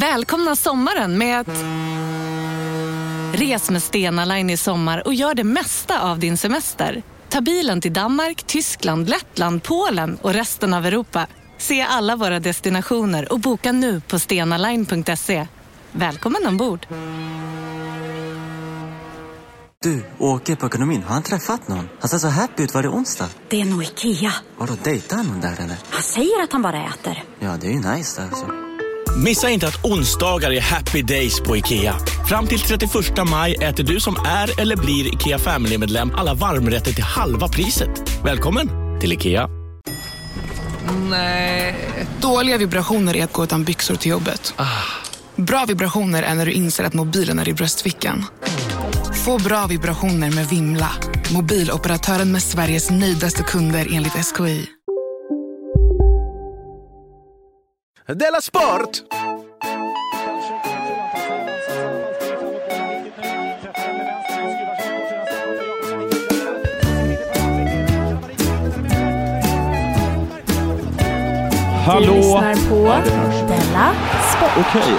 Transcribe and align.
Välkomna 0.00 0.56
sommaren 0.56 1.18
med 1.18 1.40
att... 1.40 1.64
Res 3.40 3.70
med 3.70 3.82
Stena 3.82 4.24
Line 4.24 4.50
i 4.50 4.56
sommar 4.56 5.06
och 5.06 5.14
gör 5.14 5.34
det 5.34 5.44
mesta 5.44 6.00
av 6.00 6.18
din 6.18 6.38
semester. 6.38 7.02
Ta 7.28 7.40
bilen 7.40 7.80
till 7.80 7.92
Danmark, 7.92 8.42
Tyskland, 8.42 9.08
Lettland, 9.08 9.62
Polen 9.62 10.18
och 10.22 10.32
resten 10.32 10.74
av 10.74 10.86
Europa. 10.86 11.26
Se 11.58 11.82
alla 11.82 12.16
våra 12.16 12.40
destinationer 12.40 13.32
och 13.32 13.40
boka 13.40 13.72
nu 13.72 14.00
på 14.00 14.18
stenaline.se. 14.18 15.46
Välkommen 15.92 16.46
ombord! 16.46 16.86
Du, 19.82 20.04
åker 20.18 20.56
på 20.56 20.66
ekonomin. 20.66 21.02
Har 21.02 21.14
han 21.14 21.22
träffat 21.22 21.68
någon? 21.68 21.88
Han 22.00 22.08
ser 22.08 22.18
så 22.18 22.28
happy 22.28 22.62
ut. 22.62 22.74
Var 22.74 22.82
det 22.82 22.88
onsdag? 22.88 23.28
Det 23.48 23.60
är 23.60 23.64
nog 23.64 23.82
Ikea. 23.82 24.32
Har 24.58 24.66
du 24.66 24.76
dejtat 24.84 25.26
någon 25.26 25.40
där 25.40 25.52
eller? 25.52 25.76
Han 25.90 26.02
säger 26.02 26.42
att 26.42 26.52
han 26.52 26.62
bara 26.62 26.84
äter. 26.84 27.24
Ja, 27.38 27.56
det 27.60 27.66
är 27.66 27.70
ju 27.70 27.90
nice 27.90 28.22
alltså. 28.22 28.46
Missa 29.16 29.50
inte 29.50 29.66
att 29.68 29.84
onsdagar 29.84 30.50
är 30.52 30.60
happy 30.60 31.02
days 31.02 31.40
på 31.40 31.56
IKEA. 31.56 31.96
Fram 32.28 32.46
till 32.46 32.60
31 32.60 32.92
maj 33.30 33.54
äter 33.54 33.84
du 33.84 34.00
som 34.00 34.16
är 34.26 34.60
eller 34.60 34.76
blir 34.76 35.14
IKEA 35.14 35.38
Family-medlem 35.38 36.12
alla 36.14 36.34
varmrätter 36.34 36.92
till 36.92 37.04
halva 37.04 37.48
priset. 37.48 37.88
Välkommen 38.24 38.70
till 39.00 39.12
IKEA. 39.12 39.48
Nej. 41.10 41.74
Dåliga 42.20 42.58
vibrationer 42.58 43.16
är 43.16 43.24
att 43.24 43.32
gå 43.32 43.44
utan 43.44 43.64
byxor 43.64 43.94
till 43.94 44.10
jobbet. 44.10 44.54
Bra 45.36 45.64
vibrationer 45.68 46.22
är 46.22 46.34
när 46.34 46.46
du 46.46 46.52
inser 46.52 46.84
att 46.84 46.94
mobilen 46.94 47.38
är 47.38 47.48
i 47.48 47.54
bröstfickan. 47.54 48.24
Få 49.24 49.38
bra 49.38 49.66
vibrationer 49.66 50.30
med 50.30 50.48
Vimla. 50.48 50.90
Mobiloperatören 51.32 52.32
med 52.32 52.42
Sveriges 52.42 52.90
nöjdaste 52.90 53.42
kunder 53.42 53.88
enligt 53.92 54.12
SKI. 54.12 54.75
Della 58.14 58.40
Sport! 58.40 59.02
Du 59.10 59.16
Hallå! 71.92 72.14
lyssnar 72.14 72.70
på. 72.70 72.76
Della 73.48 73.94
Sport. 74.36 74.66
Okej. 74.68 74.94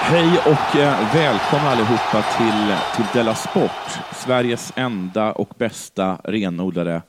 Hej 0.00 0.38
och 0.46 0.76
eh, 0.76 1.14
välkomna 1.14 1.70
allihopa 1.70 2.24
till, 2.38 2.76
till 2.96 3.04
Della 3.12 3.34
Sport, 3.34 3.98
Sveriges 4.14 4.72
enda 4.76 5.32
och 5.32 5.48
bästa 5.58 6.18
renodlade 6.24 7.02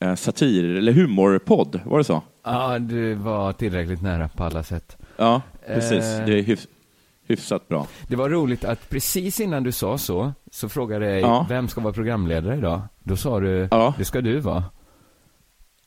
eh, 0.00 0.14
satir 0.14 0.76
eller 0.76 0.92
humorpodd. 0.92 1.80
Var 1.84 1.98
det 1.98 2.04
så? 2.04 2.22
Ja, 2.46 2.78
du 2.78 3.14
var 3.14 3.52
tillräckligt 3.52 4.02
nära 4.02 4.28
på 4.28 4.44
alla 4.44 4.62
sätt. 4.62 4.96
Ja, 5.16 5.42
precis. 5.66 6.04
Eh. 6.04 6.26
Det 6.26 6.38
är 6.38 6.42
hyfs, 6.42 6.68
hyfsat 7.26 7.68
bra. 7.68 7.86
Det 8.08 8.16
var 8.16 8.28
roligt 8.28 8.64
att 8.64 8.90
precis 8.90 9.40
innan 9.40 9.62
du 9.62 9.72
sa 9.72 9.98
så, 9.98 10.32
så 10.50 10.68
frågade 10.68 11.06
jag 11.10 11.20
Ja. 11.20 11.46
vem 11.48 11.68
ska 11.68 11.80
vara 11.80 11.92
programledare 11.92 12.56
idag? 12.56 12.80
Då 13.02 13.16
sa 13.16 13.40
du, 13.40 13.68
Ja. 13.70 13.94
det 13.98 14.04
ska 14.04 14.20
du 14.20 14.40
vara. 14.40 14.64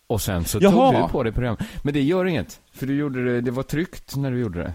Och 0.08 0.22
sen 0.22 0.46
så 0.46 0.58
Jaha. 0.62 0.92
tog 0.92 1.02
du 1.04 1.08
på 1.12 1.24
dig 1.24 1.34
program. 1.34 1.58
Men 1.84 1.94
det 1.94 2.02
gör 2.02 2.26
inget, 2.26 2.62
för 2.74 2.86
du 2.88 2.96
gjorde 2.96 3.26
det, 3.26 3.42
det 3.42 3.52
var 3.52 3.64
tryggt 3.64 4.16
när 4.16 4.32
du 4.32 4.40
gjorde 4.40 4.60
det. 4.60 4.74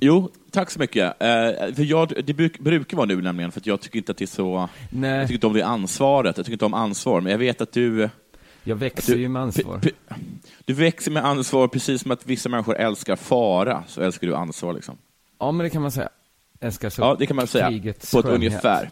Jo, 0.00 0.30
tack 0.50 0.70
så 0.70 0.78
mycket. 0.80 1.04
Eh, 1.22 1.74
för 1.74 1.82
jag, 1.90 2.12
det 2.24 2.34
bruk, 2.34 2.58
brukar 2.58 2.96
vara 2.96 3.06
nu 3.06 3.22
nämligen, 3.22 3.52
för 3.52 3.60
att 3.60 3.66
jag 3.66 3.80
tycker 3.80 3.98
inte 3.98 4.12
att 4.12 4.18
det 4.18 4.24
är 4.24 4.26
så... 4.26 4.68
Nej. 4.90 5.10
Jag 5.10 5.22
tycker 5.22 5.34
inte 5.34 5.46
om 5.46 5.52
det 5.52 5.62
ansvaret. 5.62 6.36
Jag 6.36 6.46
tycker 6.46 6.54
inte 6.54 6.64
om 6.64 6.74
ansvar, 6.74 7.20
men 7.20 7.32
jag 7.32 7.38
vet 7.38 7.60
att 7.60 7.72
du... 7.72 8.08
Jag 8.64 8.76
växer 8.76 9.14
Du- 9.14 9.20
ju 9.20 9.28
med 9.28 9.42
ansvar. 9.42 9.80
Du 10.64 10.72
växer 10.74 11.10
med 11.10 11.24
ansvar 11.24 11.68
precis 11.68 12.02
som 12.02 12.10
att 12.10 12.26
vissa 12.26 12.48
människor 12.48 12.76
älskar 12.76 13.16
fara, 13.16 13.84
så 13.86 14.00
älskar 14.02 14.26
du 14.26 14.34
ansvar. 14.36 14.72
Liksom. 14.72 14.96
Ja, 15.38 15.52
men 15.52 15.64
det 15.64 15.70
kan 15.70 15.82
man 15.82 15.90
säga. 15.90 16.08
Älskar 16.60 16.90
så 16.90 17.02
Ja, 17.02 17.16
det 17.18 17.26
kan 17.26 17.36
man 17.36 17.46
säga. 17.46 17.68
krigets 17.68 18.12
På 18.12 18.18
ett 18.18 18.24
skönhet. 18.24 18.38
ungefär. 18.50 18.82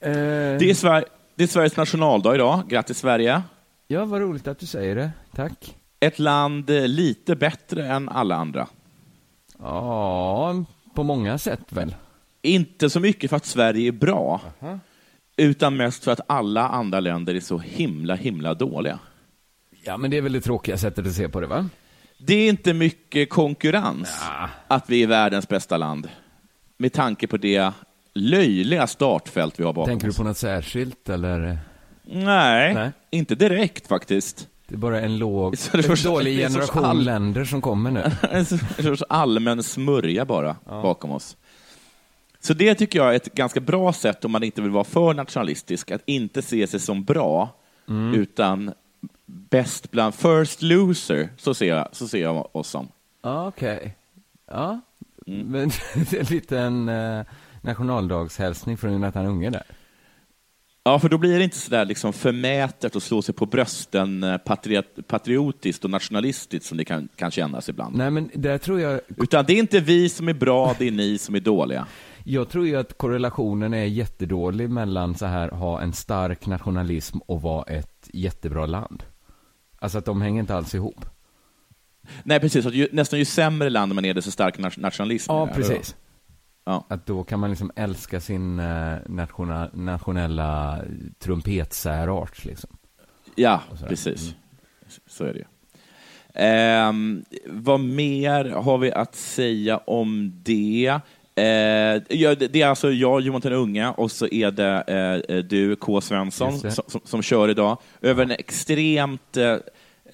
Eh, 0.00 0.10
Det 0.10 0.70
är, 0.70 0.74
Sver- 0.74 1.04
det 1.34 1.42
är 1.42 1.48
Sveriges 1.48 1.76
nationaldag 1.76 2.34
idag. 2.34 2.62
Grattis 2.68 2.98
Sverige. 2.98 3.42
Ja, 3.88 4.04
vad 4.04 4.20
roligt 4.20 4.48
att 4.48 4.58
du 4.58 4.66
säger 4.66 4.96
det. 4.96 5.10
Tack. 5.34 5.76
Ett 6.00 6.18
land 6.18 6.70
eh, 6.70 6.88
lite 6.88 7.36
bättre 7.36 7.86
än 7.86 8.08
alla 8.08 8.34
andra. 8.36 8.66
Ja, 9.58 10.64
på 10.94 11.02
många 11.02 11.38
sätt 11.38 11.60
väl. 11.68 11.94
Inte 12.42 12.90
så 12.90 13.00
mycket 13.00 13.30
för 13.30 13.36
att 13.36 13.46
Sverige 13.46 13.88
är 13.88 13.92
bra, 13.92 14.40
utan 15.36 15.76
mest 15.76 16.04
för 16.04 16.12
att 16.12 16.20
alla 16.26 16.68
andra 16.68 17.00
länder 17.00 17.34
är 17.34 17.40
så 17.40 17.58
himla, 17.58 18.14
himla 18.14 18.54
dåliga. 18.54 18.98
Ja, 19.84 19.96
men 19.96 20.10
det 20.10 20.16
är 20.16 20.22
väl 20.22 20.32
det 20.32 20.40
tråkiga 20.40 20.78
sättet 20.78 21.06
att 21.06 21.12
se 21.12 21.28
på 21.28 21.40
det, 21.40 21.46
va? 21.46 21.68
Det 22.18 22.34
är 22.34 22.48
inte 22.48 22.74
mycket 22.74 23.30
konkurrens 23.30 24.24
att 24.68 24.90
vi 24.90 25.02
är 25.02 25.06
världens 25.06 25.48
bästa 25.48 25.76
land, 25.76 26.08
med 26.76 26.92
tanke 26.92 27.26
på 27.26 27.36
det 27.36 27.72
löjliga 28.14 28.86
startfält 28.86 29.60
vi 29.60 29.64
har 29.64 29.72
bakom 29.72 29.90
Tänker 29.90 30.06
du 30.06 30.10
oss. 30.10 30.16
på 30.16 30.22
något 30.24 30.36
särskilt, 30.38 31.08
eller? 31.08 31.58
Nej, 32.02 32.74
Nej. 32.74 32.90
inte 33.10 33.34
direkt 33.34 33.86
faktiskt. 33.86 34.48
Det 34.68 34.74
är 34.74 34.78
bara 34.78 35.00
en 35.00 35.18
låg, 35.18 35.58
Så 35.58 35.76
det 35.76 35.88
en 35.88 36.12
dålig 36.12 36.38
generation 36.38 36.84
all- 36.84 37.04
länder 37.04 37.44
som 37.44 37.60
kommer 37.60 37.90
nu. 37.90 38.02
En 38.30 38.46
sorts 38.84 39.02
allmän 39.08 39.62
smörja 39.62 40.24
bara 40.24 40.56
bakom 40.64 41.10
oss. 41.10 41.36
Så 42.46 42.54
det 42.54 42.74
tycker 42.74 42.98
jag 42.98 43.12
är 43.12 43.16
ett 43.16 43.34
ganska 43.34 43.60
bra 43.60 43.92
sätt 43.92 44.24
om 44.24 44.32
man 44.32 44.42
inte 44.42 44.62
vill 44.62 44.70
vara 44.70 44.84
för 44.84 45.14
nationalistisk, 45.14 45.90
att 45.90 46.02
inte 46.06 46.42
se 46.42 46.66
sig 46.66 46.80
som 46.80 47.04
bra, 47.04 47.54
utan 48.14 48.72
bäst 49.26 49.90
bland 49.90 50.14
first 50.14 50.62
loser, 50.62 51.28
så 51.36 51.54
ser 51.54 51.68
jag, 51.68 51.88
så 51.92 52.08
ser 52.08 52.22
jag 52.22 52.56
oss 52.56 52.68
som. 52.68 52.88
Ja, 53.22 53.46
okej. 53.48 53.96
Ja, 54.50 54.80
Mm. 55.26 55.46
men 55.46 55.68
det 56.10 56.12
är 56.16 56.20
en 56.20 56.26
liten 56.26 56.88
eh, 56.88 57.24
nationaldagshälsning 57.62 58.76
från 58.76 58.92
Jonathan 58.92 59.26
Unge 59.26 59.50
där. 59.50 59.62
Ja, 60.84 60.98
för 60.98 61.08
då 61.08 61.18
blir 61.18 61.38
det 61.38 61.44
inte 61.44 61.56
sådär 61.58 61.84
liksom 61.84 62.12
förmätet 62.12 62.96
att 62.96 63.02
slå 63.02 63.22
sig 63.22 63.34
på 63.34 63.46
brösten 63.46 64.22
eh, 64.22 64.36
patriot, 64.36 64.84
patriotiskt 65.06 65.84
och 65.84 65.90
nationalistiskt 65.90 66.66
som 66.66 66.78
det 66.78 66.84
kan, 66.84 67.08
kan 67.16 67.30
kännas 67.30 67.68
ibland. 67.68 67.96
Nej, 67.96 68.10
men 68.10 68.30
där 68.34 68.58
tror 68.58 68.80
jag, 68.80 69.00
Utan 69.16 69.44
det 69.44 69.52
är 69.52 69.58
inte 69.58 69.80
vi 69.80 70.08
som 70.08 70.28
är 70.28 70.34
bra, 70.34 70.74
det 70.78 70.86
är 70.86 70.90
ni 70.92 71.18
som 71.18 71.34
är 71.34 71.40
dåliga. 71.40 71.86
Jag 72.28 72.48
tror 72.48 72.66
ju 72.66 72.76
att 72.76 72.98
korrelationen 72.98 73.74
är 73.74 73.84
jättedålig 73.84 74.70
mellan 74.70 75.14
så 75.14 75.26
här, 75.26 75.48
ha 75.48 75.80
en 75.80 75.92
stark 75.92 76.46
nationalism 76.46 77.18
och 77.18 77.42
vara 77.42 77.62
ett 77.62 78.10
jättebra 78.12 78.66
land. 78.66 79.02
Alltså 79.78 79.98
att 79.98 80.04
de 80.04 80.22
hänger 80.22 80.40
inte 80.40 80.54
alls 80.54 80.74
ihop. 80.74 81.06
Nej, 82.22 82.40
precis. 82.40 82.66
Att 82.66 82.74
ju, 82.74 82.88
nästan 82.92 83.18
ju 83.18 83.24
sämre 83.24 83.70
land 83.70 83.94
man 83.94 84.04
är, 84.04 84.14
desto 84.14 84.30
starkare 84.30 84.62
nat- 84.62 84.80
nationalism 84.80 85.32
Ja, 85.32 85.46
precis. 85.46 85.96
Ja. 86.64 86.84
Att 86.88 87.06
då 87.06 87.24
kan 87.24 87.40
man 87.40 87.50
liksom 87.50 87.70
älska 87.76 88.20
sin 88.20 88.58
eh, 88.58 88.96
nationa, 89.06 89.70
nationella 89.72 90.80
trumpetsärart 91.18 92.44
liksom. 92.44 92.76
Ja, 93.34 93.62
precis. 93.88 94.34
Så 95.06 95.24
är 95.24 95.32
det 95.32 95.38
ju. 95.38 95.44
Ehm, 96.38 97.24
vad 97.46 97.80
mer 97.80 98.44
har 98.44 98.78
vi 98.78 98.92
att 98.92 99.14
säga 99.14 99.76
om 99.76 100.40
det? 100.44 101.00
Eh, 101.38 102.02
det 102.38 102.62
är 102.62 102.66
alltså 102.66 102.92
jag, 102.92 103.20
Johan 103.20 103.40
den 103.40 103.52
Unge, 103.52 103.88
och 103.88 104.10
så 104.10 104.26
är 104.26 104.50
det 104.50 105.22
eh, 105.28 105.36
du, 105.36 105.76
K. 105.76 106.00
Svensson, 106.00 106.58
som, 106.58 106.70
som, 106.86 107.00
som 107.04 107.22
kör 107.22 107.48
idag, 107.48 107.78
över 108.00 108.22
en 108.22 108.30
extremt 108.30 109.36
eh, 109.36 109.56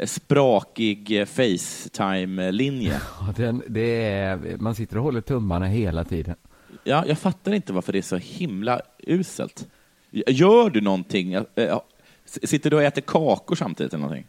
sprakig 0.05 1.21
eh, 1.21 1.27
Facetime-linje. 1.27 3.01
Ja, 3.37 4.39
man 4.59 4.75
sitter 4.75 4.97
och 4.97 5.03
håller 5.05 5.21
tummarna 5.21 5.67
hela 5.67 6.05
tiden. 6.05 6.37
Ja, 6.85 7.05
jag 7.07 7.19
fattar 7.19 7.53
inte 7.53 7.73
varför 7.73 7.93
det 7.93 7.99
är 7.99 8.03
så 8.03 8.17
himla 8.17 8.81
uselt. 9.07 9.67
Gör 10.11 10.71
du 10.71 10.81
någonting? 10.81 11.33
Eh, 11.35 11.81
Sitter 12.25 12.71
du 12.71 12.77
och 12.77 12.83
äter 12.83 13.03
kakor 13.03 13.55
samtidigt 13.55 13.93
eller 13.95 14.03
någonting? 14.03 14.27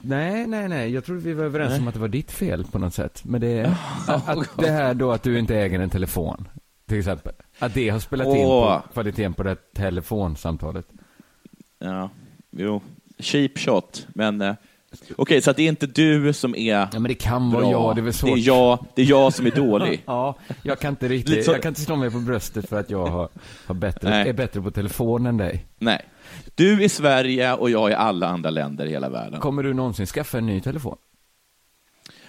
Nej, 0.00 0.46
nej, 0.46 0.68
nej. 0.68 0.90
Jag 0.90 1.04
trodde 1.04 1.20
vi 1.20 1.32
var 1.32 1.44
överens 1.44 1.78
om 1.78 1.88
att 1.88 1.94
det 1.94 2.00
var 2.00 2.08
ditt 2.08 2.30
fel 2.30 2.64
på 2.64 2.78
något 2.78 2.94
sätt. 2.94 3.22
Men 3.24 3.40
det, 3.40 3.76
att, 4.08 4.28
att 4.28 4.48
det 4.58 4.70
här 4.70 4.94
då 4.94 5.12
att 5.12 5.22
du 5.22 5.38
inte 5.38 5.56
äger 5.56 5.80
en 5.80 5.90
telefon, 5.90 6.48
till 6.88 6.98
exempel. 6.98 7.32
Att 7.58 7.74
det 7.74 7.88
har 7.88 7.98
spelat 7.98 8.26
in 8.26 8.46
Åh. 8.46 8.80
på 8.82 8.88
kvaliteten 8.92 9.34
på 9.34 9.42
det 9.42 9.56
telefonsamtalet. 9.74 10.86
Ja, 11.78 12.10
jo. 12.50 12.80
Cheap 13.18 13.58
shot, 13.58 14.06
men... 14.14 14.40
Eh, 14.40 14.54
Okej, 15.16 15.42
så 15.42 15.50
att 15.50 15.56
det 15.56 15.62
är 15.62 15.68
inte 15.68 15.86
du 15.86 16.32
som 16.32 16.54
är 16.56 16.72
Ja, 16.74 16.88
men 16.92 17.02
det 17.02 17.14
kan 17.14 17.50
vara 17.50 17.62
bra. 17.62 17.70
jag, 17.72 17.96
det 17.96 18.00
är 18.00 18.02
väl 18.02 18.12
svårt. 18.12 18.30
Det 18.34 18.40
är 18.40 18.46
jag, 18.46 18.84
det 18.94 19.02
är 19.02 19.06
jag 19.06 19.32
som 19.34 19.46
är 19.46 19.50
dålig. 19.50 20.02
Ja, 20.06 20.34
jag 20.62 20.78
kan 20.78 20.90
inte 20.90 21.08
riktigt, 21.08 21.44
så- 21.44 21.52
jag 21.52 21.62
kan 21.62 21.68
inte 21.70 21.80
slå 21.80 21.96
mig 21.96 22.10
på 22.10 22.18
bröstet 22.18 22.68
för 22.68 22.80
att 22.80 22.90
jag 22.90 23.06
har, 23.06 23.28
har 23.66 23.74
bättre, 23.74 24.10
Nej. 24.10 24.28
är 24.28 24.32
bättre 24.32 24.62
på 24.62 24.70
telefon 24.70 25.26
än 25.26 25.36
dig. 25.36 25.66
Nej. 25.78 26.02
Du 26.54 26.84
är 26.84 26.88
Sverige 26.88 27.54
och 27.54 27.70
jag 27.70 27.90
är 27.92 27.96
alla 27.96 28.26
andra 28.28 28.50
länder 28.50 28.86
i 28.86 28.90
hela 28.90 29.08
världen. 29.08 29.40
Kommer 29.40 29.62
du 29.62 29.74
någonsin 29.74 30.06
skaffa 30.06 30.38
en 30.38 30.46
ny 30.46 30.60
telefon? 30.60 30.96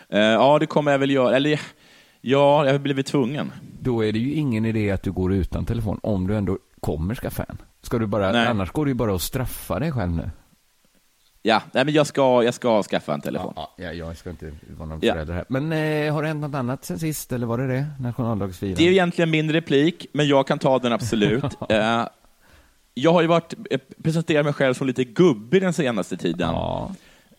Eh, 0.09 0.19
ja, 0.19 0.59
det 0.59 0.65
kommer 0.65 0.91
jag 0.91 0.99
väl 0.99 1.11
göra. 1.11 1.35
Eller, 1.35 1.61
ja, 2.21 2.65
jag 2.65 2.71
har 2.71 2.79
blivit 2.79 3.05
tvungen. 3.07 3.51
Då 3.81 4.05
är 4.05 4.11
det 4.11 4.19
ju 4.19 4.33
ingen 4.33 4.65
idé 4.65 4.91
att 4.91 5.03
du 5.03 5.11
går 5.11 5.33
utan 5.33 5.65
telefon, 5.65 5.99
om 6.03 6.27
du 6.27 6.35
ändå 6.35 6.57
kommer 6.79 7.15
skaffa 7.15 7.43
en. 7.43 7.57
Ska 7.81 7.97
du 7.97 8.05
bara, 8.07 8.31
Nej. 8.31 8.47
annars 8.47 8.71
går 8.71 8.85
det 8.85 8.89
ju 8.89 8.95
bara 8.95 9.15
att 9.15 9.21
straffa 9.21 9.79
dig 9.79 9.91
själv 9.91 10.11
nu. 10.11 10.29
Ja, 11.43 11.61
nej, 11.73 11.85
men 11.85 11.93
jag 11.93 12.07
ska, 12.07 12.43
jag 12.43 12.53
ska 12.53 12.83
skaffa 12.83 13.13
en 13.13 13.21
telefon. 13.21 13.53
Ja, 13.55 13.73
ja, 13.77 13.91
jag 13.93 14.17
ska 14.17 14.29
inte 14.29 14.51
vara 14.77 14.89
någon 14.89 14.99
Ja. 15.01 15.13
förälder 15.13 15.33
här. 15.33 15.45
Men 15.49 15.71
eh, 15.71 16.13
har 16.13 16.21
det 16.21 16.27
hänt 16.27 16.41
något 16.41 16.55
annat 16.55 16.85
sen 16.85 16.99
sist, 16.99 17.31
eller 17.31 17.47
var 17.47 17.57
det 17.57 17.67
det? 17.67 17.85
Nationaldagsfirandet? 17.99 18.77
Det 18.77 18.87
är 18.87 18.91
egentligen 18.91 19.29
min 19.29 19.51
replik, 19.53 20.05
men 20.13 20.27
jag 20.27 20.47
kan 20.47 20.59
ta 20.59 20.79
den 20.79 20.93
absolut. 20.93 21.43
Eh, 21.69 22.05
jag 22.93 23.13
har 23.13 23.21
ju 23.21 23.27
varit, 23.27 23.53
eh, 23.71 23.79
presenterat 24.03 24.45
mig 24.45 24.53
själv 24.53 24.73
som 24.73 24.87
lite 24.87 25.03
gubbig 25.03 25.61
den 25.61 25.73
senaste 25.73 26.17
tiden. 26.17 26.49
Ja. 26.49 26.91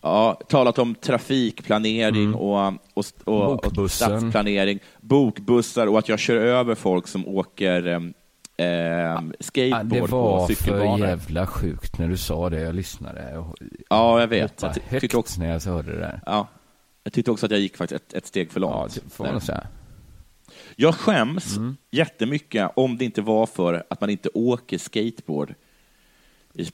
Ja, 0.05 0.39
talat 0.49 0.79
om 0.79 0.95
trafikplanering 0.95 2.33
och, 2.35 2.67
och, 2.93 3.05
och, 3.23 3.41
och 3.51 3.57
Bokbussen. 3.63 3.89
stadsplanering, 4.19 4.79
bokbussar 5.01 5.87
och 5.87 5.99
att 5.99 6.09
jag 6.09 6.19
kör 6.19 6.35
över 6.35 6.75
folk 6.75 7.07
som 7.07 7.27
åker 7.27 7.87
eh, 7.87 8.65
Ja, 8.65 9.23
skateboard 9.39 9.87
det 9.89 10.07
på 10.07 10.17
var 10.21 10.47
för 10.47 10.53
cykelbanor. 10.55 11.07
jävla 11.07 11.47
sjukt 11.47 11.97
när 11.99 12.07
du 12.07 12.17
sa 12.17 12.49
det. 12.49 12.61
Jag 12.61 12.75
lyssnade 12.75 13.37
och 13.37 13.55
Ja, 13.89 14.19
jag 14.19 14.27
vet. 14.27 14.61
Jag 14.61 14.75
högt 14.87 15.13
också, 15.15 15.41
när 15.41 15.51
jag 15.53 15.59
hörde 15.61 15.91
det 15.91 15.99
där. 15.99 16.21
ja, 16.25 16.47
jag 17.03 17.13
tyckte 17.13 17.31
också 17.31 17.45
att 17.45 17.51
jag 17.51 17.59
gick 17.61 17.77
faktiskt 17.77 18.01
ett, 18.07 18.13
ett 18.13 18.25
steg 18.27 18.51
för 18.51 18.59
Ja, 18.61 18.79
långt. 18.81 18.93
det 19.03 19.09
får 19.13 19.23
man 19.25 19.41
säga. 19.41 19.67
Jag 20.75 20.95
skäms 20.95 21.57
Mm. 21.57 21.77
jättemycket 21.91 22.71
om 22.75 22.97
det 22.97 23.05
inte 23.05 23.21
var 23.21 23.45
för 23.45 23.83
att 23.89 24.01
man 24.01 24.09
inte 24.09 24.29
åker 24.33 24.77
skateboard 24.77 25.53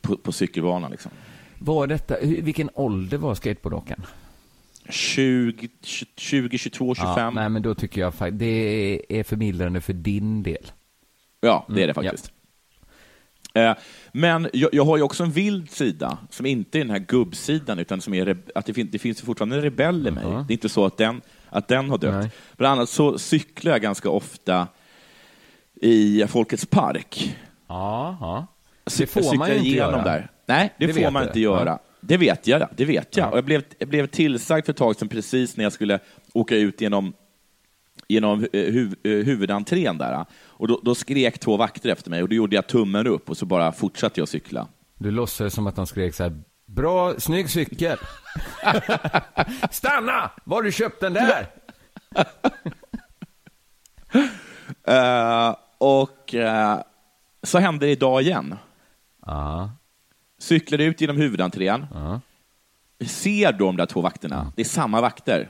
på, 0.01 0.17
på 0.17 0.31
cykelbanan. 0.31 0.91
Liksom. 0.91 1.11
Var 1.59 1.87
detta, 1.87 2.15
vilken 2.21 2.69
ålder 2.73 3.17
var 3.17 3.35
skateboardåkaren? 3.35 4.05
20, 4.89 5.69
20, 6.15 6.57
22, 6.57 6.95
25. 6.95 7.13
Ja, 7.17 7.29
nej, 7.31 7.49
men 7.49 7.61
då 7.61 7.75
tycker 7.75 8.01
jag 8.01 8.13
faktiskt, 8.13 8.39
det 8.39 9.19
är 9.19 9.23
förmildrande 9.23 9.81
för 9.81 9.93
din 9.93 10.43
del. 10.43 10.71
Ja, 11.41 11.65
det 11.69 11.73
är 11.83 11.87
det 11.87 11.93
Mm, 11.97 12.03
faktiskt. 12.03 12.31
Eh, 13.53 13.73
Men 14.11 14.49
jag, 14.53 14.69
jag 14.73 14.85
har 14.85 14.97
ju 14.97 15.03
också 15.03 15.23
en 15.23 15.31
vild 15.31 15.71
sida, 15.71 16.17
som 16.29 16.45
inte 16.45 16.77
är 16.77 16.79
den 16.79 16.89
här 16.89 16.99
gubbsidan, 16.99 17.79
utan 17.79 18.01
som 18.01 18.13
är 18.13 18.37
att 18.55 18.65
det, 18.65 18.73
fin- 18.73 18.89
det 18.91 18.99
finns 18.99 19.21
fortfarande 19.21 19.55
en 19.55 19.61
rebell 19.61 20.07
i 20.07 20.11
mig. 20.11 20.23
Ja. 20.23 20.45
Det 20.47 20.51
är 20.51 20.55
inte 20.55 20.69
så 20.69 20.85
att 20.85 20.97
den, 20.97 21.21
att 21.49 21.67
den 21.67 21.89
har 21.89 21.97
dött. 21.97 22.15
Nej. 22.15 22.31
Bland 22.57 22.71
annat 22.79 22.89
så 22.89 23.17
cyklar 23.17 23.71
jag 23.71 23.81
ganska 23.81 24.09
ofta 24.09 24.67
i 25.81 26.25
Folkets 26.27 26.65
park. 26.65 27.37
Ja, 27.67 28.17
ja. 28.21 28.47
Det 28.97 29.07
får 29.07 29.37
man 29.37 29.49
ju 29.49 29.55
inte 29.55 29.67
igenom 29.67 29.91
göra. 29.91 30.03
Där. 30.03 30.31
Nej, 30.45 30.73
det, 30.79 30.87
Det 30.87 30.93
får 30.93 31.11
man 31.11 31.21
du. 31.23 31.27
inte 31.27 31.39
göra. 31.39 31.69
Ja. 31.69 31.79
Det 32.01 32.17
vet 32.17 32.47
jag, 32.47 32.67
det 32.77 32.85
vet 32.85 33.17
jag. 33.17 33.25
Ja. 33.27 33.31
Och 33.31 33.37
jag, 33.37 33.45
blev, 33.45 33.63
jag 33.77 33.89
blev 33.89 34.07
tillsagd 34.07 34.65
för 34.65 34.73
ett 34.73 34.77
tag 34.77 34.95
sedan 34.95 35.07
precis 35.09 35.57
när 35.57 35.63
jag 35.63 35.73
skulle 35.73 35.99
åka 36.33 36.55
ut 36.55 36.81
genom, 36.81 37.13
genom 38.07 38.47
eh, 38.53 38.63
huv, 38.73 38.95
eh, 39.03 39.11
huvudentrén 39.11 39.97
där. 39.97 40.25
Och 40.45 40.67
då, 40.67 40.79
då 40.83 40.95
skrek 40.95 41.39
två 41.39 41.57
vakter 41.57 41.89
efter 41.89 42.09
mig 42.09 42.23
och 42.23 42.29
då 42.29 42.35
gjorde 42.35 42.55
jag 42.55 42.67
tummen 42.67 43.07
upp 43.07 43.29
och 43.29 43.37
så 43.37 43.45
bara 43.45 43.71
fortsatte 43.71 44.21
jag 44.21 44.27
cykla. 44.27 44.67
Du 44.97 45.11
låtsades 45.11 45.53
som 45.53 45.67
att 45.67 45.75
de 45.75 45.87
skrek 45.87 46.15
så 46.15 46.23
här, 46.23 46.41
bra, 46.75 47.19
snygg 47.19 47.49
cykel. 47.49 47.97
Stanna! 49.71 50.31
Var 50.43 50.55
har 50.57 50.63
du 50.63 50.71
köpt 50.71 51.01
den 51.01 51.13
där? 51.13 51.47
Eh, 54.87 55.55
och 55.77 56.35
eh, 56.35 56.79
så 57.43 57.59
hände 57.59 57.85
det 57.85 57.91
idag 57.91 58.21
igen. 58.21 58.55
Ja, 59.25 59.71
Cyklade 60.39 60.83
ut 60.83 61.01
genom 61.01 61.17
huvudentrén. 61.17 61.85
ja. 61.93 62.19
Ser 63.05 63.51
då 63.51 63.65
de 63.65 63.77
där 63.77 63.85
två 63.85 64.01
vakterna. 64.01 64.51
Det 64.55 64.61
är 64.61 64.65
samma 64.65 65.01
vakter. 65.01 65.49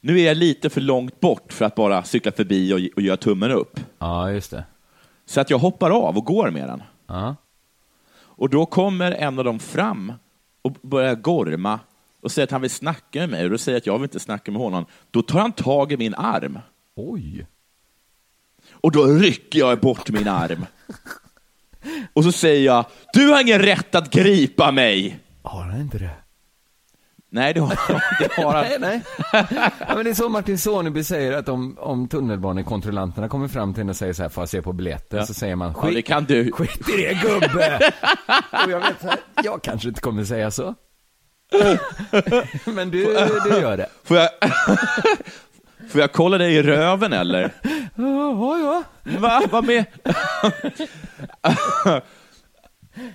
Nu 0.00 0.20
är 0.20 0.26
jag 0.26 0.36
lite 0.36 0.70
för 0.70 0.80
långt 0.80 1.20
bort 1.20 1.52
för 1.52 1.64
att 1.64 1.74
bara 1.74 2.02
cykla 2.04 2.32
förbi 2.32 2.72
och, 2.72 2.96
och 2.96 3.02
göra 3.02 3.16
tummen 3.16 3.50
upp. 3.50 3.80
ja 3.98 4.30
just 4.30 4.50
det. 4.50 4.64
Så 5.26 5.40
att 5.40 5.50
jag 5.50 5.58
hoppar 5.58 5.90
av 5.90 6.16
och 6.16 6.24
går 6.24 6.50
med 6.50 6.68
den. 6.68 6.82
Och 8.42 8.50
då 8.50 8.66
kommer 8.66 9.12
en 9.12 9.38
av 9.38 9.44
dem 9.44 9.58
fram 9.58 10.12
och 10.62 10.72
börjar 10.82 11.14
gorma 11.14 11.80
och 12.22 12.32
säger 12.32 12.44
att 12.44 12.50
han 12.50 12.60
vill 12.60 12.70
snacka 12.70 13.20
med 13.20 13.28
mig. 13.28 13.44
Och 13.44 13.50
då 13.50 13.58
säger 13.58 13.76
jag 13.76 13.80
att 13.80 13.86
jag 13.86 13.98
vill 13.98 14.02
inte 14.04 14.20
snacka 14.20 14.50
med 14.50 14.60
honom. 14.60 14.86
Då 15.10 15.22
tar 15.22 15.40
han 15.40 15.52
tag 15.52 15.92
i 15.92 15.96
min 15.96 16.14
arm. 16.14 16.58
Oj. 16.96 17.46
Och 18.70 18.92
då 18.92 19.06
rycker 19.06 19.58
jag 19.58 19.80
bort 19.80 20.10
min 20.10 20.28
arm. 20.28 20.66
Och 22.12 22.24
så 22.24 22.32
säger 22.32 22.64
jag, 22.66 22.84
du 23.12 23.28
har 23.28 23.40
ingen 23.40 23.58
rätt 23.58 23.94
att 23.94 24.10
gripa 24.10 24.72
mig. 24.72 25.18
Har 25.42 25.62
han 25.62 25.80
inte 25.80 25.98
det? 25.98 26.21
Nej, 27.34 27.54
det 27.54 27.60
har, 27.60 27.68
det 28.18 28.42
har 28.42 28.52
han. 28.54 28.64
Nej, 28.64 28.76
nej. 28.80 29.02
Ja, 29.88 29.94
men 29.94 30.04
det 30.04 30.10
är 30.10 30.14
så 30.14 30.28
Martin 30.28 30.58
Soneby 30.58 31.04
säger 31.04 31.32
att 31.32 31.48
om, 31.48 31.78
om 31.78 32.08
tunnelbanekontrollanterna 32.08 33.28
kommer 33.28 33.48
fram 33.48 33.74
till 33.74 33.80
en 33.80 33.88
och 33.88 33.96
säger 33.96 34.12
så 34.12 34.22
här, 34.22 34.28
får 34.28 34.42
jag 34.42 34.48
se 34.48 34.62
på 34.62 34.72
biljetten? 34.72 35.26
Så 35.26 35.34
säger 35.34 35.56
man, 35.56 35.74
Ja, 35.76 35.86
det 35.88 35.94
skit, 35.94 36.06
kan 36.06 36.24
du. 36.24 36.52
skit 36.52 36.88
i 36.88 36.96
det 36.96 37.14
gubbe! 37.22 37.90
och 38.64 38.70
jag 38.70 38.80
vet 38.80 39.00
så 39.00 39.06
här, 39.08 39.18
jag 39.44 39.62
kanske 39.62 39.88
inte 39.88 40.00
kommer 40.00 40.24
säga 40.24 40.50
så. 40.50 40.74
men 42.64 42.90
du, 42.90 43.04
du 43.44 43.50
gör 43.60 43.76
det. 43.76 43.86
Får 44.04 44.16
jag, 44.16 44.28
får 45.90 46.00
jag 46.00 46.12
kolla 46.12 46.38
dig 46.38 46.54
i 46.54 46.62
röven 46.62 47.12
eller? 47.12 47.52
Jaha, 47.94 48.58
ja. 48.58 48.82
Va? 49.18 49.42
Vad 49.50 49.64
med? 49.64 49.84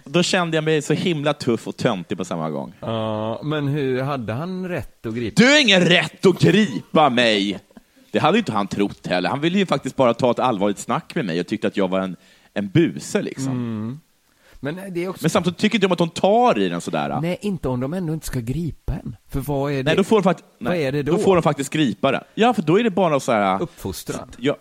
Då 0.03 0.23
kände 0.23 0.57
jag 0.57 0.63
mig 0.63 0.81
så 0.81 0.93
himla 0.93 1.33
tuff 1.33 1.67
och 1.67 1.77
töntig 1.77 2.17
på 2.17 2.25
samma 2.25 2.49
gång. 2.49 2.73
Ja, 2.79 3.41
men 3.43 3.67
hur, 3.67 4.01
hade 4.01 4.33
han 4.33 4.67
rätt 4.69 5.05
att 5.05 5.13
gripa? 5.13 5.41
Du 5.43 5.49
har 5.51 5.61
ingen 5.61 5.81
rätt 5.81 6.25
att 6.25 6.39
gripa 6.39 7.09
mig! 7.09 7.59
Det 8.11 8.19
hade 8.19 8.37
inte 8.37 8.51
han 8.51 8.67
trott 8.67 9.07
heller. 9.07 9.29
Han 9.29 9.41
ville 9.41 9.57
ju 9.57 9.65
faktiskt 9.65 9.95
bara 9.95 10.13
ta 10.13 10.31
ett 10.31 10.39
allvarligt 10.39 10.79
snack 10.79 11.15
med 11.15 11.25
mig 11.25 11.39
och 11.39 11.47
tyckte 11.47 11.67
att 11.67 11.77
jag 11.77 11.87
var 11.87 11.99
en, 11.99 12.15
en 12.53 12.67
buse. 12.67 13.21
Liksom. 13.21 13.99
Men 14.59 14.93
det 14.93 15.03
är 15.03 15.09
också... 15.09 15.23
Men 15.23 15.29
samtidigt 15.29 15.59
tycker 15.59 15.75
inte 15.75 15.87
de 15.87 15.91
att 15.91 15.97
de 15.97 16.09
tar 16.09 16.59
i 16.59 16.69
den 16.69 16.81
sådär. 16.81 17.19
Nej, 17.21 17.37
inte 17.41 17.69
om 17.69 17.79
de 17.79 17.93
ändå 17.93 18.13
inte 18.13 18.25
ska 18.25 18.39
gripa 18.39 18.93
en. 18.93 19.15
För 19.29 19.39
vad 19.39 19.71
är 19.71 19.75
det? 19.77 19.83
Nej, 19.83 19.95
då 19.95 20.03
får 20.03 20.21
de 20.21 20.23
Vad 20.23 20.41
nej, 20.59 20.83
är 20.83 20.91
det 20.91 21.03
då? 21.03 21.11
då 21.11 21.17
får 21.17 21.35
de 21.35 21.41
faktiskt 21.41 21.73
gripa 21.73 22.11
den. 22.11 22.23
Ja, 22.35 22.53
för 22.53 22.61
då 22.61 22.79
är 22.79 22.83
det 22.83 22.89
bara 22.89 23.19
så 23.19 23.31
här... 23.31 23.61
Uppfostran. 23.61 24.31
Ja, 24.37 24.57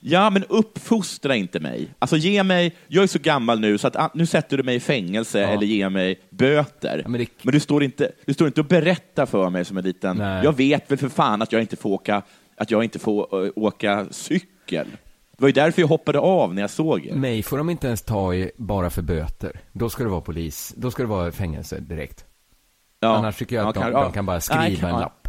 ja, 0.00 0.30
men 0.30 0.44
uppfostra 0.48 1.36
inte 1.36 1.60
mig. 1.60 1.88
Alltså 1.98 2.16
ge 2.16 2.42
mig, 2.42 2.76
jag 2.88 3.02
är 3.02 3.06
så 3.06 3.18
gammal 3.18 3.60
nu 3.60 3.78
så 3.78 3.86
att 3.88 3.96
ah, 3.96 4.10
nu 4.14 4.26
sätter 4.26 4.56
du 4.56 4.62
mig 4.62 4.74
i 4.76 4.80
fängelse 4.80 5.44
eller 5.44 5.66
ger 5.66 5.88
mig 5.88 6.20
böter. 6.30 6.96
Ja, 7.04 7.08
men 7.08 7.12
men 7.12 7.20
det- 7.42 7.50
du, 7.52 7.60
står 7.60 7.82
inte, 7.84 8.12
du 8.26 8.34
står 8.34 8.46
inte 8.46 8.60
och 8.60 8.66
berättar 8.66 9.26
för 9.26 9.50
mig 9.50 9.64
som 9.64 9.76
en 9.76 9.84
liten, 9.84 10.16
Nej. 10.16 10.44
jag 10.44 10.56
vet 10.56 10.90
väl 10.90 10.98
för 10.98 11.08
fan 11.08 11.42
att 11.42 11.52
jag 11.52 11.60
inte 11.60 11.76
får 11.76 11.90
åka, 11.90 12.22
att 12.56 12.70
jag 12.70 12.84
inte 12.84 12.98
får 12.98 13.44
eh, 13.46 13.50
åka 13.56 14.06
cykel. 14.10 14.86
Det 15.36 15.42
var 15.42 15.48
ju 15.48 15.52
därför 15.52 15.80
jag 15.82 15.88
hoppade 15.88 16.18
av 16.18 16.54
när 16.54 16.60
jag 16.62 16.70
såg 16.70 17.06
er. 17.06 17.14
Mig 17.14 17.42
får 17.42 17.58
de 17.58 17.70
inte 17.70 17.86
ens 17.86 18.02
ta 18.02 18.34
i 18.34 18.50
bara 18.56 18.90
för 18.90 19.02
böter. 19.02 19.60
Då 19.72 19.90
ska 19.90 20.02
det 20.04 20.08
vara 20.10 20.20
polis. 20.20 20.74
Då 20.76 20.90
ska 20.90 21.02
det 21.02 21.08
vara 21.08 21.32
fängelse 21.32 21.80
direkt. 21.80 22.24
Ja. 23.00 23.08
Annars 23.16 23.36
tycker 23.36 23.56
jag 23.56 23.68
att 23.68 23.76
Ja, 23.76 23.82
de, 23.82 23.92
ja. 23.92 24.02
de 24.02 24.12
kan 24.12 24.26
bara 24.26 24.40
skriva 24.40 24.76
kan- 24.80 24.88
en 24.88 24.94
ja. 24.94 25.00
lapp 25.00 25.28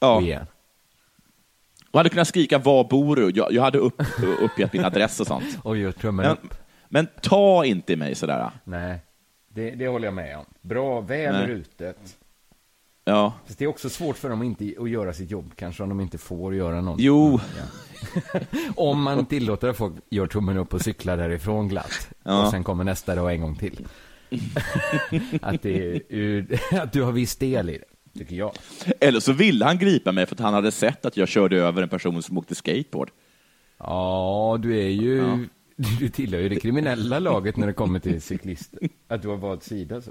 Ja. 0.00 0.14
och 0.16 0.22
ge 0.22 0.32
en. 0.32 0.46
Och 1.94 1.98
hade 2.00 2.08
kunnat 2.10 2.28
skrika 2.28 2.58
var 2.58 2.84
bor 2.84 3.16
du? 3.16 3.30
Jag, 3.34 3.52
jag 3.52 3.62
hade 3.62 3.78
upp, 3.78 4.02
uppgett 4.40 4.72
min 4.72 4.84
adress 4.84 5.20
och 5.20 5.26
sånt. 5.26 5.58
Och 5.62 5.76
gör 5.76 5.92
tummen 5.92 6.26
Men, 6.26 6.32
upp. 6.36 6.54
men 6.88 7.06
ta 7.22 7.64
inte 7.64 7.92
i 7.92 7.96
mig 7.96 8.14
sådär. 8.14 8.50
Nej, 8.64 8.98
det, 9.48 9.70
det 9.70 9.88
håller 9.88 10.04
jag 10.04 10.14
med 10.14 10.38
om. 10.38 10.44
Bra, 10.60 11.00
väl 11.00 11.32
Nej. 11.34 11.46
rutet. 11.46 12.16
Ja. 13.04 13.32
Fast 13.46 13.58
det 13.58 13.64
är 13.64 13.68
också 13.68 13.88
svårt 13.88 14.16
för 14.16 14.28
dem 14.28 14.42
inte 14.42 14.74
att 14.80 14.90
göra 14.90 15.12
sitt 15.12 15.30
jobb, 15.30 15.52
kanske 15.56 15.82
om 15.82 15.88
de 15.88 16.00
inte 16.00 16.18
får 16.18 16.54
göra 16.54 16.80
någonting. 16.80 17.06
Jo, 17.06 17.40
Om 18.76 19.02
man 19.02 19.26
tillåter 19.26 19.68
att 19.68 19.76
folk 19.76 19.94
gör 20.10 20.26
tummen 20.26 20.56
upp 20.58 20.74
och 20.74 20.80
cyklar 20.80 21.16
därifrån 21.16 21.68
glatt. 21.68 22.08
Ja. 22.22 22.44
Och 22.44 22.50
sen 22.50 22.64
kommer 22.64 22.84
nästa 22.84 23.14
dag 23.14 23.32
en 23.32 23.40
gång 23.40 23.56
till. 23.56 23.86
att, 25.42 25.64
är, 25.66 26.46
att 26.80 26.92
du 26.92 27.02
har 27.02 27.12
viss 27.12 27.36
del 27.36 27.70
i 27.70 27.78
det, 27.78 27.84
tycker 28.18 28.36
jag. 28.36 28.52
Eller 29.00 29.20
så 29.20 29.32
ville 29.32 29.64
han 29.64 29.78
gripa 29.78 30.12
mig 30.12 30.26
för 30.26 30.34
att 30.34 30.40
han 30.40 30.54
hade 30.54 30.70
sett 30.72 31.06
att 31.06 31.16
jag 31.16 31.28
körde 31.28 31.56
över 31.56 31.82
en 31.82 31.88
person 31.88 32.22
som 32.22 32.38
åkte 32.38 32.54
skateboard. 32.54 33.10
Ja, 33.78 34.58
du 34.62 34.78
är 34.80 34.88
ju... 34.88 35.16
Ja. 35.18 35.38
Du 36.00 36.08
tillhör 36.08 36.40
ju 36.40 36.48
det 36.48 36.60
kriminella 36.60 37.18
laget 37.18 37.56
när 37.56 37.66
det 37.66 37.72
kommer 37.72 37.98
till 37.98 38.22
cyklister. 38.22 38.78
Att 39.08 39.22
du 39.22 39.28
har 39.28 39.36
valt 39.36 39.62
sida 39.62 40.00
så. 40.02 40.10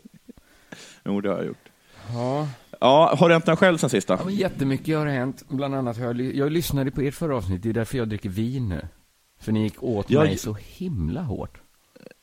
Jo, 1.06 1.22
det 1.22 1.30
har 1.30 1.38
jag 1.38 1.46
gjort. 1.46 1.70
Ja. 2.14 2.48
Ja, 2.80 3.16
har 3.20 3.30
du 3.30 3.36
hämtat 3.36 3.60
själv 3.60 3.78
sen 3.78 3.90
sista? 3.90 4.20
ja 4.24 4.30
jättemycket 4.32 4.98
har 4.98 5.06
hänt. 5.08 5.44
Bland 5.50 5.76
annat 5.76 5.98
har 5.98 6.06
jag, 6.06 6.22
jag 6.22 6.52
lyssnade 6.52 6.92
på 6.92 7.02
ert 7.02 7.14
förra 7.14 7.38
avsnitt, 7.38 7.64
det 7.64 7.70
är 7.70 7.74
därför 7.74 7.98
jag 7.98 8.10
dricker 8.10 8.30
vin 8.30 8.70
nu. 8.70 8.88
För 9.40 9.52
ni 9.52 9.64
gick 9.64 9.84
åt 9.84 10.10
Ja, 10.10 10.24
mig 10.24 10.38
så 10.38 10.58
himla 10.60 11.22
hårt. 11.22 11.62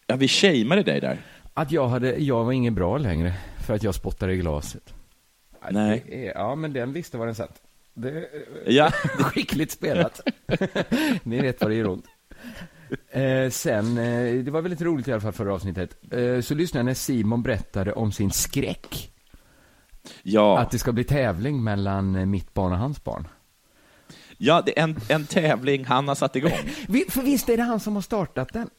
Ja, 0.07 0.17
vi 0.17 0.29
shameade 0.29 0.83
dig 0.83 1.01
där. 1.01 1.19
Att 1.55 1.73
jag 1.73 1.89
hade, 1.89 2.17
jag 2.17 2.45
var 2.45 2.53
ingen 2.53 2.75
bra 2.75 2.99
längre, 2.99 3.35
för 3.67 3.75
att 3.75 3.83
jag 3.83 3.95
spottade 3.95 4.33
i 4.33 4.37
glaset. 4.37 4.95
Nej. 5.71 6.05
är- 6.09 6.33
Ja, 6.35 6.55
men 6.55 6.73
den 6.73 6.93
visste 6.93 7.19
var 7.19 7.27
den 7.27 7.35
satt. 7.35 7.61
Det, 7.95 8.29
Ja, 8.67 8.91
skickligt 9.19 9.73
spelat. 9.73 10.21
Ni 11.23 11.41
vet 11.41 11.61
vad 11.61 11.71
det 11.71 11.75
gör 11.75 11.89
ont. 11.89 12.05
Eh, 13.11 13.51
sen, 13.51 13.99
eh, 13.99 14.35
det 14.45 14.51
var 14.51 14.63
väldigt 14.63 14.81
roligt 14.83 15.09
i 15.09 15.13
alla 15.13 15.21
fall 15.21 15.33
förra 15.33 15.55
avsnittet. 15.55 15.97
Eh, 16.13 16.41
så 16.41 16.55
lyssnade 16.55 16.81
jag 16.81 16.85
när 16.87 16.95
Simon 16.95 17.43
berättade 17.43 17.93
om 17.93 18.13
sin 18.13 18.31
skräck. 18.31 19.11
ja. 20.23 20.59
Att 20.59 20.71
det 20.71 20.79
ska 20.79 20.93
bli 20.93 21.05
tävling 21.05 21.65
mellan 21.65 22.17
eh, 22.17 22.27
mitt 22.27 22.55
barn 22.55 22.73
och 22.73 22.79
hans 22.79 23.05
barn. 23.05 23.29
ja 24.39 24.63
det 24.67 24.79
är 24.79 24.83
en, 24.83 25.01
en 25.09 25.27
tävling 25.27 25.85
han 25.85 26.09
har 26.09 26.15
satt 26.15 26.37
igång. 26.37 26.53
För 27.09 27.23
visst 27.23 27.49
är 27.49 27.57
det 27.57 27.63
han 27.63 27.81
som 27.81 27.95
har 27.95 28.03
startat 28.03 28.53
den? 28.53 28.71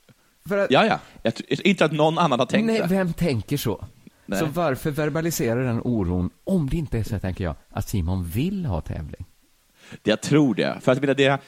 För 0.48 0.58
att, 0.58 0.72
Ja, 0.72 1.00
ja. 1.24 1.32
Inte 1.48 1.86
att 1.86 1.92
någon 1.92 2.18
annan 2.18 2.40
har 2.40 2.46
tänkt 2.46 2.66
nej, 2.68 2.80
det. 2.80 2.88
vem 2.88 3.14
tänker 3.14 3.58
så? 3.58 3.86
Nej. 4.32 4.40
Så 4.40 4.46
varför 4.46 4.92
verbalisera 4.92 5.60
den 5.64 5.82
oron 5.84 6.30
om 6.44 6.70
det 6.70 6.78
inte 6.78 6.98
är 7.00 7.04
så, 7.04 7.20
tänker 7.20 7.44
jag, 7.44 7.56
att 7.70 7.90
Simon 7.90 8.24
vill 8.24 8.66
ha 8.66 8.82
tävling? 8.82 9.26
Jag 10.04 10.22
tror 10.22 10.56
det. 10.56 10.78
För 10.82 10.92
att 10.92 11.18
det 11.18 11.40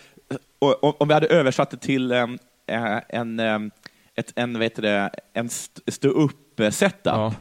om 0.99 1.07
vi 1.07 1.13
hade 1.13 1.27
översatt 1.27 1.71
det 1.71 1.77
till 1.77 2.11
em, 2.11 2.37
eh, 2.67 2.97
en, 3.09 3.39
em, 3.39 3.71
ett, 4.15 4.33
en, 4.35 4.59
vet 4.59 4.75
det, 4.75 5.09
en 5.33 5.45
st- 5.45 5.81
stå-upp-setup. 5.91 7.33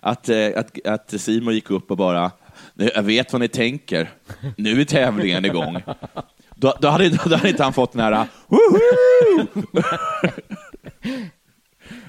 Att, 0.00 0.28
eh, 0.28 0.48
att, 0.56 0.86
att 0.86 1.20
Simon 1.20 1.54
gick 1.54 1.70
upp 1.70 1.90
och 1.90 1.96
bara, 1.96 2.30
"Nu, 2.74 2.90
jag 2.94 3.02
vet 3.02 3.32
vad 3.32 3.40
ni 3.40 3.48
tänker, 3.48 4.10
nu 4.56 4.80
är 4.80 4.84
tävlingen 4.84 5.44
igång. 5.44 5.82
Då, 6.54 6.74
då, 6.80 6.88
hade, 6.88 7.08
då 7.08 7.36
hade 7.36 7.48
inte 7.48 7.62
han 7.62 7.72
fått 7.72 7.92
den 7.92 8.00
här, 8.02 8.26
woho! 8.46 8.78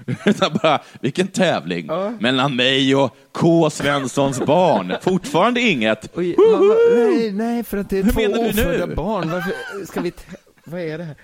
Utan 0.26 0.60
bara, 0.64 0.82
vilken 1.02 1.28
tävling 1.28 1.88
mellan 2.20 2.56
mig 2.56 2.96
och 2.96 3.16
K. 3.32 3.70
Svenssons 3.70 4.46
barn. 4.46 4.94
Fortfarande 5.02 5.62
inget. 5.62 6.18
Oj, 6.18 6.36
mamma, 6.38 6.74
nej, 6.96 7.32
nej, 7.32 7.64
för 7.64 7.78
att 7.78 7.90
det 7.90 8.00
är 8.00 8.04
Hur 8.04 8.12
två 8.12 8.22
ofödda 8.62 8.96
barn. 8.96 9.30
Varför 9.32 9.86
ska 9.86 10.02
vi... 10.02 10.14
Vad 10.64 10.82
är 10.82 10.98
det 10.98 11.04
här? 11.04 11.16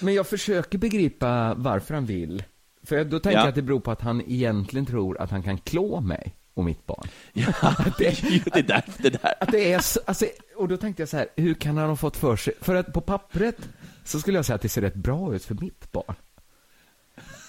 Men 0.00 0.14
jag 0.14 0.26
försöker 0.26 0.78
begripa 0.78 1.54
varför 1.54 1.94
han 1.94 2.06
vill. 2.06 2.42
För 2.86 3.04
då 3.04 3.18
tänker 3.20 3.38
Ja. 3.38 3.42
jag 3.42 3.48
att 3.48 3.54
det 3.54 3.62
beror 3.62 3.80
på 3.80 3.90
att 3.90 4.00
han 4.00 4.20
egentligen 4.20 4.86
tror 4.86 5.20
att 5.20 5.30
han 5.30 5.42
kan 5.42 5.58
klå 5.58 6.00
mig 6.00 6.34
och 6.54 6.64
mitt 6.64 6.86
barn. 6.86 7.08
Ja, 7.32 7.52
det, 7.98 8.22
det, 8.54 8.62
där, 8.62 8.82
det 8.98 9.08
där. 9.10 9.34
Att 9.40 9.52
det 9.52 9.72
är 9.72 9.78
så, 9.78 10.00
alltså, 10.06 10.26
och 10.56 10.68
då 10.68 10.76
tänkte 10.76 11.02
jag 11.02 11.08
så 11.08 11.16
här, 11.16 11.26
hur 11.36 11.54
kan 11.54 11.76
han 11.76 11.88
ha 11.88 11.96
fått 11.96 12.16
för 12.16 12.36
sig, 12.36 12.54
för 12.60 12.74
att 12.74 12.92
på 12.92 13.00
pappret 13.00 13.56
så 14.04 14.20
skulle 14.20 14.38
jag 14.38 14.44
säga 14.44 14.54
att 14.54 14.62
det 14.62 14.68
ser 14.68 14.80
rätt 14.80 14.94
bra 14.94 15.34
ut 15.34 15.44
för 15.44 15.54
mitt 15.60 15.92
barn. 15.92 16.14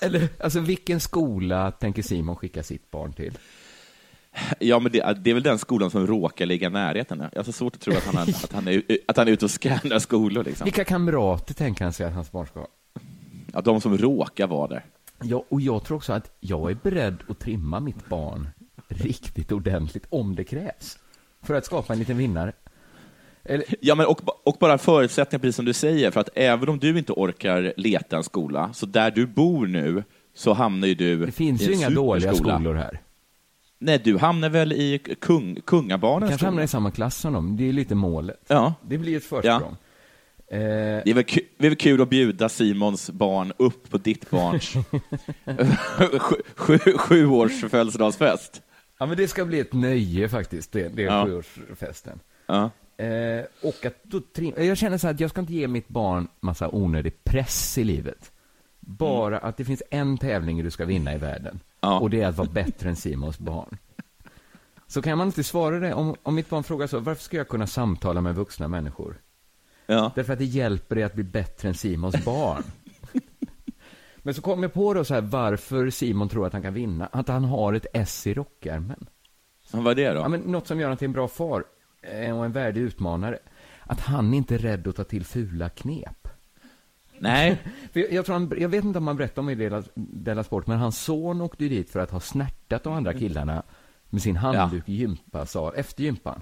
Eller, 0.04 0.30
alltså 0.40 0.60
vilken 0.60 1.00
skola 1.00 1.72
tänker 1.72 2.02
Simon 2.02 2.36
skicka 2.36 2.64
sitt 2.64 2.92
barn 2.92 3.14
till? 3.14 3.38
Ja, 4.60 4.80
men 4.80 4.92
det, 4.92 5.18
det 5.24 5.30
är 5.30 5.34
väl 5.34 5.44
den 5.44 5.60
skolan 5.60 5.92
som 5.92 6.08
råkar 6.08 6.46
ligga 6.46 6.68
i 6.68 6.72
närheten. 6.72 7.24
Jag 7.32 7.40
har 7.40 7.44
så 7.44 7.52
svårt 7.52 7.76
att 7.76 7.82
tro 7.82 7.94
att 7.94 8.06
han, 8.06 8.18
är, 8.18 8.30
att 8.30 8.54
han, 8.54 8.68
är, 8.68 8.84
att 9.08 9.18
han 9.18 9.28
är 9.28 9.32
ute 9.32 9.46
och 9.46 9.52
scannar 9.52 10.00
skolor. 10.00 10.44
Liksom. 10.44 10.66
Vilka 10.66 10.84
kamrater 10.84 11.54
tänker 11.54 11.84
han 11.84 11.94
sig 11.94 12.06
att 12.06 12.14
hans 12.14 12.32
barn 12.32 12.48
ska 12.48 12.60
ha? 12.60 12.68
Ja, 13.54 13.62
de 13.62 13.82
som 13.82 13.98
råkar 13.98 14.48
vara 14.48 14.68
där. 14.68 14.86
Ja, 15.24 15.46
och 15.50 15.62
jag 15.62 15.84
tror 15.86 15.98
också 15.98 16.14
att 16.14 16.32
jag 16.40 16.72
är 16.72 16.78
beredd 16.84 17.18
att 17.30 17.40
trimma 17.40 17.80
mitt 17.80 18.10
barn 18.10 18.50
riktigt 18.88 19.52
ordentligt 19.52 20.06
om 20.10 20.36
det 20.36 20.44
krävs. 20.44 21.00
För 21.42 21.54
att 21.54 21.66
skapa 21.66 21.94
en 21.94 22.00
liten 22.00 22.18
vinnare. 22.18 22.54
Eller, 23.46 23.66
Ja, 23.82 23.96
men 23.96 24.06
och, 24.06 24.48
och 24.48 24.58
bara 24.60 24.78
förutsättningar, 24.78 25.40
precis 25.40 25.56
som 25.56 25.66
du 25.66 25.74
säger, 25.74 26.12
för 26.12 26.20
att 26.22 26.30
även 26.36 26.70
om 26.70 26.80
du 26.80 26.98
inte 26.98 27.12
orkar 27.14 27.74
leta 27.78 28.18
en 28.18 28.24
skola, 28.24 28.74
så 28.74 28.86
där 28.86 29.12
du 29.12 29.26
bor 29.28 29.68
nu, 29.68 30.04
så 30.36 30.54
hamnar 30.54 30.88
ju 30.88 30.96
du 30.96 31.26
det 31.26 31.32
finns 31.32 31.62
i 31.62 31.66
ju 31.66 31.74
inga 31.74 31.90
dåliga 31.90 32.34
skolor 32.34 32.74
här. 32.76 33.02
Nej, 33.80 34.02
du 34.04 34.18
hamnar 34.18 34.50
väl 34.50 34.74
i 34.74 35.00
kung, 35.22 35.56
kungabarnens 35.66 36.30
Kanske 36.30 36.38
skola? 36.38 36.48
hamnar 36.48 36.64
i 36.64 36.68
samma 36.68 36.92
klass 36.92 37.18
som 37.18 37.34
dem, 37.34 37.58
det 37.58 37.70
är 37.70 37.74
lite 37.74 37.96
målet. 37.96 38.42
Ja. 38.48 38.74
Det 38.88 38.98
blir 38.98 39.18
ett 39.18 39.24
försprång. 39.26 39.76
Eh, 40.48 40.60
Det 40.60 41.10
är, 41.10 41.14
väl 41.14 41.24
kul, 41.24 41.44
det 41.58 41.66
är 41.66 41.70
väl 41.70 41.78
kul 41.78 42.02
att 42.02 42.10
bjuda 42.10 42.50
Simons 42.50 43.10
barn 43.10 43.54
upp 43.58 43.90
på 43.90 43.98
ditt 43.98 44.30
barns 44.30 44.74
sju, 46.18 46.38
sju, 46.56 46.78
sju 46.98 47.28
års 47.28 47.62
födelsedagsfest. 47.70 48.62
ja, 49.00 49.06
men 49.06 49.18
det 49.18 49.28
ska 49.28 49.46
bli 49.46 49.60
ett 49.60 49.74
nöje 49.74 50.30
faktiskt, 50.30 50.72
det, 50.72 50.88
det 50.96 51.04
är 51.04 51.08
Ja. 51.08 51.26
sjuårsfesten. 51.26 52.20
Ja. 52.48 52.70
Eh, 53.04 53.46
och 53.62 53.86
att 53.86 54.04
då 54.04 54.22
jag 54.58 54.78
känner 54.78 54.98
så 54.98 55.08
här 55.08 55.14
att 55.14 55.20
jag 55.20 55.30
ska 55.30 55.42
inte 55.42 55.54
ge 55.54 55.68
mitt 55.68 55.88
barn 55.88 56.28
massa 56.40 56.70
onödig 56.70 57.24
press 57.24 57.78
i 57.78 57.84
livet. 57.84 58.32
Bara 58.80 59.38
att 59.38 59.58
det 59.58 59.66
finns 59.66 59.84
en 59.90 60.18
tävling 60.18 60.64
du 60.64 60.72
ska 60.72 60.86
vinna 60.86 61.14
i 61.14 61.18
världen. 61.18 61.60
Ja. 61.82 62.00
Och 62.00 62.10
det 62.10 62.22
är 62.22 62.28
att 62.28 62.38
vara 62.38 62.50
bättre 62.50 62.90
än 62.90 62.96
Simons 62.96 63.40
barn. 63.40 63.78
Så 64.88 65.02
kan 65.02 65.18
man 65.18 65.28
inte 65.28 65.44
svara 65.44 65.80
det, 65.80 65.94
om, 65.94 66.16
om 66.24 66.36
mitt 66.36 66.50
barn 66.50 66.64
frågar 66.64 66.88
så, 66.88 67.00
varför 67.00 67.24
ska 67.24 67.38
jag 67.38 67.48
kunna 67.48 67.68
samtala 67.68 68.22
med 68.22 68.36
vuxna 68.36 68.68
människor? 68.68 69.22
Ja. 69.86 70.12
Därför 70.16 70.34
att 70.34 70.40
det 70.40 70.46
hjälper 70.46 70.96
dig 70.96 71.04
att 71.04 71.14
bli 71.14 71.24
bättre 71.24 71.68
än 71.68 71.76
Simons 71.76 72.26
barn. 72.26 72.64
Men 74.18 74.34
så 74.34 74.42
kom 74.42 74.64
jag 74.64 74.74
på 74.74 74.94
då 74.94 75.04
så 75.04 75.14
här, 75.14 75.22
varför 75.22 75.90
Simon 75.90 76.30
tror 76.30 76.48
att 76.48 76.54
han 76.54 76.62
kan 76.62 76.74
vinna. 76.74 77.06
Att 77.12 77.28
han 77.28 77.44
har 77.44 77.74
ett 77.74 77.86
S 77.94 78.28
i 78.28 78.34
rockärmen. 78.34 79.06
Vad 79.72 80.00
är 80.00 80.06
det 80.06 80.14
då? 80.14 80.20
Ja, 80.20 80.28
men 80.28 80.40
något 80.42 80.68
som 80.68 80.80
gör 80.80 80.86
honom 80.86 80.98
till 80.98 81.06
en 81.06 81.14
bra 81.14 81.28
far 81.28 81.64
och 82.10 82.46
en 82.46 82.52
värdig 82.52 82.82
utmanare. 82.82 83.40
Att 83.84 84.00
han 84.00 84.34
inte 84.34 84.56
är 84.56 84.60
rädd 84.60 84.88
att 84.88 84.96
ta 84.96 85.04
till 85.04 85.26
fula 85.26 85.70
knep. 85.70 86.28
Nej. 87.20 87.62
För 87.94 88.00
jag, 88.00 88.12
jag, 88.14 88.26
tror 88.26 88.34
han, 88.34 88.54
jag 88.58 88.70
vet 88.70 88.84
inte 88.84 88.98
om 88.98 89.06
man 89.06 89.18
berättar 89.18 89.42
om 89.42 89.50
i 89.50 89.56
Della, 89.56 89.84
Della 89.96 90.44
Sport, 90.44 90.68
men 90.68 90.80
hans 90.80 91.02
son 91.02 91.42
åkte 91.42 91.64
ju 91.64 91.70
dit 91.70 91.90
för 91.90 92.00
att 92.00 92.12
ha 92.12 92.20
snärtat 92.20 92.84
de 92.84 92.94
andra 92.94 93.14
killarna 93.14 93.64
med 94.10 94.22
sin 94.22 94.36
handduk 94.36 94.90
i 94.90 94.94
gympasal, 94.94 95.74
efter 95.76 96.04
gympan. 96.04 96.42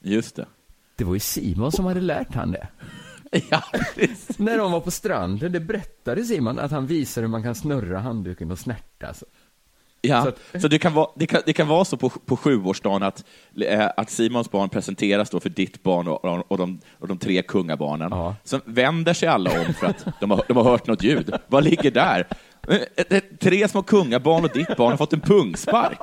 Just 0.00 0.36
det. 0.36 0.46
Det 0.96 1.04
var 1.04 1.14
ju 1.14 1.20
Simon 1.20 1.72
som 1.72 1.84
hade 1.84 2.00
lärt 2.00 2.34
han 2.34 2.50
det. 2.50 2.68
Ja, 3.50 3.62
När 4.36 4.58
de 4.58 4.72
var 4.72 4.80
på 4.80 4.90
stranden, 4.90 5.52
det 5.52 5.60
berättade 5.60 6.24
Simon 6.24 6.58
att 6.58 6.70
han 6.70 6.86
visade 6.86 7.26
hur 7.26 7.30
man 7.30 7.42
kan 7.42 7.54
snurra 7.54 7.98
handduken 7.98 8.50
och 8.50 8.58
snärta. 8.58 9.14
Så. 10.02 10.08
Ja, 10.08 10.22
Så 10.52 10.60
så, 10.60 10.66
att- 10.66 10.70
det, 10.70 10.78
kan 10.78 10.94
vara, 10.94 11.08
det, 11.16 11.26
kan, 11.26 11.42
det 11.46 11.52
kan 11.52 11.68
vara 11.68 11.84
så 11.84 11.96
på, 11.96 12.08
på 12.10 12.36
sjuårsdagen 12.36 13.02
att, 13.02 13.24
eh, 13.66 13.88
att 13.96 14.10
Simons 14.10 14.50
barn 14.50 14.68
presenteras 14.68 15.30
då 15.30 15.40
för 15.40 15.48
ditt 15.48 15.82
barn 15.82 16.08
och, 16.08 16.24
och, 16.24 16.44
och, 16.48 16.58
de, 16.58 16.80
och 16.98 17.08
de 17.08 17.18
tre 17.18 17.42
kungabarnen. 17.42 18.08
Ja. 18.10 18.36
Sen 18.44 18.60
vänder 18.64 19.14
sig 19.14 19.28
alla 19.28 19.50
om 19.60 19.74
för 19.74 19.86
att 19.86 20.06
de 20.20 20.30
har, 20.30 20.42
de 20.48 20.56
har 20.56 20.64
hört 20.64 20.86
något 20.86 21.02
ljud. 21.02 21.34
Vad 21.46 21.64
ligger 21.64 21.90
där? 21.90 22.26
Eh, 22.68 22.78
eh, 22.96 23.22
Tre 23.40 23.68
små 23.68 23.82
kungabarn 23.82 24.44
och 24.44 24.50
ditt 24.54 24.76
barn 24.76 24.90
har 24.90 24.96
fått 24.96 25.12
en 25.12 25.20
pungspark. 25.20 25.98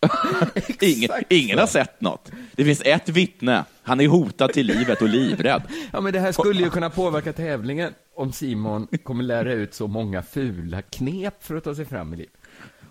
ingen, 0.80 1.10
ingen 1.28 1.58
har 1.58 1.66
sett 1.66 2.00
något. 2.00 2.30
Det 2.52 2.64
finns 2.64 2.82
ett 2.84 3.08
vittne. 3.08 3.64
Han 3.82 4.00
är 4.00 4.08
hotad 4.08 4.52
till 4.52 4.66
livet 4.66 5.02
och 5.02 5.08
livrädd. 5.08 5.62
Ja, 5.92 6.00
men 6.00 6.12
det 6.12 6.20
här 6.20 6.32
skulle 6.32 6.62
ju 6.62 6.70
kunna 6.70 6.90
påverka 6.90 7.32
tävlingen 7.32 7.92
om 8.16 8.32
Simon 8.32 8.88
kommer 9.04 9.24
lära 9.24 9.52
ut 9.52 9.74
så 9.74 9.86
många 9.86 10.22
fula 10.22 10.82
knep 10.82 11.44
för 11.44 11.56
att 11.56 11.64
ta 11.64 11.74
sig 11.74 11.84
fram 11.84 12.14
i 12.14 12.16
livet. 12.16 12.32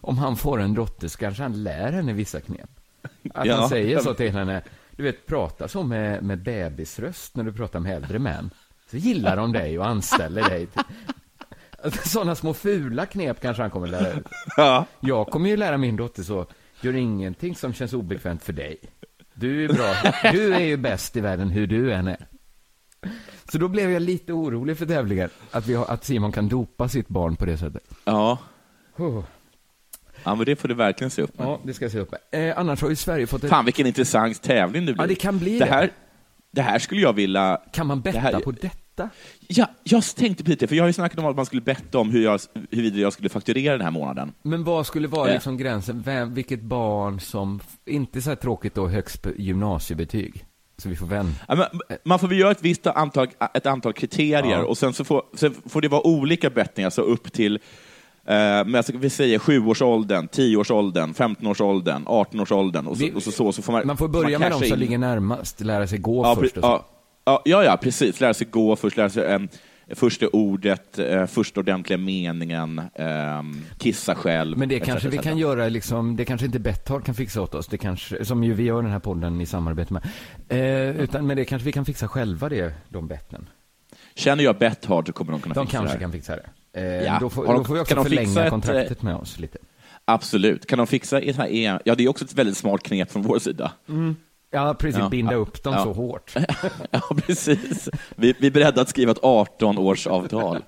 Om 0.08 0.18
han 0.18 0.36
får 0.36 0.62
en 0.62 0.74
dotter 0.74 1.08
så 1.08 1.18
kanske 1.18 1.44
han 1.44 1.64
lär 1.64 1.92
henne 1.92 2.14
vissa 2.14 2.42
knep. 2.42 2.70
Att 3.34 3.46
Ja. 3.46 3.56
han 3.56 3.70
säger 3.70 4.00
så 4.00 4.14
till 4.14 4.32
henne, 4.32 4.62
du 4.92 5.04
vet, 5.04 5.26
prata 5.26 5.68
så 5.68 5.84
med, 5.84 6.24
med 6.24 6.44
bebisröst 6.44 7.36
när 7.36 7.44
du 7.44 7.54
pratar 7.54 7.80
med 7.80 7.96
äldre 7.96 8.20
män. 8.20 8.50
Så 8.92 8.98
gillar 8.98 9.36
de 9.38 9.52
dig 9.52 9.80
och 9.80 9.88
anställer 9.88 10.50
dig. 10.50 10.68
Sådana 12.06 12.36
små 12.36 12.54
fula 12.54 13.06
knep 13.06 13.42
kanske 13.42 13.64
han 13.64 13.72
kommer 13.72 13.88
lära 13.88 14.14
ut. 14.14 14.26
Ja. 14.58 14.86
Jag 15.00 15.28
kommer 15.28 15.50
ju 15.50 15.58
lära 15.58 15.78
min 15.78 15.96
dotter 15.96 16.24
så, 16.24 16.46
gör 16.82 16.96
ingenting 16.96 17.56
som 17.56 17.74
känns 17.74 17.94
obekvämt 17.94 18.44
för 18.44 18.54
dig. 18.54 18.78
Du 19.34 19.64
är 19.66 19.74
bra, 19.74 19.94
du 20.32 20.54
är 20.54 20.60
ju 20.60 20.78
bäst 20.78 21.16
i 21.16 21.22
världen 21.22 21.50
hur 21.50 21.68
du 21.68 21.94
än 21.94 22.08
är. 22.08 22.28
Så 23.52 23.58
då 23.58 23.68
blev 23.68 23.92
jag 23.92 24.02
lite 24.02 24.34
orolig 24.34 24.78
för 24.78 24.86
tävlingen, 24.86 25.30
att, 25.52 25.68
vi 25.68 25.74
har, 25.74 25.86
att 25.86 26.04
Simon 26.04 26.32
kan 26.32 26.48
dopa 26.48 26.90
sitt 26.90 27.08
barn 27.08 27.36
på 27.36 27.46
det 27.46 27.58
sättet. 27.58 27.84
Ja. 28.06 28.38
Oh. 28.98 29.24
Ja, 30.28 30.36
men 30.36 30.46
det 30.46 30.56
får 30.56 30.68
du 30.68 30.74
verkligen 30.74 31.12
se 31.12 31.22
upp 31.22 31.40
med. 31.40 31.48
Ja, 31.48 31.60
det 31.64 31.74
ska 31.74 31.86
jag 31.86 31.92
se 31.92 32.00
upp 32.00 32.12
med. 32.32 32.50
Eh, 32.50 32.60
annars 32.60 32.82
har 32.82 32.90
ju 32.90 32.96
Sverige 32.96 33.28
fått 33.28 33.44
ett... 33.44 33.50
Fan, 33.50 33.66
vilken 33.66 33.88
intressant 33.88 34.42
tävling 34.42 34.86
det 34.86 34.94
blir. 34.94 35.04
Ja, 35.04 35.08
det 35.08 35.16
kan 35.16 35.40
bli 35.40 35.60
det. 35.60 35.66
Här, 35.66 35.90
det 36.52 36.62
här 36.62 36.80
skulle 36.80 37.02
jag 37.02 37.14
vilja... 37.14 37.62
Kan 37.72 37.88
man 37.88 38.02
betta 38.02 38.18
det 38.18 38.24
här- 38.24 38.40
på 38.40 38.52
detta? 38.52 39.10
Ja, 39.48 39.68
jag 39.84 40.04
tänkte 40.04 40.44
på 40.44 40.52
det, 40.60 40.68
för 40.68 40.76
jag 40.76 40.84
har 40.84 40.88
ju 40.90 40.94
snackat 40.94 41.20
om 41.20 41.26
att 41.26 41.36
man 41.36 41.46
skulle 41.46 41.62
betta 41.62 41.98
om 42.00 42.10
hur 42.10 42.24
jag, 42.24 42.40
huruvida 42.72 42.98
jag 43.00 43.14
skulle 43.14 43.30
fakturera 43.30 43.74
den 43.74 43.82
här 43.82 43.92
månaden. 43.92 44.34
Men 44.42 44.64
vad 44.64 44.88
skulle 44.88 45.08
vara 45.08 45.28
Ja. 45.28 45.34
liksom 45.34 45.58
gränsen? 45.58 46.02
Vem, 46.06 46.34
vilket 46.34 46.62
barn 46.62 47.20
som, 47.20 47.60
inte 47.86 48.22
så 48.22 48.30
här 48.30 48.36
tråkigt 48.36 48.76
då, 48.76 48.88
högst 48.88 49.28
gymnasiebetyg? 49.38 50.46
Så 50.78 50.90
vi 50.90 50.96
får. 50.96 51.14
Ja, 51.48 51.56
men 51.56 51.66
Man 52.04 52.20
får 52.20 52.28
väl 52.28 52.38
göra 52.40 52.52
ett 52.52 52.62
visst 52.64 52.88
antal, 52.88 53.28
ett 53.54 53.66
antal 53.66 53.94
kriterier 53.94 54.52
Ja. 54.52 54.64
och 54.66 54.78
sen 54.78 54.94
så 54.94 55.04
får, 55.04 55.24
sen 55.36 55.56
får 55.66 55.82
det 55.82 55.88
vara 55.88 56.08
olika 56.08 56.50
bettningar, 56.50 56.90
så 56.90 57.02
upp 57.02 57.34
till 57.34 57.56
eh, 57.56 57.62
men 58.28 58.74
jag 58.74 58.86
ska, 58.86 58.98
vi 58.98 59.10
säger 59.10 59.40
7-årsåldern, 59.40 60.28
10-årsåldern, 60.28 61.14
15-årsåldern, 61.14 62.06
18-årsåldern 62.06 62.88
och 62.88 62.98
så, 62.98 63.16
och 63.16 63.24
så, 63.24 63.32
så, 63.32 63.52
så 63.52 63.62
får 63.62 63.74
man 63.74 63.88
Man 63.88 63.98
får 63.98 64.08
börja 64.08 64.40
med 64.40 64.48
casha 64.48 64.60
de 64.60 64.68
som 64.68 64.74
in. 64.74 64.80
ligger 64.80 64.98
närmast, 64.98 65.62
lära 65.62 65.88
sig 65.88 65.98
gå 66.00 66.26
ja, 66.26 66.36
först 66.36 66.58
och 66.58 66.64
så. 66.64 66.86
ja, 67.24 67.42
ja, 67.64 67.78
precis. 67.82 68.20
Lära 68.22 68.34
sig 68.34 68.48
gå 68.48 68.76
först, 68.76 68.98
lära 68.98 69.10
sig 69.10 69.24
eh, 69.24 69.40
första 69.96 70.28
ordet, 70.28 71.00
eh, 71.00 71.26
första 71.26 71.60
ordentliga 71.60 71.98
meningen, 71.98 72.82
eh, 72.94 73.42
kissa 73.78 74.16
själv. 74.16 74.58
Men 74.58 74.70
det 74.70 74.80
kanske 74.80 75.10
vi 75.10 75.18
kan 75.18 75.38
göra, 75.38 75.70
liksom, 75.70 76.16
det 76.16 76.26
kanske 76.26 76.46
inte 76.46 76.60
Betthard 76.60 77.06
kan 77.06 77.16
fixa 77.16 77.42
åt 77.42 77.56
oss, 77.56 77.68
det 77.68 77.78
kanske, 77.78 78.26
som 78.26 78.44
ju 78.44 78.54
vi 78.54 78.64
gör 78.64 78.82
den 78.82 78.92
här 78.92 79.00
podden 79.00 79.42
i 79.42 79.46
samarbete 79.46 79.94
med. 79.94 80.04
Eh, 80.50 81.02
utan, 81.02 81.28
men 81.28 81.38
det 81.38 81.46
kanske 81.46 81.66
vi 81.66 81.72
kan 81.72 81.86
fixa 81.86 82.08
själva, 82.08 82.50
det, 82.50 82.74
de 82.90 83.08
betten. 83.08 83.50
Känner 84.16 84.44
jag 84.44 84.58
Betthard 84.58 85.08
så 85.08 85.14
kommer 85.14 85.32
de 85.32 85.42
kunna 85.42 85.56
De 85.56 85.66
fixa 85.66 85.78
kanske 85.78 85.94
det 85.94 85.98
här. 85.98 86.00
kan 86.00 86.12
fixa 86.12 86.36
det. 86.36 86.50
Eh, 86.78 86.84
Ja. 87.04 87.18
då, 87.22 87.30
får, 87.30 87.46
de- 87.46 87.58
då 87.58 87.64
får 87.64 87.74
vi 87.76 87.86
kan 87.86 87.98
också 87.98 88.10
förlänga 88.10 88.44
ett, 88.44 88.50
kontraktet 88.50 89.02
med 89.02 89.16
oss 89.16 89.40
lite. 89.40 89.58
Absolut. 90.06 90.66
Kan 90.66 90.78
de 90.78 90.88
fixa 90.88 91.20
ett 91.20 91.36
här 91.36 91.48
EM? 91.52 91.80
Ja, 91.86 91.96
det 91.96 92.04
är 92.04 92.08
också 92.10 92.26
ett 92.26 92.34
väldigt 92.34 92.58
smart 92.58 92.84
knep 92.84 93.12
från 93.12 93.22
vår 93.22 93.40
sida. 93.40 93.72
Ja, 94.52 94.74
precis, 94.80 95.00
Ja. 95.00 95.10
binda 95.10 95.36
upp 95.36 95.64
dem 95.64 95.74
Ja. 95.74 95.84
så 95.84 95.94
hårt. 95.94 96.34
ja, 96.92 97.02
precis. 97.26 97.90
Vi, 98.16 98.34
vi 98.40 98.48
är 98.48 98.52
beredda 98.52 98.82
att 98.82 98.90
skriva 98.90 99.12
ett 99.12 99.22
18-årsavtal. 99.22 100.62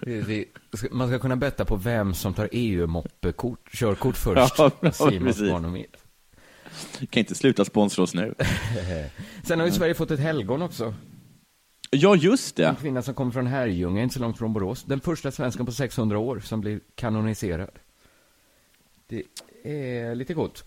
Det- 0.00 0.20
det- 0.22 0.44
Man 0.90 1.08
ska 1.08 1.18
kunna 1.18 1.36
betta 1.36 1.64
på 1.64 1.76
vem 1.76 2.14
som 2.14 2.34
tar 2.34 2.48
EU-moppekort, 2.52 3.70
körkort 3.72 4.16
först. 4.16 4.54
Ja, 4.58 4.70
precis. 4.80 5.40
mitt. 5.72 5.96
Kan 7.10 7.20
inte 7.20 7.34
sluta 7.34 7.64
sponsra 7.64 8.02
oss 8.02 8.14
nu. 8.14 8.34
Sen 9.44 9.58
har 9.58 9.66
ju 9.66 9.72
Sverige 9.72 9.94
fått 9.94 10.10
ett 10.10 10.20
helgon 10.20 10.62
också. 10.62 10.94
Ja, 11.90 12.16
just 12.16 12.56
det. 12.56 12.64
En 12.66 12.76
kvinna 12.76 13.02
som 13.02 13.14
kommer 13.14 13.32
från 13.32 13.46
Herrljunga, 13.46 14.02
inte 14.02 14.14
så 14.14 14.20
långt 14.20 14.38
från 14.38 14.52
Borås. 14.52 14.82
Den 14.84 15.00
första 15.00 15.30
svensken 15.30 15.66
på 15.66 15.72
600 15.72 16.18
år 16.18 16.40
som 16.40 16.60
blir 16.60 16.80
kanoniserad. 16.94 17.70
Det 19.08 19.22
är 19.64 20.14
lite 20.14 20.34
gott. 20.34 20.64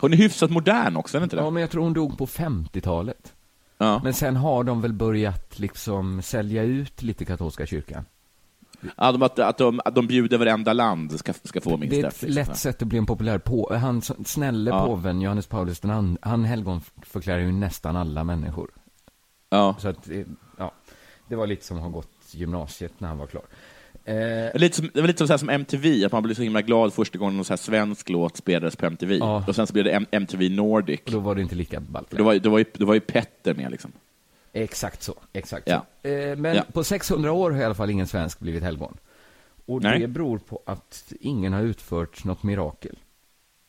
Hon 0.00 0.12
är 0.12 0.16
hyfsat 0.16 0.50
modern 0.50 0.96
också, 0.96 1.18
är 1.18 1.22
inte 1.22 1.36
det? 1.36 1.42
Ja, 1.42 1.50
men 1.50 1.60
jag 1.60 1.70
tror 1.70 1.82
hon 1.82 1.92
dog 1.92 2.18
på 2.18 2.26
50-talet. 2.26 3.32
Ja. 3.78 4.00
Men 4.04 4.14
sen 4.14 4.36
har 4.36 4.64
de 4.64 4.80
väl 4.80 4.92
börjat 4.92 5.58
liksom 5.58 6.22
sälja 6.22 6.62
ut 6.62 7.02
lite 7.02 7.24
katolska 7.24 7.66
kyrkan. 7.66 8.04
Ja, 8.96 9.12
de, 9.12 9.22
att, 9.22 9.38
att, 9.38 9.58
de, 9.58 9.80
att 9.84 9.94
de 9.94 10.06
bjuder 10.06 10.38
varenda 10.38 10.72
land 10.72 11.18
ska, 11.18 11.32
ska 11.44 11.60
få 11.60 11.76
minst 11.76 11.90
Det 11.90 12.00
är 12.00 12.04
ett. 12.06 12.14
ett 12.14 12.22
liksom. 12.22 12.34
lätt 12.34 12.56
sätt 12.58 12.82
att 12.82 12.88
bli 12.88 12.98
en 12.98 13.06
populär 13.06 13.38
på. 13.38 13.74
Han 13.80 14.02
snälle 14.24 14.70
Ja. 14.70 14.86
påven 14.86 15.20
Johannes 15.20 15.46
Paulus 15.46 15.80
den 15.80 15.90
and- 15.90 16.18
han 16.22 16.44
helgonförklarar 16.44 17.38
ju 17.38 17.52
nästan 17.52 17.96
alla 17.96 18.24
människor. 18.24 18.70
Ja. 19.52 19.76
Så 19.78 19.88
att, 19.88 20.10
eh, 20.10 20.20
ja, 20.58 20.72
det 21.28 21.36
var 21.36 21.46
lite 21.46 21.64
som 21.64 21.76
att 21.76 21.82
ha 21.82 21.90
gått 21.90 22.08
gymnasiet 22.30 22.92
när 22.98 23.08
han 23.08 23.18
var 23.18 23.26
klar. 23.26 23.42
Eh, 24.04 24.54
Lite 24.60 24.76
som, 24.76 24.90
det 24.94 25.00
var 25.00 25.06
lite 25.08 25.18
som, 25.18 25.28
så 25.28 25.38
som 25.38 25.48
MTV, 25.48 26.04
att 26.04 26.12
man 26.12 26.22
blev 26.22 26.34
så 26.34 26.42
himla 26.42 26.62
glad 26.62 26.92
första 26.92 27.18
gången 27.18 27.36
någon 27.36 27.44
så 27.44 27.52
här 27.52 27.56
svensk 27.58 28.08
låt 28.08 28.36
spelades 28.36 28.76
på 28.76 28.86
MTV. 28.86 29.16
Ja. 29.16 29.44
Och 29.48 29.54
sen 29.54 29.66
så 29.66 29.72
blev 29.72 29.84
det 29.84 29.90
M- 29.90 30.06
MTV 30.10 30.48
Nordic. 30.48 31.00
och 31.06 31.10
då 31.12 31.18
var 31.18 31.34
det 31.34 31.42
inte 31.42 31.54
lika 31.54 31.80
ballt. 31.80 32.10
Då 32.10 32.24
var, 32.24 32.38
då, 32.38 32.50
var 32.50 32.58
ju, 32.58 32.64
då 32.72 32.86
var 32.86 32.94
ju 32.94 33.00
Petter 33.00 33.54
med 33.54 33.70
liksom. 33.70 33.92
Exakt 34.52 35.02
så, 35.02 35.14
exakt 35.32 35.68
Ja. 35.68 35.86
så. 36.02 36.08
Eh, 36.08 36.36
men 36.36 36.56
Ja. 36.56 36.62
på 36.72 36.84
600 36.84 37.32
år 37.32 37.50
har 37.50 37.60
i 37.60 37.64
alla 37.64 37.74
fall 37.74 37.90
ingen 37.90 38.06
svensk 38.06 38.38
blivit 38.38 38.62
helgon. 38.62 38.96
Och 39.66 39.82
Nej. 39.82 39.98
det 40.00 40.08
beror 40.08 40.38
på 40.38 40.62
att 40.66 41.12
ingen 41.20 41.52
har 41.52 41.62
utfört 41.62 42.24
något 42.24 42.42
mirakel. 42.42 42.98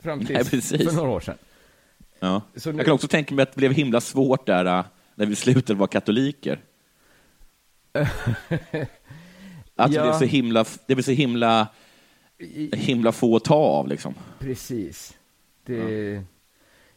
Fram 0.03 0.25
till 0.25 0.37
för 0.61 0.95
några 0.95 1.09
år 1.09 1.19
sedan. 1.19 1.37
Ja. 2.19 2.41
Nu- 2.53 2.71
Jag 2.77 2.85
kan 2.85 2.93
också 2.93 3.07
tänka 3.07 3.35
mig 3.35 3.43
att 3.43 3.51
det 3.53 3.57
blev 3.57 3.71
himla 3.71 4.01
svårt 4.01 4.45
där 4.45 4.65
äh, 4.65 4.85
när 5.15 5.25
vi 5.25 5.35
slutade 5.35 5.79
vara 5.79 5.87
katoliker. 5.87 6.59
Att 7.91 8.07
det 8.75 8.87
Ja. 9.75 9.87
blev 10.03 10.13
så 10.19 10.25
himla, 10.25 10.65
det 10.87 10.95
blev 10.95 11.03
så 11.03 11.11
himla, 11.11 11.67
himla 12.73 13.11
få 13.11 13.35
att 13.35 13.43
ta 13.43 13.55
av 13.55 13.87
liksom. 13.87 14.13
Precis. 14.39 15.17
Det, 15.65 16.21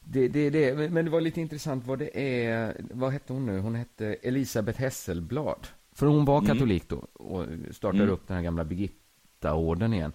det, 0.04 0.28
det, 0.28 0.50
det, 0.50 0.74
men- 0.76 0.92
men 0.94 1.04
det 1.04 1.10
var 1.10 1.20
lite 1.20 1.40
intressant 1.40 1.86
vad 1.86 1.98
det 1.98 2.20
är, 2.46 2.76
vad 2.90 3.12
hette 3.12 3.32
hon 3.32 3.46
nu? 3.46 3.58
Hon 3.58 3.74
hette 3.74 4.06
Elisabeth 4.06 4.80
Hesselblad. 4.80 5.66
För 5.92 6.06
hon 6.06 6.24
var 6.24 6.46
katolik 6.46 6.88
då 6.88 6.96
och 7.12 7.46
startade 7.70 8.02
Mm. 8.02 8.14
upp 8.14 8.26
den 8.28 8.36
här 8.36 8.44
gamla 8.44 8.64
Birgitta-orden 8.64 9.92
igen. 9.94 10.12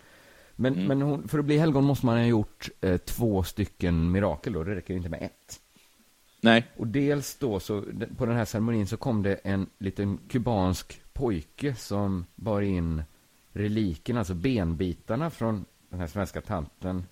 Men, 0.55 0.73
Mm. 0.73 0.85
men 0.87 1.01
hon, 1.01 1.27
för 1.27 1.39
att 1.39 1.45
bli 1.45 1.57
helgon 1.57 1.83
måste 1.83 2.05
man 2.05 2.17
ha 2.17 2.25
gjort 2.25 2.69
eh, 2.81 2.97
två 2.97 3.43
stycken 3.43 4.11
mirakel 4.11 4.53
då, 4.53 4.63
det 4.63 4.75
räcker 4.75 4.93
inte 4.93 5.09
med 5.09 5.21
ett. 5.23 5.60
Nej. 6.41 6.67
Och 6.77 6.87
dels 6.87 7.37
då 7.37 7.59
så, 7.59 7.83
på 8.17 8.25
den 8.25 8.35
här 8.35 8.45
ceremonin 8.45 8.87
så 8.87 8.97
kom 8.97 9.23
det 9.23 9.35
en 9.35 9.69
liten 9.77 10.19
kubansk 10.29 11.01
pojke 11.13 11.75
som 11.75 12.25
bar 12.35 12.61
in 12.61 13.03
reliken, 13.53 14.17
alltså 14.17 14.33
benbitarna 14.33 15.29
från 15.29 15.65
den 15.89 15.99
här 15.99 16.07
svenska 16.07 16.41
tanten. 16.41 17.03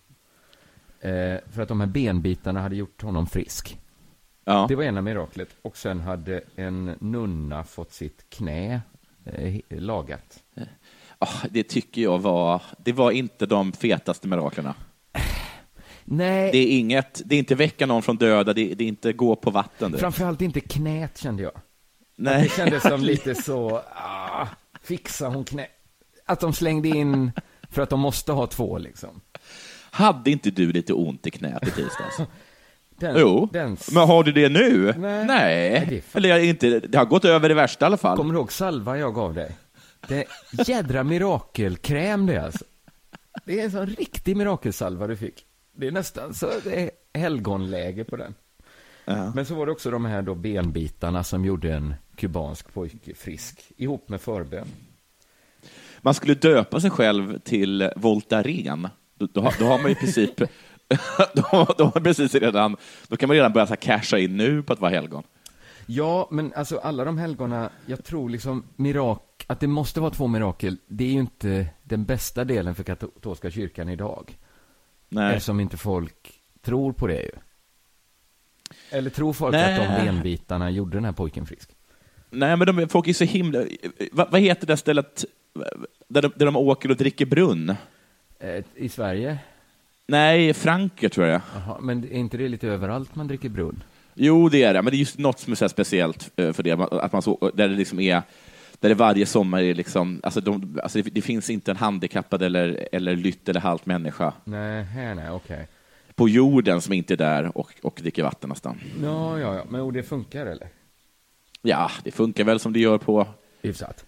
Eh, 1.00 1.38
för 1.52 1.62
att 1.62 1.68
de 1.68 1.80
här 1.80 1.88
benbitarna 1.88 2.62
hade 2.62 2.76
gjort 2.76 3.02
honom 3.02 3.28
frisk. 3.28 3.80
Ja. 4.46 4.66
Det 4.70 4.76
var 4.76 4.84
ena 4.84 5.02
miraklet. 5.02 5.50
Och 5.62 5.78
sen 5.78 6.00
hade 6.00 6.42
en 6.56 6.96
nunna 7.00 7.64
fått 7.64 7.92
sitt 7.92 8.30
knä 8.30 8.82
eh, 9.26 9.62
lagat. 9.70 10.44
Ah, 11.20 11.48
det 11.52 11.64
tycker 11.64 12.02
jag 12.02 12.20
var, 12.20 12.62
det 12.78 12.94
var 12.94 13.12
inte 13.12 13.46
de 13.46 13.72
fetaste 13.72 14.28
miraklerna. 14.28 14.76
Nej, 16.12 16.52
Det 16.52 16.58
är 16.58 16.80
inget, 16.80 17.22
det 17.26 17.36
är 17.36 17.40
inte 17.40 17.56
väcka 17.56 17.86
någon 17.86 18.02
från 18.02 18.18
döda, 18.18 18.54
det 18.54 18.72
är, 18.72 18.76
det 18.76 18.84
är 18.84 18.88
inte 18.88 19.14
gå 19.14 19.36
på 19.36 19.52
vatten. 19.52 19.92
direkt. 19.92 20.00
framförallt 20.02 20.42
inte 20.42 20.60
knät 20.60 21.18
kände 21.18 21.44
jag. 21.44 21.52
Nej. 22.16 22.44
Det 22.44 22.50
kändes 22.50 22.84
som 22.84 23.02
lite 23.04 23.36
så, 23.36 23.82
ah, 23.96 24.48
fixa 24.84 25.28
hon 25.28 25.44
knä. 25.44 25.68
Att 26.26 26.40
de 26.40 26.54
slängde 26.54 26.90
in 26.90 27.32
för 27.72 27.82
att 27.82 27.90
de 27.90 28.00
måste 28.00 28.32
ha 28.32 28.48
två 28.48 28.78
liksom. 28.78 29.22
Hade 29.92 30.32
inte 30.32 30.52
du 30.52 30.72
lite 30.72 30.94
ont 30.94 31.28
i 31.28 31.32
knät 31.32 31.68
i 31.68 31.72
tisdags? 31.72 32.18
Den, 33.00 33.16
Jo, 33.20 33.50
Den, 33.54 33.78
men 33.92 34.08
har 34.08 34.24
du 34.24 34.32
det 34.32 34.50
nu? 34.50 34.94
Nej. 34.98 35.26
Nej. 35.26 35.26
Nej, 35.26 35.86
det 35.90 36.18
Eller 36.18 36.40
inte, 36.40 36.80
det 36.80 36.98
har 36.98 37.06
gått 37.06 37.26
över 37.26 37.50
det 37.50 37.56
värsta 37.56 37.86
i 37.86 37.88
alla 37.88 37.98
fall. 37.98 38.18
Kommer 38.18 38.34
du 38.34 38.40
ihåg 38.40 38.52
salva 38.52 38.98
jag 38.98 39.16
gav 39.16 39.34
dig? 39.34 39.52
Det 40.08 40.18
är 40.18 40.26
jädra 40.70 41.04
mirakelkräm 41.04 42.26
det 42.26 42.38
alltså. 42.38 42.66
Det 43.46 43.60
är 43.60 43.64
en 43.64 43.72
sån 43.72 43.86
riktig 43.86 44.38
mirakelsalva 44.38 45.08
du 45.08 45.18
fick. 45.18 45.46
Det 45.80 45.88
är 45.88 45.92
nästan 45.92 46.34
så 46.34 46.52
det 46.64 46.82
är 46.84 46.92
helgonläge 47.20 48.04
på 48.04 48.16
den. 48.16 48.34
Ja. 49.06 49.32
Men 49.36 49.46
så 49.46 49.56
var 49.56 49.66
det 49.66 49.72
också 49.72 49.92
de 49.92 50.06
här 50.06 50.22
då 50.22 50.36
benbitarna 50.36 51.24
som 51.24 51.46
gjorde 51.46 51.74
en 51.74 51.94
kubansk 52.16 52.74
pojke 52.74 53.14
frisk, 53.16 53.72
ihop 53.78 54.10
med 54.10 54.22
förbön. 54.22 54.68
Man 56.02 56.14
skulle 56.14 56.34
döpa 56.34 56.80
sig 56.82 56.90
själv 56.90 57.40
till 57.40 57.92
Voltaren. 57.96 58.88
Då, 59.18 59.28
då, 59.34 59.42
har- 59.42 59.56
då 59.60 59.66
har 59.66 59.80
man 59.82 59.92
i 59.92 59.96
princip, 59.96 60.38
då, 61.34 61.44
då 61.78 61.84
har 61.84 61.92
man 61.96 62.04
precis 62.04 62.36
redan, 62.36 62.78
då 63.08 63.18
kan 63.18 63.28
man 63.28 63.36
redan 63.36 63.54
börja 63.54 63.68
så 63.68 63.76
casha 63.76 64.18
in 64.18 64.38
nu 64.38 64.64
på 64.64 64.74
att 64.74 64.80
vara 64.80 64.92
helgon. 64.92 65.24
Ja, 65.86 66.28
men 66.32 66.54
alltså 66.54 66.78
alla 66.78 67.06
de 67.06 67.18
helgona, 67.18 67.70
jag 67.86 68.04
tror 68.04 68.30
liksom 68.30 68.64
mirak, 68.76 69.44
att 69.48 69.60
det 69.60 69.68
måste 69.68 70.00
vara 70.00 70.12
två 70.12 70.28
mirakel, 70.28 70.78
det 70.88 71.04
är 71.04 71.12
ju 71.12 71.20
inte 71.20 71.68
den 71.84 72.06
bästa 72.06 72.44
delen 72.44 72.76
för 72.76 72.84
katolska 72.84 73.52
kyrkan 73.52 73.90
idag. 73.90 74.38
Nej. 75.10 75.36
Eftersom 75.36 75.60
inte 75.60 75.78
folk 75.78 76.40
tror 76.62 76.94
på 76.94 77.08
det 77.08 77.22
ju. 77.22 77.32
Eller 78.90 79.10
tror 79.10 79.34
folk 79.34 79.52
Nej. 79.52 79.88
att 79.88 79.98
de 80.00 80.06
benbitarna 80.06 80.70
gjorde 80.70 80.98
den 80.98 81.06
här 81.06 81.12
pojken 81.12 81.46
frisk? 81.46 81.70
Nej, 82.30 82.58
men 82.58 82.76
de, 82.76 82.90
folk 82.90 83.08
är 83.08 83.14
så 83.14 83.24
himla... 83.24 83.66
Vad, 84.12 84.32
vad 84.32 84.42
heter 84.42 84.68
det 84.68 84.78
stället 84.78 85.26
där 86.08 86.22
de, 86.22 86.32
där 86.36 86.46
de 86.46 86.56
åker 86.56 86.92
och 86.92 86.98
dricker 86.98 87.26
brunn? 87.26 87.76
Eh, 88.40 88.64
I 88.76 88.90
Sverige? 88.90 89.38
Nej, 90.08 90.54
Frankrike 90.54 91.10
tror 91.10 91.28
jag. 91.28 91.42
Jaha, 91.56 91.78
men 91.82 92.04
är 92.04 92.12
inte 92.12 92.38
det 92.38 92.48
lite 92.48 92.68
överallt 92.68 93.16
man 93.16 93.28
dricker 93.28 93.50
brunn? 93.50 93.84
Jo, 94.14 94.50
det 94.50 94.64
är 94.64 94.74
det, 94.74 94.82
men 94.82 94.92
det 94.92 94.98
är 94.98 95.00
just 95.00 95.18
något 95.18 95.40
som 95.40 95.54
är 95.54 95.68
speciellt 95.68 96.32
eh, 96.36 96.54
för 96.54 96.64
det, 96.64 96.72
att 96.72 97.14
man 97.14 97.22
så, 97.22 97.52
där 97.54 97.68
det 97.68 97.76
liksom 97.76 98.00
är 98.00 98.22
där 98.80 98.90
det 98.90 98.96
varje 98.96 99.26
sommar 99.26 99.62
är 99.62 99.74
liksom, 99.74 100.20
alltså, 100.24 100.42
de, 100.42 100.80
alltså 100.84 101.02
det, 101.02 101.10
det 101.10 101.22
finns 101.22 101.50
inte 101.50 101.72
en 101.72 101.78
handikappad 101.78 102.42
eller, 102.44 102.88
eller 102.92 103.16
lytt 103.16 103.50
eller 103.50 103.60
halt 103.60 103.86
människa 103.86 104.34
Nej, 104.44 104.86
nej, 105.16 105.30
okej. 105.32 105.68
på 106.16 106.30
jorden 106.30 106.82
som 106.82 106.94
inte 106.94 107.14
är 107.14 107.18
där 107.18 107.58
och, 107.58 107.74
och 107.82 108.00
dricker 108.04 108.24
vatten 108.24 108.50
nästan. 108.50 108.80
Ja, 109.04 109.40
ja, 109.40 109.56
ja, 109.56 109.64
men 109.70 109.82
och 109.82 109.94
det 109.94 110.04
funkar 110.04 110.46
eller? 110.46 110.68
Ja, 111.62 111.92
det 112.04 112.12
funkar 112.12 112.44
väl 112.44 112.60
som 112.60 112.74
det 112.74 112.80
gör 112.80 112.98
på, 112.98 113.28
Hyfsat. 113.62 114.06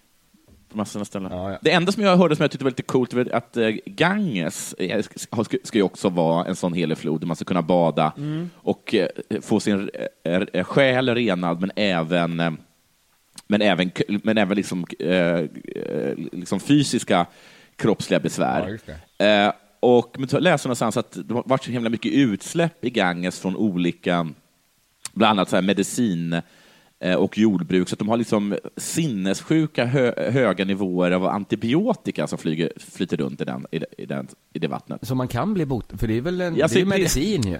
på 0.69 0.77
massor 0.77 0.99
av 0.99 1.03
ställen. 1.05 1.31
Ja, 1.31 1.51
ja. 1.51 1.59
Det 1.61 1.71
enda 1.71 1.91
som 1.91 2.03
jag 2.03 2.17
hörde 2.17 2.35
som 2.35 2.43
jag 2.43 2.51
tyckte 2.51 2.63
var 2.63 2.71
lite 2.71 2.83
coolt 2.83 3.13
var 3.13 3.29
att 3.33 3.57
eh, 3.57 3.69
Ganges 3.85 4.73
eh, 4.73 5.03
ska, 5.63 5.77
ju 5.77 5.83
också 5.83 6.09
vara 6.09 6.45
en 6.45 6.55
sån 6.55 6.73
helig 6.73 6.97
flod 6.97 7.19
där 7.21 7.27
man 7.27 7.35
ska 7.35 7.45
kunna 7.45 7.61
bada 7.61 8.13
Mm. 8.17 8.49
och 8.55 8.95
eh, 8.95 9.07
få 9.41 9.59
sin 9.59 9.89
själ 10.63 11.15
renad, 11.15 11.59
men 11.61 11.71
även 11.75 12.57
men 13.47 13.61
även, 13.61 13.91
men 14.23 14.37
även 14.37 14.57
liksom, 14.57 14.85
eh, 14.99 15.09
eh, 15.11 15.47
liksom 16.31 16.59
fysiska 16.59 17.25
kroppsliga 17.75 18.19
besvär. 18.19 18.79
Ja. 19.17 19.25
Eh, 19.25 19.53
och 19.79 20.15
men 20.19 20.43
läste 20.43 20.67
någonstans 20.67 20.97
att 20.97 21.17
det 21.27 21.33
har 21.33 21.43
varit 21.45 21.63
så 21.63 21.71
himla 21.71 21.89
mycket 21.89 22.11
utsläpp 22.11 22.85
i 22.85 22.89
Ganges 22.89 23.39
från 23.39 23.55
olika, 23.55 24.29
bland 25.13 25.39
annat 25.39 25.49
så 25.49 25.55
här 25.55 25.63
medicin 25.63 26.41
eh, 26.99 27.15
och 27.15 27.37
jordbruk, 27.37 27.89
så 27.89 27.95
att 27.95 27.99
de 27.99 28.09
har 28.09 28.17
liksom 28.17 28.57
sinnessjuka 28.77 29.85
hö, 29.85 30.31
höga 30.31 30.65
nivåer 30.65 31.11
av 31.11 31.25
antibiotika 31.25 32.27
som 32.27 32.37
flyger, 32.37 32.71
flyter 32.77 33.17
runt 33.17 33.41
i, 33.41 33.45
den, 33.45 33.65
i, 33.71 33.79
det- 33.79 33.85
i, 33.97 34.05
den, 34.05 34.27
i 34.53 34.59
det 34.59 34.67
vattnet. 34.67 35.07
Så 35.07 35.15
man 35.15 35.27
kan 35.27 35.53
bli 35.53 35.65
bot, 35.65 35.93
för 35.99 36.07
det 36.07 36.17
är 36.17 36.21
väl 36.21 36.41
en, 36.41 36.55
Ja, 36.55 36.67
det 36.67 36.73
är 36.75 36.79
ju 36.79 36.85
så 36.85 36.89
det- 36.89 36.97
medicin 36.97 37.41
ju. 37.41 37.57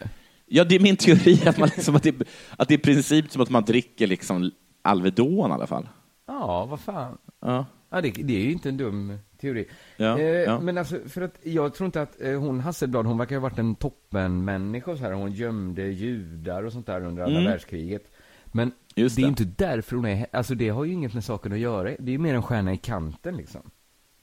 Ja, 0.54 0.64
det 0.64 0.76
är 0.76 0.80
min 0.80 0.96
teori, 0.98 1.40
att, 1.46 1.58
man 1.58 1.70
liksom, 1.76 1.96
att, 1.96 2.04
det, 2.04 2.16
att 2.58 2.68
det 2.68 2.74
är 2.74 2.78
i 2.78 2.82
princip 2.82 3.32
som 3.32 3.42
att 3.42 3.50
man 3.50 3.64
dricker 3.66 4.08
liksom 4.08 4.52
Alvedon 4.82 5.52
i 5.52 5.54
alla 5.54 5.68
fall. 5.68 5.90
Ja, 6.26 6.66
vad 6.66 6.80
fan. 6.80 7.18
Ja. 7.40 7.66
Ja, 7.90 8.02
det, 8.02 8.12
det 8.12 8.36
är 8.36 8.40
ju 8.44 8.52
inte 8.52 8.70
en 8.70 8.78
dum 8.78 9.18
teori. 9.42 9.68
Ja, 9.98 10.20
eh, 10.20 10.26
ja. 10.26 10.60
Men 10.60 10.78
alltså, 10.78 11.00
för 11.08 11.22
att 11.22 11.36
jag 11.44 11.74
tror 11.74 11.86
inte 11.86 12.02
att 12.02 12.22
eh, 12.22 12.40
hon 12.40 12.60
Hasselblad, 12.60 13.06
hon 13.06 13.18
verkar 13.18 13.36
ha 13.36 13.42
varit 13.42 13.60
en 13.60 13.76
toppenmänniska 13.76 14.92
och 14.92 14.98
så 14.98 15.04
här. 15.04 15.12
Hon 15.12 15.32
gömde 15.32 15.84
judar 15.84 16.64
och 16.64 16.74
sånt 16.74 16.86
där 16.86 17.02
under 17.06 17.24
andra 17.24 17.38
Mm. 17.40 17.52
världskriget. 17.52 18.12
Men 18.46 18.72
Just 18.96 19.16
det 19.16 19.20
är 19.22 19.24
ju 19.24 19.32
det. 19.34 19.44
inte 19.44 19.64
därför 19.66 19.96
hon 19.96 20.06
är, 20.06 20.28
alltså 20.32 20.56
det 20.56 20.70
har 20.70 20.84
ju 20.86 20.94
inget 20.94 21.14
med 21.14 21.24
saken 21.24 21.52
att 21.54 21.60
göra. 21.60 21.84
Det 21.84 22.10
är 22.10 22.14
ju 22.14 22.18
mer 22.18 22.36
en 22.36 22.44
stjärna 22.44 22.74
i 22.74 22.78
kanten 22.78 23.38
liksom. 23.38 23.62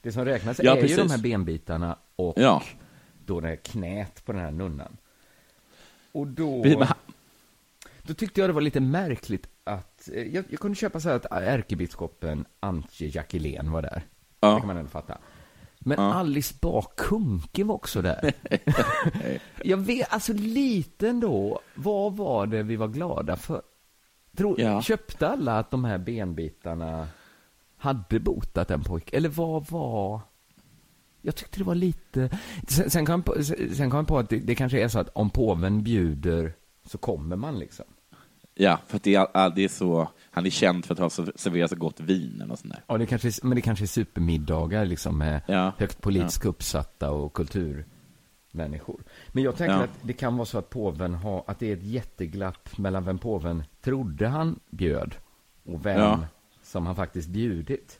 Det 0.01 0.11
som 0.11 0.25
räknas 0.25 0.59
Ja, 0.63 0.71
är 0.71 0.75
ju 0.75 0.81
precis. 0.81 0.97
de 0.97 1.09
här 1.09 1.17
benbitarna 1.17 1.97
och 2.15 2.33
Ja. 2.37 2.63
då 3.25 3.39
det 3.39 3.47
här 3.47 3.55
knät 3.55 4.25
på 4.25 4.31
den 4.31 4.41
här 4.41 4.51
nunnan. 4.51 4.97
Och 6.11 6.27
då... 6.27 6.65
Då 8.01 8.13
tyckte 8.13 8.41
jag 8.41 8.49
det 8.49 8.53
var 8.53 8.61
lite 8.61 8.79
märkligt 8.79 9.47
att, 9.69 10.09
eh, 10.13 10.35
jag, 10.35 10.45
jag 10.49 10.59
kunde 10.59 10.75
köpa 10.75 10.99
så 10.99 11.09
här 11.09 11.15
att 11.15 11.25
ärkebiskopen 11.31 12.45
Antje 12.59 13.07
Jackelén 13.07 13.71
var 13.71 13.81
där. 13.81 14.01
Ja. 14.39 14.53
Det 14.53 14.59
kan 14.59 14.67
man 14.67 14.77
ändå 14.77 14.89
fatta. 14.89 15.17
Men 15.79 15.99
Alice 15.99 16.55
Bah 16.61 16.85
Kuhnke 16.97 17.63
var 17.63 17.75
också 17.75 18.01
där. 18.01 18.33
jag 19.63 19.77
vet, 19.77 20.13
alltså 20.13 20.33
lite 20.33 21.09
ändå, 21.09 21.59
vad 21.75 22.17
var 22.17 22.47
det 22.47 22.63
vi 22.63 22.75
var 22.75 22.87
glada 22.87 23.35
för? 23.35 23.61
Tror, 24.37 24.61
Ja. 24.61 24.81
Köpte 24.81 25.27
alla 25.27 25.59
att 25.59 25.71
de 25.71 25.85
här 25.85 25.97
benbitarna 25.97 27.07
hade 27.77 28.19
botat 28.19 28.71
en 28.71 28.83
pojke? 28.83 29.17
Eller 29.17 29.29
vad 29.29 29.69
var... 29.69 30.21
Jag 31.21 31.35
tyckte 31.35 31.59
det 31.59 31.63
var 31.63 31.75
lite... 31.75 32.29
Sen, 32.67 32.89
sen, 32.89 33.05
kom, 33.05 33.23
jag 33.25 33.25
på, 33.25 33.43
sen 33.75 33.89
kom 33.89 33.97
jag 33.97 34.07
på 34.07 34.17
att 34.17 34.29
det, 34.29 34.39
det 34.39 34.55
kanske 34.55 34.83
är 34.83 34.87
så 34.87 34.99
att 34.99 35.09
om 35.09 35.29
påven 35.29 35.83
bjuder 35.83 36.53
så 36.85 36.97
kommer 36.97 37.35
man 37.35 37.59
liksom. 37.59 37.85
Ja, 38.61 38.79
för 38.87 38.97
att 38.97 39.03
det 39.03 39.15
är, 39.15 39.55
det 39.55 39.63
är 39.63 39.67
så, 39.67 40.07
han 40.31 40.45
är 40.45 40.49
känd 40.49 40.85
för 40.85 40.93
att 40.93 40.99
ha 40.99 41.09
serverat 41.35 41.69
så 41.69 41.75
gott 41.75 41.99
vin 41.99 42.41
eller 42.43 42.55
sånt 42.55 42.73
där. 42.73 42.83
Ja, 42.87 42.97
det 42.97 43.05
kanske, 43.05 43.31
men 43.43 43.55
det 43.55 43.61
kanske 43.61 43.85
är 43.85 43.87
supermiddagar 43.87 44.85
liksom 44.85 45.17
med 45.17 45.41
Ja. 45.47 45.71
högt 45.77 46.01
politiskt 46.01 46.45
uppsatta 46.45 47.11
och 47.11 47.33
kulturmänniskor. 47.33 49.03
Men 49.27 49.43
jag 49.43 49.55
tänker 49.55 49.75
Ja. 49.75 49.83
att 49.83 49.89
det 50.01 50.13
kan 50.13 50.37
vara 50.37 50.45
så 50.45 50.57
att 50.57 50.69
påven 50.69 51.13
har, 51.13 51.43
att 51.47 51.59
det 51.59 51.69
är 51.69 51.73
ett 51.77 51.83
jätteglapp 51.83 52.77
mellan 52.77 53.03
vem 53.05 53.17
påven 53.17 53.63
trodde 53.81 54.27
han 54.27 54.59
bjöd 54.69 55.15
och 55.65 55.85
vem 55.85 55.99
Ja. 56.01 56.19
som 56.63 56.85
han 56.85 56.95
faktiskt 56.95 57.29
bjudit. 57.29 57.99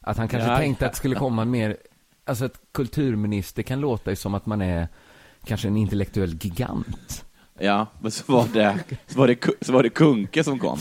Att 0.00 0.16
han 0.16 0.28
kanske 0.28 0.50
Ja, 0.50 0.56
tänkte 0.56 0.84
ja. 0.84 0.86
att 0.86 0.92
det 0.92 0.98
skulle 0.98 1.14
komma 1.16 1.44
mer, 1.44 1.76
alltså 2.24 2.44
att 2.44 2.60
kulturminister 2.72 3.62
kan 3.62 3.80
låta 3.80 4.10
ju 4.10 4.16
som 4.16 4.34
att 4.34 4.46
man 4.46 4.62
är 4.62 4.88
kanske 5.44 5.68
en 5.68 5.76
intellektuell 5.76 6.34
gigant. 6.44 7.24
Ja, 7.58 7.86
men 8.00 8.10
så 8.10 8.32
var 8.32 8.48
det, 8.52 8.84
så 9.06 9.18
var 9.18 9.28
det, 9.28 9.46
så 9.60 9.72
var 9.72 9.82
det 9.82 9.88
Kunke 9.88 10.44
som 10.44 10.58
kom. 10.58 10.78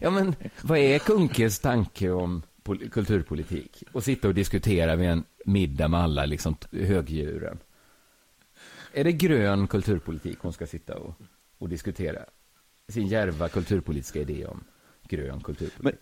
Ja, 0.00 0.10
men 0.10 0.34
vad 0.62 0.78
är 0.78 0.98
Kunkes 0.98 1.58
tanke 1.58 2.10
om 2.10 2.42
pol- 2.62 2.88
kulturpolitik? 2.88 3.84
Och 3.92 4.04
sitta 4.04 4.28
och 4.28 4.34
diskutera 4.34 4.96
vid 4.96 5.08
en 5.08 5.24
middag 5.44 5.88
med 5.88 6.00
alla 6.00 6.26
liksom 6.26 6.56
högdjuren. 6.72 7.58
Är 8.92 9.04
det 9.04 9.12
grön 9.12 9.66
kulturpolitik 9.66 10.38
hon 10.40 10.52
ska 10.52 10.66
sitta 10.66 10.96
och, 10.96 11.14
och 11.58 11.68
diskutera? 11.68 12.20
Sin 12.88 13.06
djärva 13.06 13.48
kulturpolitiska 13.48 14.20
idé 14.20 14.46
om 14.46 14.64
grön 15.08 15.40
kulturpolitik. 15.40 15.82
Men, 15.82 15.92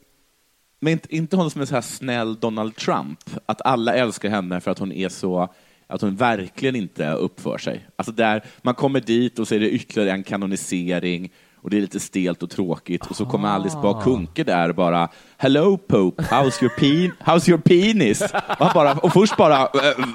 men 0.80 0.92
inte, 0.92 1.16
inte 1.16 1.36
hon 1.36 1.50
som 1.50 1.60
är 1.60 1.64
så 1.64 1.74
här 1.74 1.82
snäll 1.82 2.40
Donald 2.40 2.76
Trump, 2.76 3.18
att 3.46 3.62
alla 3.62 3.94
älskar 3.94 4.30
henne 4.30 4.60
för 4.60 4.70
att 4.70 4.78
hon 4.78 4.92
är 4.92 5.08
så 5.08 5.54
att 5.92 6.00
hon 6.00 6.16
verkligen 6.16 6.76
inte 6.76 7.10
uppför 7.10 7.58
sig. 7.58 7.86
Alltså 7.96 8.12
där, 8.12 8.42
man 8.62 8.74
kommer 8.74 9.00
dit 9.00 9.38
och 9.38 9.48
så 9.48 9.54
är 9.54 9.60
det 9.60 9.70
ytterligare 9.70 10.10
en 10.16 10.22
kanonisering 10.24 11.32
och 11.62 11.70
det 11.70 11.76
är 11.76 11.80
lite 11.80 12.00
stelt 12.00 12.42
och 12.42 12.50
tråkigt 12.50 13.06
och 13.06 13.16
så 13.16 13.26
kommer 13.26 13.48
Alice 13.48 13.78
Bah 13.82 14.04
Kuhnke 14.04 14.44
där 14.44 14.68
och 14.68 14.74
bara 14.74 15.08
Hello 15.36 15.76
Pope, 15.78 16.22
how's 16.22 16.62
your, 16.62 16.68
pen 16.78 17.12
how's 17.34 17.48
your 17.50 17.60
penis? 17.60 18.22
Och, 18.22 18.28
han 18.66 18.70
bara, 18.74 18.92
och 18.92 19.12
först 19.12 19.36
bara 19.36 19.56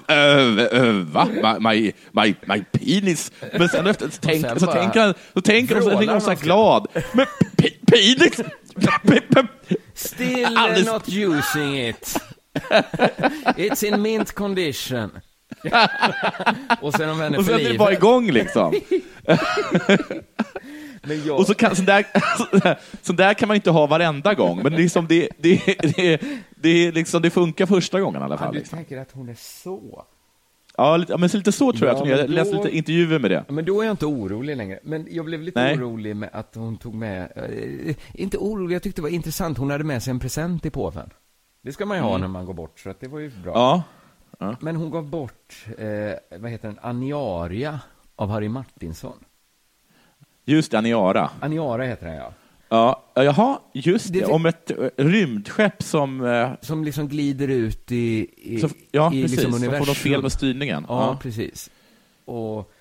"Eh, 0.08 0.18
eh, 0.18 0.60
eh, 0.60 0.94
va? 0.94 1.28
My, 1.60 1.94
my, 2.12 2.36
my, 2.42 2.64
penis? 2.72 3.32
Men 3.58 3.70
sen 3.70 3.88
efter 3.88 4.10
så, 4.10 4.18
tänk, 4.22 4.60
så 4.60 4.66
tänker 4.66 5.00
han, 5.00 5.14
så 5.34 5.42
tänker 5.42 5.76
hon 5.76 5.84
så 5.84 5.90
tänker 5.90 6.12
hon 6.12 6.22
så 6.22 6.30
här 6.30 6.36
han. 6.38 6.44
glad. 6.46 6.88
Men 7.14 7.26
pe- 7.58 7.86
penis? 7.92 8.42
Pe- 9.04 9.22
pe- 9.30 9.48
Still 9.94 10.46
Alice- 10.58 10.86
not 10.94 11.10
using 11.10 11.88
it. 11.90 12.16
It's 13.58 13.86
in 13.86 14.02
mint 14.02 14.32
condition. 14.36 15.10
och 16.82 16.94
sen 16.94 17.10
om 17.10 17.20
henne 17.20 17.38
Och 17.38 17.46
för 17.46 17.52
sen 17.52 17.60
är 17.60 17.64
det 17.64 17.64
livet. 17.64 17.78
bara 17.80 17.94
igång 17.94 18.32
liksom. 18.32 18.74
Men 21.04 21.26
jag... 21.26 21.40
Och 21.40 21.48
så 21.48 21.54
kan, 21.54 21.76
så, 21.76 21.82
där, 21.82 22.06
så 23.02 23.14
där 23.14 23.34
kan 23.34 23.48
man 23.48 23.56
inte 23.56 23.72
ha 23.72 23.88
varenda 23.88 24.34
gång, 24.34 24.60
men 24.64 24.74
liksom 24.76 25.08
det, 25.08 25.30
det, 25.38 25.62
det, 25.98 26.22
det, 26.56 26.70
är 26.70 26.92
liksom, 26.92 27.22
det 27.22 27.30
funkar 27.30 27.66
första 27.66 28.00
gången 28.02 28.22
i 28.22 28.24
alla 28.26 28.34
Ja, 28.36 28.40
fall. 28.40 28.54
du 28.54 28.60
Liksom. 28.60 28.78
tänker 28.78 28.98
att 28.98 29.12
hon 29.12 29.30
är 29.30 29.36
så? 29.40 30.06
Ja, 30.78 30.98
lite, 30.98 31.12
ja, 31.14 31.18
men 31.18 31.30
så 31.30 31.38
lite 31.38 31.52
så 31.52 31.72
tror 31.74 31.88
jag 31.88 31.90
Ja, 31.90 31.94
att 31.94 32.00
hon 32.08 32.12
är. 32.12 32.18
Jag 32.18 32.30
läste 32.30 32.56
då- 32.56 32.64
lite 32.64 32.78
intervjuer 32.78 33.20
med 33.20 33.32
det. 33.32 33.44
Ja, 33.48 33.54
Men 33.54 33.66
då 33.66 33.82
är 33.82 33.86
jag 33.86 33.94
inte 33.94 34.06
orolig 34.06 34.58
längre. 34.58 34.80
Men 34.84 35.08
jag 35.12 35.26
blev 35.26 35.42
lite 35.42 35.64
Nej. 35.64 35.78
orolig 35.78 36.16
med 36.16 36.30
att 36.34 36.56
hon 36.56 36.78
tog 36.78 36.94
med, 36.96 37.32
eh, 37.36 37.96
inte 38.14 38.38
orolig, 38.38 38.76
jag 38.76 38.84
tyckte 38.84 39.02
det 39.02 39.04
var 39.04 39.10
intressant, 39.10 39.58
hon 39.58 39.72
hade 39.72 39.84
med 39.84 40.04
sig 40.04 40.12
en 40.12 40.20
present 40.20 40.62
till 40.62 40.72
påven. 40.72 41.10
Det 41.62 41.72
ska 41.72 41.86
man 41.86 41.98
ju 41.98 42.04
ha 42.04 42.18
när 42.18 42.28
man 42.28 42.46
går 42.46 42.54
bort, 42.54 42.80
så 42.80 42.90
att 42.90 43.00
det 43.00 43.08
var 43.08 43.20
ju 43.20 43.30
bra. 43.44 43.52
Ja, 43.54 43.84
Men 44.60 44.76
hon 44.76 44.90
gav 44.92 45.10
bort, 45.10 45.66
eh, 45.78 46.38
vad 46.40 46.52
heter 46.52 46.68
den, 46.68 46.80
Aniaria 46.82 47.80
av 48.16 48.30
Harry 48.30 48.50
Martinsson. 48.50 49.18
just 50.46 50.72
det, 50.72 50.78
Aniara. 50.78 51.30
Aniara 51.40 51.84
heter 51.84 52.06
den 52.08 52.16
ja. 52.16 52.34
Ja, 52.70 53.04
ja, 53.14 53.24
jaha, 53.24 53.60
just 53.74 54.14
det. 54.14 54.20
Det- 54.20 54.26
Om 54.26 54.46
ett 54.46 54.72
eh, 54.72 54.78
rymdskepp 54.98 55.84
som... 55.84 56.26
eh, 56.26 56.50
Som 56.62 56.84
liksom 56.84 57.08
glider 57.08 57.48
ut 57.48 57.92
i, 57.92 58.28
i, 58.38 58.60
Så, 58.60 58.70
ja, 58.92 59.14
i 59.14 59.22
precis. 59.22 59.38
liksom 59.38 59.52
som 59.52 59.60
får 59.62 59.68
universum. 59.68 59.88
något 59.88 59.98
fel 59.98 60.22
med 60.22 60.32
styrningen. 60.32 60.86
Ja, 60.90 61.08
Ja. 61.12 61.18
precis. 61.22 61.70
Och 62.26 62.72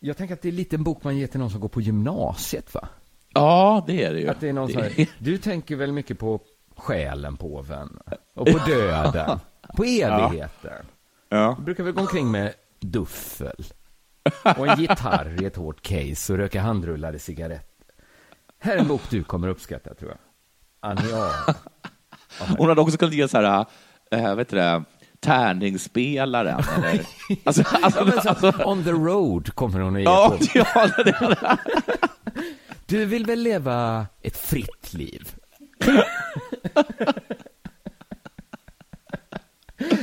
jag 0.00 0.16
tänker 0.16 0.34
att 0.34 0.42
det 0.42 0.48
är 0.48 0.52
lite 0.52 0.76
en 0.76 0.84
bok 0.84 1.04
man 1.04 1.16
ger 1.16 1.26
till 1.26 1.40
någon 1.40 1.50
som 1.50 1.60
går 1.60 1.68
på 1.68 1.80
gymnasiet, 1.80 2.74
va? 2.74 2.88
ja, 3.34 3.84
det 3.86 4.04
är 4.04 4.12
det 4.14 4.20
ju. 4.20 4.28
Att 4.28 4.40
det 4.40 4.48
är 4.48 4.52
någon 4.52 4.72
Det- 4.72 4.82
här, 4.96 5.06
du 5.18 5.38
tänker 5.38 5.76
väl 5.76 5.92
mycket 5.92 6.18
på 6.18 6.40
själen 6.76 7.36
påven 7.36 7.98
och 8.34 8.46
på 8.52 8.58
döden, 8.66 9.38
på 9.76 9.84
evigheten. 9.84 10.48
Ja. 10.62 10.86
Du 11.32 11.62
brukar 11.62 11.84
väl 11.84 11.92
gå 11.92 12.00
omkring 12.00 12.30
med 12.30 12.54
duffel 12.80 13.64
och 14.56 14.68
en 14.68 14.80
gitarr 14.80 15.42
i 15.42 15.44
ett 15.44 15.56
hårt 15.56 15.82
case 15.82 16.32
och 16.32 16.38
röka 16.38 16.60
handrullade 16.60 17.18
cigaretter. 17.18 17.86
Här 18.58 18.76
är 18.76 18.80
en 18.80 18.88
bok 18.88 19.02
du 19.10 19.24
kommer 19.24 19.48
uppskatta, 19.48 19.94
tror 19.94 20.10
jag. 20.10 20.18
Anja. 20.90 21.32
Hon 22.58 22.68
hade 22.68 22.80
också 22.80 22.96
kunnat 22.98 23.14
ge 23.14 23.28
så 23.28 23.38
här, 23.40 23.66
äh, 24.10 24.34
vet 24.34 24.48
du 24.48 24.56
det, 24.56 24.84
tärningsspelaren. 25.20 26.62
Eller, 26.76 27.06
alltså, 27.44 27.62
alltså, 27.82 28.00
Ja, 28.06 28.22
så, 28.22 28.28
alltså, 28.28 28.64
on 28.64 28.84
the 28.84 28.90
road 28.90 29.54
kommer 29.54 29.80
hon 29.80 29.94
att 29.96 30.00
ge 30.00 30.04
ja, 30.04 30.36
på. 30.38 30.44
ja, 30.54 30.88
det, 30.96 31.02
det, 31.04 31.58
Du 32.86 33.04
vill 33.04 33.26
väl 33.26 33.42
leva 33.42 34.06
ett 34.22 34.36
fritt 34.36 34.92
liv? 34.92 35.34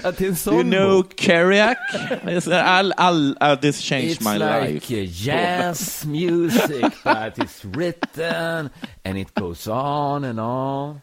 Att 0.04 0.18
det 0.18 0.26
är 0.26 0.30
en 0.30 0.36
sån 0.36 0.54
you 0.54 0.64
know. 0.64 1.04
Kerouac? 1.18 1.78
I'll, 2.26 2.94
I'll, 2.98 3.52
uh, 3.54 3.56
this 3.62 3.80
changed 3.82 4.10
It's 4.22 4.34
my 4.34 4.38
like 4.38 4.72
life. 4.90 4.94
uh, 5.02 5.10
jazz 5.26 6.06
music, 6.06 6.82
but 7.04 7.38
it's 7.38 7.64
written 7.78 8.70
and 9.04 9.18
it 9.18 9.34
goes 9.34 9.68
on 9.68 10.24
and 10.24 10.40
on. 10.40 11.02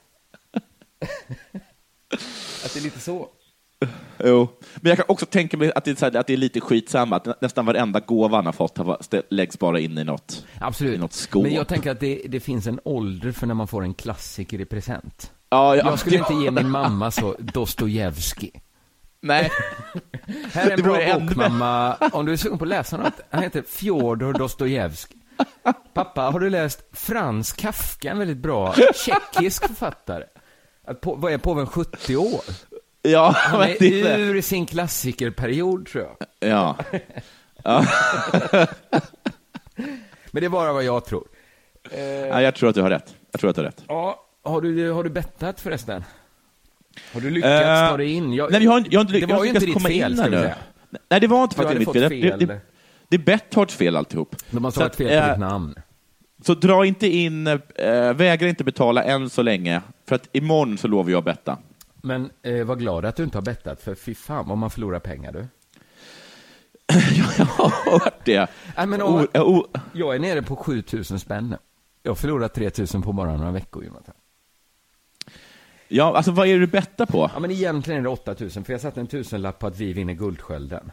Att 2.64 2.74
det 2.74 2.80
är 2.80 2.82
lite 2.82 3.00
så. 3.00 3.28
Jo. 4.24 4.48
Men 4.76 4.88
jag 4.90 4.96
kan 4.98 5.04
också 5.08 5.26
tänka 5.26 5.56
mig 5.56 5.72
att 5.74 5.84
det 5.84 5.90
är, 5.90 5.94
så 5.94 6.04
här, 6.04 6.16
att 6.16 6.26
det 6.26 6.32
är 6.32 6.36
lite 6.36 6.60
skitsamma, 6.60 7.16
att 7.16 7.26
nä- 7.26 7.34
nästan 7.40 7.66
varenda 7.66 8.00
gåva 8.00 8.36
han 8.36 8.46
har 8.46 8.52
fått 8.52 8.78
har 8.78 8.98
läggs 9.34 9.58
bara 9.58 9.80
in 9.80 9.98
i 9.98 10.04
något, 10.04 10.44
i 10.52 10.58
Absolut. 10.60 11.00
något 11.00 11.12
skåp. 11.12 11.42
Men 11.42 11.54
jag 11.54 11.68
tänker 11.68 11.90
att 11.90 12.00
det, 12.00 12.22
det 12.28 12.40
finns 12.40 12.66
en 12.66 12.80
ålder 12.84 13.32
för 13.32 13.46
när 13.46 13.54
man 13.54 13.68
får 13.68 13.82
en 13.82 13.94
klassiker 13.94 14.60
i 14.60 14.64
present. 14.64 15.32
ja, 15.50 15.76
ja, 15.76 15.90
Jag 15.90 15.98
skulle 15.98 16.16
ja, 16.16 16.26
inte 16.32 16.44
ge 16.44 16.50
min 16.50 16.70
mamma 16.70 17.10
så 17.10 17.36
Dostojevskij. 17.38 18.50
Nej, 19.26 19.50
Här 20.52 20.66
är 20.66 20.70
en 20.70 20.76
Det 20.76 20.82
bra 20.82 21.18
bok, 21.18 21.36
mamma. 21.36 21.94
Om 22.12 22.26
du 22.26 22.32
är 22.32 22.36
sugen 22.36 22.58
på 22.58 22.64
att 22.64 22.68
läsa 22.68 22.96
något. 22.96 23.20
Han 23.30 23.42
heter 23.42 23.62
Fjodor 23.62 24.32
Dostojevskij. 24.32 25.16
Pappa, 25.94 26.20
har 26.22 26.40
du 26.40 26.50
läst 26.50 26.82
Frans 26.92 27.52
Kafka, 27.52 28.10
en 28.10 28.18
väldigt 28.18 28.36
bra 28.38 28.74
tjeckisk 28.94 29.66
författare? 29.66 30.24
Att 30.86 31.00
på, 31.00 31.14
vad 31.14 31.32
är 31.32 31.38
påven 31.38 31.66
70 31.66 32.16
år? 32.16 32.40
ja, 33.02 33.32
Han 33.36 33.58
men 33.60 33.68
är 33.70 33.76
det 33.78 34.00
är 34.00 34.18
det. 34.18 34.24
ur 34.24 34.40
sin 34.42 34.66
klassikerperiod, 34.66 35.86
tror 35.86 36.04
jag. 36.04 36.16
Ja. 36.50 36.76
Men 40.30 40.40
det 40.40 40.44
är 40.44 40.48
bara 40.48 40.72
vad 40.72 40.84
jag 40.84 41.04
tror. 41.04 41.28
ja, 42.30 42.42
jag 42.42 42.54
tror 42.54 42.68
att 42.68 42.74
du 42.74 42.82
har 42.82 42.90
rätt. 42.90 43.14
Jag 43.32 43.40
tror 43.40 43.50
att 43.50 43.56
du 43.56 43.62
har 43.62 43.66
rätt. 43.66 43.84
Ja, 43.88 44.24
har 44.44 44.60
du, 44.60 44.90
har 44.90 45.04
du 45.04 45.10
bettat 45.10 45.60
förresten? 45.60 46.04
Har 47.12 47.20
du 47.20 47.30
lyckats 47.30 47.52
Eh, 47.52 47.88
ta 47.90 47.96
dig 47.96 48.12
in? 48.12 48.32
Jag, 48.32 48.50
Nej, 48.50 48.60
vi 48.60 48.66
har, 48.66 48.84
jag 48.90 48.98
har 48.98 49.04
inte, 49.04 49.12
det 49.12 49.18
jag 49.18 49.28
var 49.28 49.36
har 49.36 49.44
ju 49.44 49.50
inte 49.50 49.66
ditt 49.66 49.82
fel, 49.82 50.16
ska 50.16 50.28
vi 50.28 50.36
säga. 50.36 50.56
Nej, 51.10 51.20
det 51.20 51.26
var 51.26 51.42
inte 51.42 51.56
faktiskt 51.56 51.78
mitt 51.78 51.86
fått 51.86 51.94
fel. 51.96 52.10
Det, 52.10 52.30
fel. 52.30 52.38
det, 52.38 52.60
det 53.08 53.16
är 53.16 53.20
Betthardts 53.20 53.74
fel 53.74 53.96
alltihop. 53.96 54.36
De 54.50 54.60
måste 54.60 54.78
Så 54.78 54.82
ha 54.82 54.86
ett 54.86 54.92
att, 54.92 54.96
fel 54.96 55.08
på 55.08 55.14
eh, 55.14 55.30
ditt 55.30 55.38
namn. 55.40 55.74
Så 56.42 56.54
dra 56.54 56.86
inte 56.86 57.06
in, 57.08 57.46
äh, 57.46 57.58
vägra 58.14 58.48
inte 58.48 58.64
betala 58.64 59.04
än 59.04 59.30
så 59.30 59.42
länge, 59.42 59.82
för 60.08 60.16
att 60.16 60.28
imorgon 60.32 60.78
så 60.78 60.88
lovar 60.88 61.10
jag 61.10 61.18
att 61.18 61.24
betta. 61.24 61.58
Men 62.02 62.30
eh, 62.42 62.64
var 62.64 62.76
glad 62.76 63.04
att 63.04 63.16
du 63.16 63.24
inte 63.24 63.38
har 63.38 63.42
bettat, 63.42 63.82
för 63.82 63.94
fy 63.94 64.14
fan 64.14 64.48
vad 64.48 64.58
man 64.58 64.70
förlorar 64.70 64.98
pengar 64.98 65.32
du. 65.32 65.46
jag 67.38 67.44
har 67.44 67.90
hört 67.92 68.24
det. 68.24 68.50
Nej, 68.76 68.86
men, 68.86 69.02
och, 69.02 69.66
jag 69.92 70.14
är 70.14 70.18
nere 70.18 70.42
på 70.42 70.56
7000 70.56 71.18
spänn. 71.18 71.56
Jag 72.02 72.10
har 72.10 72.16
förlorat 72.16 72.54
3000 72.54 73.02
på 73.02 73.12
bara 73.12 73.36
några 73.36 73.50
veckor, 73.52 73.84
Jonathan. 73.84 74.14
Ja, 75.88 76.16
alltså 76.16 76.32
vad 76.32 76.48
är 76.48 76.52
det 76.52 76.58
du 76.60 76.66
bettar 76.66 77.06
på? 77.06 77.30
Ja, 77.34 77.40
men 77.40 77.50
egentligen 77.50 77.98
är 78.00 78.02
det 78.02 78.08
8000, 78.08 78.64
för 78.64 78.72
jag 78.72 78.80
satte 78.80 79.00
en 79.00 79.06
tusenlapp 79.06 79.58
på 79.58 79.66
att 79.66 79.78
vi 79.78 79.92
vinner 79.92 80.12
Guldskölden. 80.14 80.90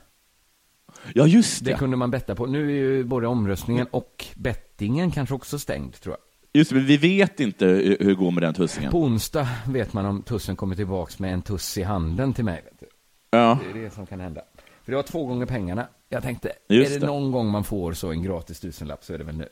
Ja, 1.13 1.27
just 1.27 1.65
Det 1.65 1.71
det. 1.71 1.77
kunde 1.77 1.97
man 1.97 2.11
betta 2.11 2.35
på. 2.35 2.45
Nu 2.45 2.65
är 2.65 2.73
ju 2.75 3.03
både 3.03 3.27
omröstningen 3.27 3.87
och 3.91 4.25
bettingen 4.35 5.11
kanske 5.11 5.35
också 5.35 5.59
stängd, 5.59 5.93
tror 6.01 6.15
jag. 6.15 6.59
Just 6.59 6.69
det, 6.69 6.75
men 6.75 6.85
vi 6.85 6.97
vet 6.97 7.39
inte 7.39 7.65
hur 7.65 7.97
hur 7.99 8.07
det 8.09 8.15
går 8.15 8.31
med 8.31 8.43
den 8.43 8.53
tussingen. 8.53 8.91
På 8.91 8.99
onsdag 9.01 9.47
vet 9.67 9.93
man 9.93 10.05
om 10.05 10.21
tussen 10.21 10.55
kommer 10.55 10.75
tillbaks 10.75 11.19
med 11.19 11.33
en 11.33 11.41
tuss 11.41 11.77
i 11.77 11.83
handen 11.83 12.33
till 12.33 12.45
mig. 12.45 12.61
Vet 12.65 12.79
du. 12.79 12.85
Ja. 13.31 13.59
Det 13.73 13.79
är 13.79 13.83
det 13.83 13.89
som 13.93 14.05
kan 14.05 14.19
hända. 14.19 14.41
För 14.83 14.91
det 14.91 14.95
var 14.95 15.03
två 15.03 15.25
gånger 15.25 15.45
pengarna. 15.45 15.87
Jag 16.09 16.23
tänkte, 16.23 16.51
Just 16.69 16.91
är 16.91 16.93
det, 16.95 16.99
det. 16.99 17.05
någon 17.07 17.31
gång 17.31 17.47
man 17.47 17.63
får 17.63 17.93
så 17.93 18.11
en 18.11 18.23
gratis 18.23 18.59
tusenlapp 18.59 19.03
så 19.03 19.13
är 19.13 19.17
det 19.17 19.23
väl 19.23 19.37
nu. 19.37 19.49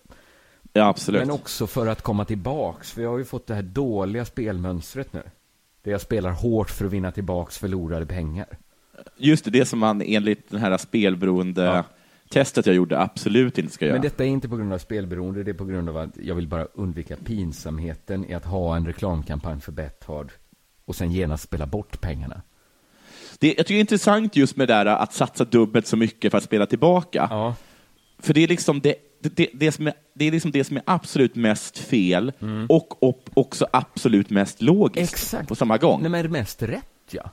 Ja, 0.73 0.87
absolut. 0.87 1.21
Men 1.21 1.31
också 1.31 1.67
för 1.67 1.87
att 1.87 2.01
komma 2.01 2.25
tillbaks, 2.25 2.91
för 2.91 3.01
jag 3.01 3.09
har 3.09 3.17
ju 3.17 3.25
fått 3.25 3.47
det 3.47 3.55
här 3.55 3.61
dåliga 3.61 4.25
spelmönstret 4.25 5.13
nu. 5.13 5.21
Där 5.83 5.91
jag 5.91 6.01
spelar 6.01 6.31
hårt 6.31 6.69
för 6.69 6.85
att 6.85 6.91
vinna 6.91 7.11
tillbaks 7.11 7.57
förlorade 7.57 8.05
pengar. 8.05 8.47
Just 9.17 9.45
det, 9.45 9.51
det 9.51 9.65
som 9.65 9.79
man 9.79 10.01
enligt 10.01 10.49
den 10.49 10.59
här 10.59 10.77
spelberoende 10.77 11.83
testet 12.29 12.65
jag 12.65 12.75
gjorde 12.75 12.99
absolut 12.99 13.57
inte 13.57 13.73
ska 13.73 13.85
göra. 13.85 13.95
Men 13.95 14.01
detta 14.01 14.23
är 14.23 14.27
inte 14.27 14.49
på 14.49 14.57
grund 14.57 14.73
av 14.73 14.77
spelberoende, 14.77 15.43
det 15.43 15.51
är 15.51 15.55
på 15.55 15.65
grund 15.65 15.89
av 15.89 15.97
att 15.97 16.17
jag 16.17 16.35
vill 16.35 16.47
bara 16.47 16.65
undvika 16.73 17.15
pinsamheten 17.15 18.25
i 18.25 18.33
att 18.33 18.45
ha 18.45 18.75
en 18.75 18.85
reklamkampanj 18.85 19.61
för 19.61 19.71
Bethard 19.71 20.31
och 20.85 20.95
sen 20.95 21.11
genast 21.11 21.43
spela 21.43 21.65
bort 21.65 22.01
pengarna. 22.01 22.41
Det, 23.39 23.47
jag 23.47 23.57
tycker 23.57 23.73
det 23.73 23.77
är 23.77 23.79
intressant 23.79 24.35
just 24.35 24.55
med 24.55 24.67
det 24.67 24.73
där 24.73 24.85
att 24.85 25.13
satsa 25.13 25.45
dubbelt 25.45 25.87
så 25.87 25.97
mycket 25.97 26.31
för 26.31 26.37
att 26.37 26.43
spela 26.43 26.65
tillbaka. 26.65 27.27
Ja. 27.29 27.55
För 28.19 28.33
det 28.33 28.43
är 28.43 28.47
liksom 28.47 28.79
det, 28.79 28.95
det, 29.21 29.35
det, 29.35 29.49
det, 29.53 29.71
som 29.71 29.87
är, 29.87 29.93
det 30.13 30.25
är 30.25 30.31
liksom 30.31 30.51
det 30.51 30.63
som 30.63 30.77
är 30.77 30.83
absolut 30.85 31.35
mest 31.35 31.77
fel 31.77 32.33
och, 32.69 33.03
och 33.03 33.29
också 33.33 33.67
absolut 33.73 34.29
mest 34.29 34.61
logiskt 34.61 35.13
Exakt. 35.13 35.47
på 35.49 35.55
samma 35.55 35.77
gång. 35.77 36.01
Nej 36.01 36.09
men 36.11 36.21
det 36.23 36.27
är 36.27 36.31
mest 36.31 36.61
rätt 36.63 36.85
ja. 37.11 37.29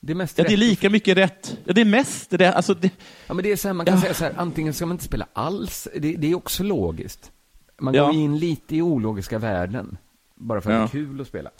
Det 0.00 0.12
är 0.12 0.16
mest 0.16 0.38
ja, 0.38 0.44
rätt. 0.44 0.48
det 0.48 0.54
är 0.54 0.56
lika 0.56 0.90
mycket 0.90 1.16
rätt. 1.16 1.58
Ja, 1.64 1.72
det 1.72 1.80
är 1.80 1.84
mest 1.84 2.30
det. 2.30 2.52
Alltså, 2.52 2.74
det 2.74 2.90
Ja, 3.26 3.34
men 3.34 3.42
det 3.44 3.52
är 3.52 3.56
så 3.56 3.68
här, 3.68 3.72
man 3.74 3.86
kan 3.86 3.94
Ja. 3.94 4.00
säga 4.00 4.14
så 4.14 4.24
här, 4.24 4.32
antingen 4.36 4.74
ska 4.74 4.86
man 4.86 4.94
inte 4.94 5.04
spela 5.04 5.26
alls, 5.32 5.88
det, 5.94 6.16
det 6.16 6.30
är 6.30 6.34
också 6.34 6.62
logiskt. 6.62 7.32
Man 7.80 7.94
Ja. 7.94 8.06
går 8.06 8.14
in 8.14 8.38
lite 8.38 8.76
i 8.76 8.82
ologiska 8.82 9.38
världen, 9.38 9.96
bara 10.34 10.60
för 10.60 10.70
att 10.70 10.74
Ja. 10.74 10.80
det 10.80 10.86
är 10.86 11.04
kul 11.06 11.20
att 11.20 11.26
spela. 11.28 11.50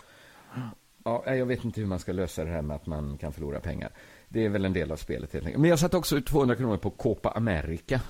Ja, 1.05 1.25
jag 1.35 1.47
vet 1.47 1.65
inte 1.65 1.81
hur 1.81 1.89
man 1.89 1.99
ska 1.99 2.13
lösa 2.13 2.45
det 2.45 2.51
här 2.51 2.63
med 2.63 2.77
att 2.77 2.87
man 2.87 3.19
kan 3.19 3.33
förlora 3.33 3.61
pengar. 3.61 3.91
Det 4.29 4.45
är 4.45 4.49
väl 4.49 4.65
en 4.65 4.73
del 4.73 4.93
av 4.93 4.97
spelet 4.97 5.33
helt 5.33 5.47
enkelt. 5.47 5.61
Men 5.61 5.71
jag 5.71 5.79
satte 5.79 5.97
också 5.97 6.17
ut 6.17 6.27
200 6.27 6.57
kronor 6.57 6.77
på 6.77 6.91
Copa 6.91 7.31
America. 7.31 8.01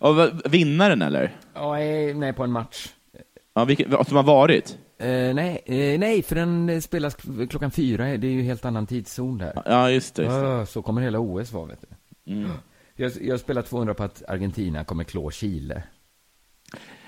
Vad- 0.00 0.50
vinnaren 0.50 1.02
eller? 1.02 1.36
Ja, 1.54 1.72
nej, 2.14 2.32
på 2.32 2.44
en 2.44 2.52
match. 2.52 2.88
Ja, 3.54 3.64
vilken, 3.64 4.04
som 4.04 4.16
har 4.16 4.22
varit? 4.22 4.78
Eh, 4.98 5.34
nej, 5.34 5.62
eh, 5.66 5.98
nej, 5.98 6.22
för 6.22 6.34
den 6.34 6.82
spelas 6.82 7.16
klockan 7.50 7.70
fyra, 7.70 8.04
det 8.04 8.26
är 8.26 8.30
ju 8.30 8.42
helt 8.42 8.64
annan 8.64 8.86
tidszon 8.86 9.38
där. 9.38 9.62
Ja, 9.66 9.90
just 9.90 10.14
det. 10.14 10.22
Just 10.22 10.34
det. 10.34 10.56
Ah, 10.56 10.66
så 10.66 10.82
kommer 10.82 11.02
hela 11.02 11.18
OS 11.18 11.52
vara, 11.52 11.66
vet 11.66 11.84
du. 12.24 12.32
Mm. 12.32 12.50
Jag, 12.94 13.12
jag 13.20 13.40
spelar 13.40 13.62
200 13.62 13.94
på 13.94 14.02
att 14.02 14.22
Argentina 14.28 14.84
kommer 14.84 15.04
klå 15.04 15.30
Chile. 15.30 15.82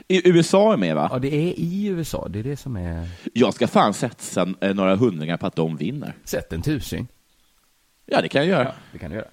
I 0.08 0.28
USA 0.28 0.72
är 0.72 0.76
med 0.76 0.94
va? 0.94 1.08
Ja, 1.12 1.18
det 1.18 1.34
är 1.34 1.52
i 1.58 1.86
USA, 1.86 2.28
det 2.28 2.38
är 2.38 2.42
det 2.42 2.56
som 2.56 2.76
är... 2.76 3.08
Jag 3.34 3.54
ska 3.54 3.66
fan 3.68 3.94
satsa 3.94 4.48
eh, 4.60 4.74
några 4.74 4.96
hundringar 4.96 5.36
på 5.36 5.46
att 5.46 5.56
de 5.56 5.76
vinner. 5.76 6.12
Sätt 6.24 6.52
en 6.52 6.62
tusing. 6.62 7.08
Ja, 8.06 8.22
det 8.22 8.28
kan 8.28 8.40
jag 8.40 8.48
göra. 8.48 8.64
Ja, 8.64 8.72
det 8.92 8.98
kan 8.98 9.10
du 9.10 9.16
göra. 9.16 9.28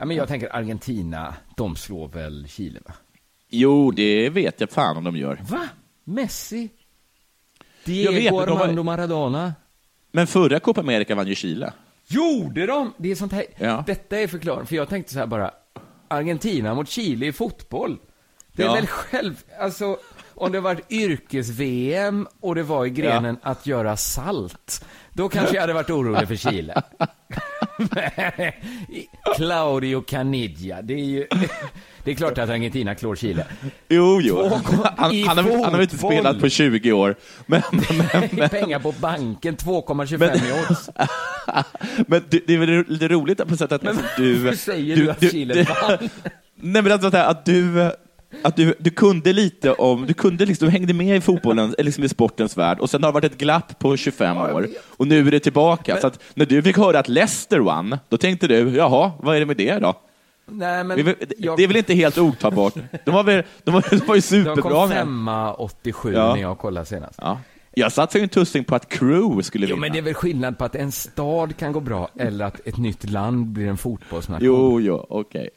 Ja, 0.00 0.06
men 0.06 0.16
jag 0.16 0.28
tänker 0.28 0.56
Argentina, 0.56 1.34
de 1.56 1.76
slår 1.76 2.08
väl 2.08 2.48
Chile, 2.48 2.80
va? 2.88 2.94
Jo, 3.48 3.90
det 3.90 4.30
vet 4.30 4.60
jag 4.60 4.70
fan 4.70 4.96
om 4.96 5.04
de 5.04 5.16
gör. 5.16 5.38
Va? 5.50 5.68
Messi? 6.04 6.68
Jag 7.84 8.12
vet, 8.12 8.20
Diego 8.20 8.36
men 8.38 8.46
de 8.46 8.54
var- 8.58 8.62
Armando 8.64 8.82
Maradona? 8.82 9.54
Men 10.12 10.26
förra 10.26 10.60
Copa 10.60 10.80
America 10.80 11.14
vann 11.14 11.26
ju 11.26 11.34
Chile. 11.34 11.72
Gjorde 12.06 12.66
de? 12.66 12.92
Det 12.96 13.10
är 13.10 13.14
sånt 13.14 13.32
här... 13.32 13.44
Ja. 13.56 13.84
Detta 13.86 14.18
är 14.20 14.26
förklaringen, 14.26 14.66
för 14.66 14.76
jag 14.76 14.88
tänkte 14.88 15.12
så 15.12 15.18
här 15.18 15.26
bara, 15.26 15.50
Argentina 16.08 16.74
mot 16.74 16.88
Chile 16.88 17.26
i 17.26 17.32
fotboll. 17.32 17.98
Det 18.52 18.62
är 18.62 18.66
Ja. 18.66 18.74
väl 18.74 18.86
själv, 18.86 19.42
alltså, 19.60 19.96
om 20.34 20.52
det 20.52 20.60
varit 20.60 20.92
yrkes-VM 20.92 22.26
och 22.40 22.54
det 22.54 22.62
var 22.62 22.86
i 22.86 22.90
grenen 22.90 23.36
att 23.42 23.66
göra 23.66 23.96
salt, 23.96 24.84
då 25.12 25.28
kanske 25.28 25.54
jag 25.54 25.60
hade 25.60 25.72
varit 25.72 25.90
orolig 25.90 26.28
för 26.28 26.36
Chile. 26.36 26.82
Claudio 29.36 30.00
Caniggia, 30.00 30.82
det 30.82 30.94
är 30.94 31.04
ju, 31.04 31.26
det 32.04 32.10
är 32.10 32.14
klart 32.14 32.38
att 32.38 32.50
Argentina 32.50 32.94
klår 32.94 33.16
Chile. 33.16 33.46
Jo, 33.88 34.20
jo. 34.22 34.60
Han, 34.96 35.24
han, 35.26 35.38
har, 35.38 35.64
han 35.64 35.74
har 35.74 35.82
inte 35.82 35.98
spelat 35.98 36.40
på 36.40 36.48
20 36.48 36.92
år. 36.92 37.16
Men, 37.46 37.62
men, 37.72 38.28
men, 38.30 38.48
Pengar 38.48 38.78
på 38.78 38.92
banken, 38.92 39.56
2,25 39.56 40.36
i 40.36 40.52
odds. 40.52 40.90
men 42.06 42.22
det, 42.28 42.46
det 42.46 42.54
är 42.54 42.58
väl 42.58 42.84
lite 42.88 43.08
roligt 43.08 43.48
på 43.48 43.56
sätt 43.56 43.72
att 43.72 43.82
Men 43.82 43.98
du... 44.16 44.34
varför 44.34 44.58
säger 44.58 44.96
du 44.96 45.10
att 45.10 45.30
Chile 45.30 45.62
vann? 45.62 46.08
Nej, 46.54 46.82
men 46.82 46.92
alltså, 46.92 47.16
att 47.16 47.44
du... 47.44 47.90
Att 48.42 48.56
du, 48.56 48.74
du 48.78 48.90
kunde 48.90 49.32
lite 49.32 49.72
om, 49.72 50.06
du 50.06 50.14
kunde 50.14 50.46
liksom, 50.46 50.66
du 50.66 50.72
hängde 50.72 50.94
med 50.94 51.16
i 51.16 51.20
fotbollen, 51.20 51.74
eller 51.78 51.84
liksom 51.84 52.04
i 52.04 52.08
sportens 52.08 52.56
värld, 52.56 52.78
och 52.80 52.90
sen 52.90 53.02
har 53.02 53.10
det 53.10 53.14
varit 53.14 53.32
ett 53.32 53.38
glapp 53.38 53.78
på 53.78 53.96
25 53.96 54.36
Ja, 54.36 54.46
jag 54.48 54.56
år, 54.56 54.68
och 54.96 55.06
nu 55.06 55.26
är 55.26 55.30
det 55.30 55.40
tillbaka. 55.40 55.96
Så 56.00 56.06
att 56.06 56.20
när 56.34 56.46
du 56.46 56.62
fick 56.62 56.76
höra 56.76 56.98
att 56.98 57.08
Leicester 57.08 57.58
vann, 57.58 57.98
då 58.08 58.16
tänkte 58.16 58.46
du, 58.48 58.76
jaha, 58.76 59.12
vad 59.18 59.36
är 59.36 59.40
det 59.40 59.46
med 59.46 59.56
det 59.56 59.78
då? 59.78 59.94
Nej, 60.52 60.84
men 60.84 60.96
Det 60.96 61.02
är 61.02 61.04
väl, 61.04 61.14
jag- 61.38 61.56
det 61.56 61.62
är 61.62 61.66
väl 61.68 61.76
inte 61.76 61.94
helt 61.94 62.18
otagbart? 62.18 62.74
De 63.04 63.10
var, 63.14 63.22
väl, 63.22 63.42
de 63.64 63.74
var, 63.74 63.84
de 63.90 63.96
var 63.96 64.14
ju 64.14 64.20
De 64.20 64.22
superbra. 64.22 64.62
kom 64.62 64.88
när- 64.88 64.96
femma 64.96 65.54
87 65.54 66.12
Ja. 66.14 66.34
när 66.34 66.40
jag 66.42 66.58
kollade 66.58 66.86
senast. 66.86 67.18
Ja. 67.22 67.40
Jag 67.74 67.92
satte 67.92 68.18
ju 68.18 68.22
en 68.22 68.28
tussing 68.28 68.64
på 68.64 68.74
att 68.74 68.88
Crew 68.88 69.42
skulle 69.42 69.66
vinna. 69.66 69.76
Jo, 69.76 69.80
men 69.80 69.92
det 69.92 69.98
är 69.98 70.02
väl 70.02 70.14
skillnad 70.14 70.58
på 70.58 70.64
att 70.64 70.74
en 70.74 70.92
stad 70.92 71.56
kan 71.56 71.72
gå 71.72 71.80
bra 71.80 72.08
eller 72.16 72.44
att 72.44 72.60
ett 72.66 72.76
nytt 72.76 73.10
land 73.10 73.46
blir 73.46 73.66
en 73.68 73.76
fotbollsnation. 73.76 74.46
Jo, 74.46 74.80
jo, 74.80 75.06
okej. 75.08 75.50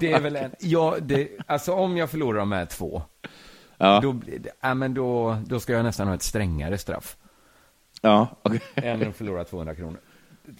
Det 0.00 0.12
är 0.12 0.20
väl 0.22 0.36
en, 0.36 0.50
ja, 0.60 0.96
det, 1.02 1.28
alltså 1.46 1.72
om 1.72 1.96
jag 1.96 2.10
förlorar 2.10 2.38
de 2.38 2.52
här 2.52 2.66
två, 2.66 3.02
Ja, 3.80 4.00
då, 4.02 4.20
ja, 4.60 4.74
men 4.74 4.94
då, 4.94 5.36
då 5.46 5.60
ska 5.60 5.72
jag 5.72 5.84
nästan 5.84 6.08
ha 6.08 6.14
ett 6.14 6.22
strängare 6.22 6.78
straff 6.78 7.16
ja, 8.02 8.28
okej. 8.42 8.60
än 8.74 9.08
att 9.08 9.16
förlora 9.16 9.44
200 9.44 9.74
kronor. 9.74 10.00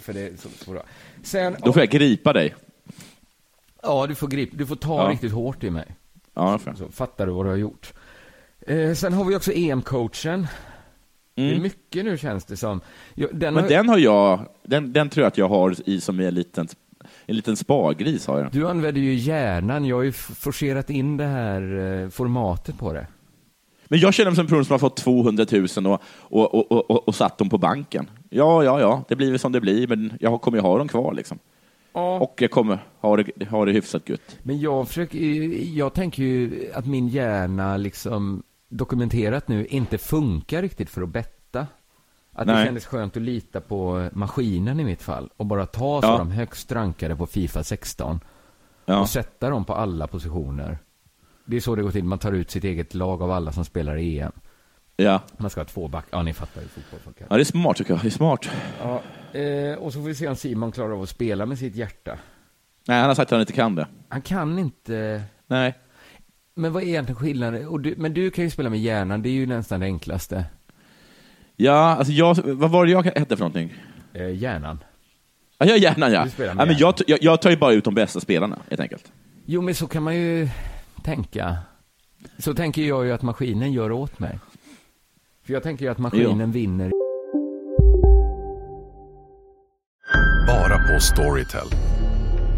För 0.00 0.12
det 0.12 0.20
är 0.20 0.36
så, 0.36 0.48
så 0.64 0.70
bra. 0.70 0.82
Sen, 1.22 1.56
Då 1.64 1.72
får 1.72 1.82
jag 1.82 1.90
gripa 1.90 2.32
dig. 2.32 2.54
ja, 3.82 4.06
du 4.06 4.14
får 4.14 4.28
grip, 4.28 4.50
du 4.52 4.66
får 4.66 4.76
ta 4.76 5.02
Ja. 5.04 5.10
riktigt 5.12 5.32
hårt 5.32 5.64
i 5.64 5.70
mig. 5.70 5.86
Ja. 6.34 6.58
Så 6.76 6.88
fattar 6.92 7.26
du 7.26 7.32
vad 7.32 7.44
du 7.46 7.50
har 7.50 7.56
gjort. 7.56 7.92
Eh, 8.60 8.94
sen 8.94 9.12
har 9.12 9.24
vi 9.24 9.36
också 9.36 9.52
EM-coachen. 9.52 10.46
Det 11.38 11.44
är 11.44 11.50
Mm. 11.50 11.62
mycket 11.62 12.04
nu 12.04 12.18
känns 12.18 12.44
det 12.44 12.56
som. 12.56 12.80
Den 13.14 13.54
Men 13.54 13.56
har, 13.62 13.68
den 13.68 13.88
har 13.88 13.98
jag, 13.98 14.40
den, 14.62 14.92
den 14.92 15.08
tror 15.08 15.22
jag 15.22 15.28
att 15.28 15.38
jag 15.38 15.48
har 15.48 15.74
i 15.88 16.00
som 16.00 16.20
en 16.20 16.34
liten, 16.34 16.68
en 17.26 17.36
liten 17.36 17.56
spagris 17.56 18.26
har 18.26 18.38
jag. 18.38 18.52
Du 18.52 18.68
använder 18.68 19.00
ju 19.00 19.14
hjärnan. 19.14 19.84
Jag 19.84 19.96
har 19.96 20.02
ju 20.02 20.12
forcerat 20.12 20.90
in 20.90 21.16
det 21.16 21.24
här 21.24 21.62
eh, 22.02 22.08
formatet 22.08 22.78
på 22.78 22.92
det. 22.92 23.06
Men 23.90 23.98
jag 23.98 24.14
känner 24.14 24.30
mig 24.30 24.36
som 24.36 24.42
en 24.42 24.48
person 24.48 24.64
som 24.64 24.72
har 24.74 24.78
fått 24.78 24.96
200 24.96 25.46
000 25.52 25.86
och, 25.86 26.02
och, 26.20 26.54
och, 26.54 26.72
och, 26.72 26.90
och, 26.90 27.08
och 27.08 27.14
satt 27.14 27.38
dem 27.38 27.48
på 27.48 27.58
banken. 27.58 28.10
Ja, 28.30 28.64
ja, 28.64 28.80
ja, 28.80 29.04
det 29.08 29.16
blir 29.16 29.30
väl 29.30 29.38
som 29.38 29.52
det 29.52 29.60
blir, 29.60 29.86
men 29.86 30.12
jag 30.20 30.40
kommer 30.40 30.58
ju 30.58 30.62
ha 30.62 30.78
dem 30.78 30.88
kvar 30.88 31.12
liksom. 31.14 31.38
Och 31.92 32.34
jag 32.38 32.50
kommer 32.50 32.78
ha 33.00 33.16
det, 33.16 33.44
ha 33.50 33.64
det 33.64 33.72
hyfsat 33.72 34.08
gött. 34.08 34.38
Men 34.42 34.60
jag 34.60 34.88
försöker 34.88 35.18
jag 35.76 35.94
tänker 35.94 36.22
ju 36.22 36.70
att 36.74 36.86
min 36.86 37.08
hjärna 37.08 37.76
liksom 37.76 38.42
dokumenterat 38.68 39.48
nu 39.48 39.66
inte 39.66 39.98
funkar 39.98 40.62
riktigt 40.62 40.90
för 40.90 41.02
att 41.02 41.08
betta. 41.08 41.66
Att 42.32 42.46
det 42.46 42.52
Nej. 42.52 42.66
kändes 42.66 42.86
skönt 42.86 43.16
att 43.16 43.22
lita 43.22 43.60
på 43.60 44.08
maskinen 44.12 44.80
i 44.80 44.84
mitt 44.84 45.02
fall 45.02 45.30
och 45.36 45.46
bara 45.46 45.66
ta 45.66 46.02
så 46.02 46.08
Ja. 46.08 46.18
de 46.18 46.30
högst 46.30 46.72
rankade 46.72 47.16
på 47.16 47.26
Fifa 47.26 47.62
16 47.64 48.20
Ja. 48.84 49.00
och 49.00 49.08
sätta 49.08 49.50
dem 49.50 49.64
på 49.64 49.74
alla 49.74 50.06
positioner. 50.06 50.78
Det 51.44 51.56
är 51.56 51.60
så 51.60 51.74
det 51.74 51.82
går 51.82 51.90
till. 51.90 52.04
Man 52.04 52.18
tar 52.18 52.32
ut 52.32 52.50
sitt 52.50 52.64
eget 52.64 52.94
lag 52.94 53.22
av 53.22 53.30
alla 53.30 53.52
som 53.52 53.64
spelar 53.64 53.96
i 53.96 54.18
EM. 54.18 54.32
Ja. 54.96 55.20
Man 55.36 55.50
ska 55.50 55.60
ha 55.60 55.64
två 55.66 55.88
back. 55.88 56.04
Ja, 56.10 56.22
ni 56.22 56.32
fattar 56.34 56.60
hur 56.60 56.68
fotboll 56.68 57.00
funkar. 57.00 57.26
ja, 57.30 57.36
det 57.36 57.42
är 57.42 57.44
smart 57.44 57.76
tycker 57.76 57.92
jag. 57.92 58.00
Det 58.02 58.08
är 58.08 58.10
smart. 58.10 58.48
Ja, 58.82 59.02
eh, 59.40 59.78
och 59.78 59.92
så 59.92 59.98
får 60.00 60.06
vi 60.08 60.14
se 60.14 60.28
om 60.28 60.36
Simon 60.36 60.72
klarar 60.72 60.92
av 60.92 61.02
att 61.02 61.08
spela 61.08 61.46
med 61.46 61.58
sitt 61.58 61.74
hjärta. 61.76 62.18
Nej, 62.88 62.98
han 63.00 63.08
har 63.08 63.14
sagt 63.14 63.26
att 63.28 63.30
han 63.30 63.40
inte 63.40 63.52
kan 63.52 63.74
det. 63.74 63.86
Han 64.08 64.22
kan 64.22 64.58
inte... 64.58 65.22
Nej. 65.46 65.74
Men 66.58 66.72
vad 66.72 66.82
är 66.82 66.86
egentligen 66.86 67.16
skillnaden? 67.20 67.68
Och 67.68 67.80
du, 67.80 67.94
men 67.96 68.14
du 68.14 68.30
kan 68.30 68.44
ju 68.44 68.50
spela 68.50 68.70
med 68.70 68.80
hjärnan, 68.80 69.22
det 69.22 69.28
är 69.28 69.32
ju 69.32 69.46
nästan 69.46 69.80
det 69.80 69.86
enklaste. 69.86 70.44
Ja, 71.56 71.96
alltså 71.96 72.12
jag, 72.12 72.34
vad 72.44 72.70
var 72.70 72.86
det 72.86 72.92
jag 72.92 73.02
hette 73.02 73.36
för 73.36 73.38
någonting? 73.38 73.74
Eh, 74.12 74.30
hjärnan. 74.30 74.78
Ja, 75.58 75.66
jag 75.66 75.78
gärna 75.78 76.10
ja. 76.10 76.24
Du 76.24 76.30
spelar 76.30 76.54
med 76.54 76.62
ja 76.62 76.66
men 76.66 76.76
jag, 76.78 76.94
jag, 77.06 77.18
jag 77.22 77.42
tar 77.42 77.50
ju 77.50 77.56
bara 77.56 77.72
ut 77.72 77.84
de 77.84 77.94
bästa 77.94 78.20
spelarna, 78.20 78.58
helt 78.68 78.80
enkelt. 78.80 79.12
Jo, 79.46 79.62
men 79.62 79.74
så 79.74 79.86
kan 79.86 80.02
man 80.02 80.16
ju 80.16 80.48
tänka. 81.04 81.56
Så 82.38 82.54
tänker 82.54 82.82
jag 82.82 83.06
ju 83.06 83.12
att 83.12 83.22
maskinen 83.22 83.72
gör 83.72 83.92
åt 83.92 84.18
mig. 84.18 84.38
För 85.46 85.52
jag 85.52 85.62
tänker 85.62 85.84
ju 85.84 85.90
att 85.90 85.98
maskinen 85.98 86.52
vinner. 86.52 86.92
Bara 90.46 90.78
på 90.78 91.00
Storytel. 91.00 91.97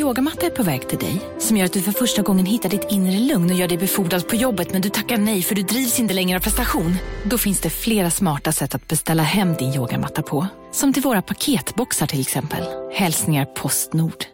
yogamatta 0.00 0.46
är 0.46 0.50
på 0.50 0.62
väg 0.62 0.88
till 0.88 0.98
dig, 0.98 1.20
som 1.38 1.56
gör 1.56 1.64
att 1.64 1.72
du 1.72 1.82
för 1.82 1.92
första 1.92 2.22
gången 2.22 2.46
hittar 2.46 2.68
ditt 2.68 2.86
inre 2.90 3.18
lugn 3.18 3.50
och 3.50 3.56
gör 3.56 3.68
dig 3.68 3.78
befordrad 3.78 4.28
på 4.28 4.36
jobbet 4.36 4.72
men 4.72 4.82
du 4.82 4.88
tackar 4.88 5.18
nej 5.18 5.42
för 5.42 5.54
du 5.54 5.62
drivs 5.62 6.00
inte 6.00 6.14
längre 6.14 6.38
av 6.38 6.42
prestation. 6.42 6.94
Då 7.24 7.38
finns 7.38 7.60
det 7.60 7.70
flera 7.70 8.10
smarta 8.10 8.52
sätt 8.52 8.74
att 8.74 8.88
beställa 8.88 9.22
hem 9.22 9.54
din 9.54 9.74
yogamatta 9.74 10.22
på. 10.22 10.46
Som 10.72 10.92
till 10.92 11.02
våra 11.02 11.22
paketboxar 11.22 12.06
till 12.06 12.20
exempel. 12.20 12.62
Hälsningar 12.92 13.44
Postnord. 13.44 14.24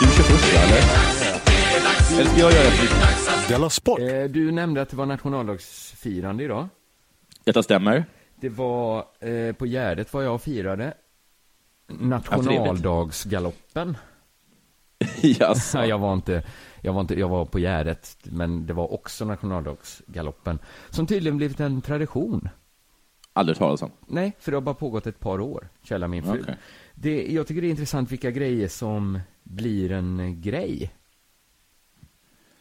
Du 0.00 0.06
kör 0.06 0.22
först, 0.22 0.54
ja, 0.54 0.60
eller? 0.60 1.45
Eller 1.76 2.24
ska 2.24 2.40
jag 2.40 2.52
göra 2.52 2.70
det? 2.70 3.48
Della 3.48 3.70
Sport. 3.70 4.00
Eh, 4.00 4.24
du 4.24 4.52
nämnde 4.52 4.82
att 4.82 4.88
det 4.88 4.96
var 4.96 5.06
nationaldagsfirande 5.06 6.44
idag. 6.44 6.68
Detta 7.44 7.62
stämmer. 7.62 8.04
Det 8.40 8.48
var, 8.48 9.04
eh, 9.20 9.52
på 9.52 9.66
Gärdet 9.66 10.12
var 10.12 10.22
jag 10.22 10.34
och 10.34 10.42
firade. 10.42 10.94
Nationaldagsgaloppen. 11.88 13.96
Jaså. 15.22 15.84
jag 15.84 15.98
var 15.98 16.14
inte, 16.14 16.42
jag 16.80 16.92
var 16.92 17.00
inte, 17.00 17.14
jag 17.20 17.28
var 17.28 17.44
på 17.44 17.58
Gärdet, 17.58 18.16
men 18.22 18.66
det 18.66 18.72
var 18.72 18.92
också 18.92 19.24
nationaldagsgaloppen. 19.24 20.58
Som 20.90 21.06
tydligen 21.06 21.36
blivit 21.36 21.60
en 21.60 21.82
tradition. 21.82 22.48
Aldrig 23.32 23.58
talas 23.58 23.82
om. 23.82 23.90
Nej, 24.06 24.32
för 24.38 24.50
det 24.50 24.56
har 24.56 24.62
bara 24.62 24.74
pågått 24.74 25.06
ett 25.06 25.20
par 25.20 25.40
år, 25.40 25.68
källa 25.82 26.08
min 26.08 26.22
fru. 26.24 26.40
Okej. 26.42 26.56
Det, 26.94 27.26
jag 27.32 27.46
tycker 27.46 27.62
det 27.62 27.68
är 27.68 27.70
intressant 27.70 28.12
vilka 28.12 28.30
grejer 28.30 28.68
som 28.68 29.20
blir 29.42 29.92
en 29.92 30.40
grej. 30.40 30.92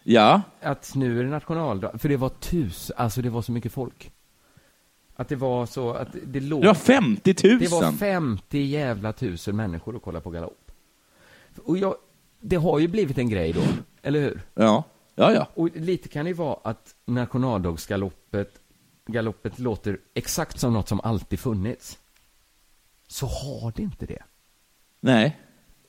Ja. 0.08 0.42
Att 0.62 0.96
nu 0.96 1.20
är 1.20 1.24
det 1.24 1.30
nationaldag, 1.30 2.02
för 2.02 2.10
det 2.10 2.18
var 2.18 2.30
tus, 2.30 2.92
alltså 2.92 3.22
det 3.22 3.30
var 3.30 3.42
så 3.42 3.52
mycket 3.52 3.72
folk. 3.72 4.12
Att 5.16 5.30
det 5.30 5.36
var 5.36 5.66
så 5.66 5.94
att 5.94 6.16
det 6.26 6.40
låg... 6.40 6.62
Det 6.62 6.68
var 6.68 6.74
50 6.74 7.36
000. 7.44 7.60
Det 7.60 7.72
var 7.72 7.92
50 7.92 8.60
jävla 8.60 9.14
tusen 9.14 9.56
människor 9.56 9.96
att 9.96 10.02
kolla 10.02 10.22
på 10.22 10.30
galopp. 10.30 10.72
Och 11.64 11.78
jag, 11.78 11.96
det 12.40 12.56
har 12.56 12.80
ju 12.80 12.88
blivit 12.88 13.18
en 13.18 13.30
grej 13.30 13.54
då, 13.54 13.62
eller 14.02 14.22
hur? 14.22 14.42
Ja. 14.54 14.84
Ja, 15.16 15.34
ja. 15.34 15.48
Och 15.54 15.70
lite 15.76 16.10
kan 16.10 16.26
det 16.26 16.30
ju 16.30 16.36
vara 16.36 16.58
att 16.64 16.96
nationaldagsgaloppet 17.06 18.60
galoppet 19.06 19.60
låter 19.60 19.98
exakt 20.14 20.60
som 20.60 20.74
något 20.74 20.88
som 20.88 21.02
alltid 21.04 21.40
funnits. 21.40 22.00
Så 23.08 23.26
har 23.26 23.74
det 23.76 23.82
inte 23.82 24.06
det. 24.06 24.24
Nej. 25.00 25.40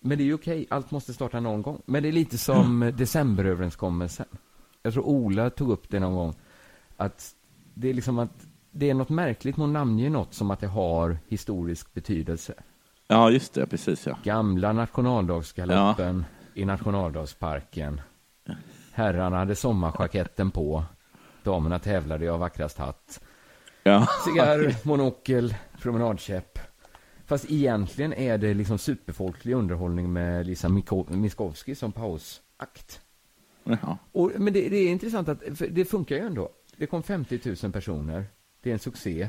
Men 0.06 0.18
det 0.18 0.24
är 0.24 0.26
ju 0.26 0.34
okej, 0.34 0.66
allt 0.70 0.90
måste 0.90 1.12
starta 1.14 1.40
någon 1.40 1.62
gång. 1.62 1.82
Men 1.86 2.02
det 2.02 2.08
är 2.08 2.12
lite 2.12 2.38
som 2.38 2.92
decemberöverenskommelsen. 2.96 4.26
Jag 4.82 4.92
tror 4.92 5.06
Ola 5.06 5.50
tog 5.50 5.70
upp 5.70 5.88
det 5.88 6.00
någon 6.00 6.14
gång. 6.14 6.34
Att 6.96 7.34
det 7.74 7.88
är 7.88 7.94
liksom 7.94 8.18
att 8.18 8.46
det 8.70 8.90
är 8.90 8.94
något 8.94 9.08
märkligt 9.08 9.56
med 9.56 9.64
att 9.64 9.72
namnge 9.72 10.10
något 10.10 10.34
som 10.34 10.50
att 10.50 10.60
det 10.60 10.66
har 10.66 11.18
historisk 11.28 11.94
betydelse. 11.94 12.54
Ja, 13.08 13.30
just 13.30 13.54
det. 13.54 13.66
Precis, 13.66 14.06
ja. 14.06 14.18
Gamla 14.22 14.72
nationaldagsgaloppen 14.72 16.24
i 16.54 16.64
nationaldagsparken. 16.64 18.00
Herrarna 18.92 19.36
hade 19.38 19.54
sommarjaketten 19.54 20.50
på. 20.50 20.84
Damerna 21.42 21.78
tävlade 21.78 22.24
i 22.24 22.28
av 22.28 22.40
vackrast 22.40 22.78
hatt. 22.78 23.20
Ja. 23.82 24.06
Cigarr, 24.24 24.74
monokel, 24.86 25.54
promenadkäpp. 25.82 26.58
Fast 27.26 27.50
egentligen 27.50 28.12
är 28.12 28.38
det 28.38 28.54
liksom 28.54 28.78
superfolklig 28.78 29.54
underhållning 29.54 30.12
med 30.12 30.46
Lisa 30.46 30.68
Miskovsky 31.08 31.74
som 31.74 31.92
pausakt. 31.92 33.00
Jaha. 33.64 33.98
Och, 34.12 34.32
men 34.38 34.52
det, 34.52 34.68
det 34.68 34.76
är 34.76 34.88
intressant 34.88 35.28
att 35.28 35.42
det 35.70 35.84
funkar 35.84 36.16
ju 36.16 36.22
ändå. 36.22 36.48
Det 36.76 36.86
kom 36.86 37.02
50 37.02 37.40
000 37.62 37.72
personer. 37.72 38.24
Det 38.62 38.70
är 38.70 38.72
en 38.72 38.78
succé. 38.78 39.28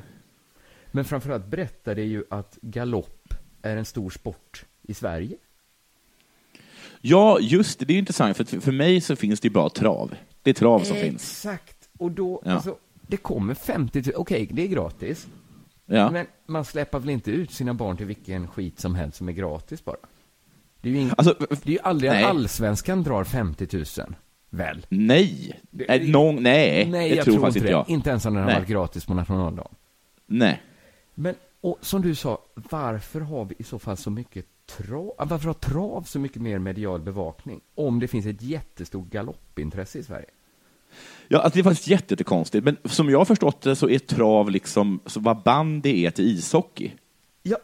Men 0.92 1.06
framförallt 1.06 1.46
berättar 1.48 1.96
det 1.96 2.04
ju 2.04 2.24
att 2.30 2.58
galopp 2.62 3.34
är 3.62 3.78
en 3.78 3.86
stor 3.86 4.10
sport 4.10 4.66
i 4.82 4.94
Sverige. 4.94 5.38
Ja, 7.02 7.40
just 7.40 7.80
det. 7.80 7.86
Det 7.86 7.94
är 7.94 7.98
intressant, 7.98 8.38
för 8.38 8.44
för 8.62 8.72
mig 8.72 9.02
så 9.02 9.16
finns 9.16 9.40
det 9.40 9.48
ju 9.48 9.54
bara 9.54 9.70
trav. 9.70 10.16
Det 10.42 10.50
är 10.50 10.54
trav 10.54 10.80
som 10.80 10.96
finns. 10.98 11.24
Exakt. 11.46 11.90
Och 11.98 12.12
då, 12.12 12.42
Ja. 12.46 12.52
alltså, 12.52 12.78
det 13.08 13.18
kommer 13.18 13.54
50 13.54 14.02
000. 14.06 14.12
Okej, 14.16 14.50
det 14.52 14.62
är 14.64 14.68
gratis. 14.68 15.28
Ja. 15.90 16.12
Men 16.12 16.26
man 16.46 16.66
släpper 16.66 17.00
väl 17.00 17.10
inte 17.10 17.32
ut 17.32 17.52
sina 17.52 17.74
barn 17.74 17.98
till 17.98 18.06
vilken 18.06 18.48
skit 18.48 18.80
som 18.80 18.96
helst 18.96 19.18
som 19.18 19.28
är 19.30 19.34
gratis 19.34 19.86
bara? 19.86 19.98
Det 20.82 20.90
är 20.90 20.94
ju, 20.94 21.00
ing... 21.00 21.12
Alltså, 21.18 21.36
det 21.40 21.66
är 21.70 21.74
ju 21.74 21.80
aldrig 21.80 22.12
nej. 22.12 22.24
att 22.24 22.30
allsvenskan 22.30 23.04
drar 23.04 23.24
50 23.24 23.68
000. 23.98 24.16
Väl? 24.50 24.86
Nej. 24.90 25.60
Det- 25.72 25.86
Nej, 25.88 26.12
någon, 26.12 26.44
nej, 26.44 26.86
Nej, 26.90 27.10
det 27.10 27.16
jag 27.16 27.26
tror 27.26 27.34
tror 27.34 27.44
faktiskt 27.46 27.58
inte 27.66 27.68
inte 27.68 27.78
det. 27.78 27.86
jag. 27.88 27.90
Inte 27.90 28.10
ens 28.10 28.26
om 28.26 28.34
den 28.34 28.44
har 28.44 28.54
varit 28.54 28.68
gratis 28.68 29.06
på 29.06 29.14
nationaldagen. 29.14 29.76
Nej. 30.26 30.62
Men, 31.16 31.36
och 31.62 31.78
som 31.82 32.02
du 32.02 32.16
sa, 32.16 32.42
varför 32.56 33.22
har 33.22 33.46
vi 33.46 33.56
i 33.60 33.64
så 33.64 33.80
fall 33.80 33.98
så 33.98 34.10
mycket 34.10 34.46
trav? 34.66 35.14
Varför 35.18 35.46
har 35.48 35.54
trav 35.54 36.02
så 36.04 36.20
mycket 36.20 36.42
mer 36.42 36.60
medial 36.60 37.02
bevakning? 37.02 37.62
Om 37.76 38.00
det 38.00 38.08
finns 38.08 38.26
ett 38.26 38.42
jättestort 38.42 39.08
galoppintresse 39.10 40.00
i 40.00 40.04
Sverige. 40.04 40.26
Ja, 41.28 41.40
alltså 41.40 41.56
det 41.58 41.62
är 41.62 41.64
faktiskt 41.64 41.88
jätte- 41.88 42.14
jättekonstigt, 42.14 42.66
men 42.66 42.78
som 42.86 43.10
jag 43.10 43.18
har 43.18 43.26
förstått 43.26 43.62
det 43.62 43.76
så 43.76 43.90
är 43.90 44.00
trav 44.00 44.52
liksom 44.52 45.00
så 45.06 45.20
vad 45.20 45.44
bandy 45.44 46.06
är 46.06 46.12
till 46.12 46.26
ishockey. 46.26 46.92
Ja, 47.44 47.58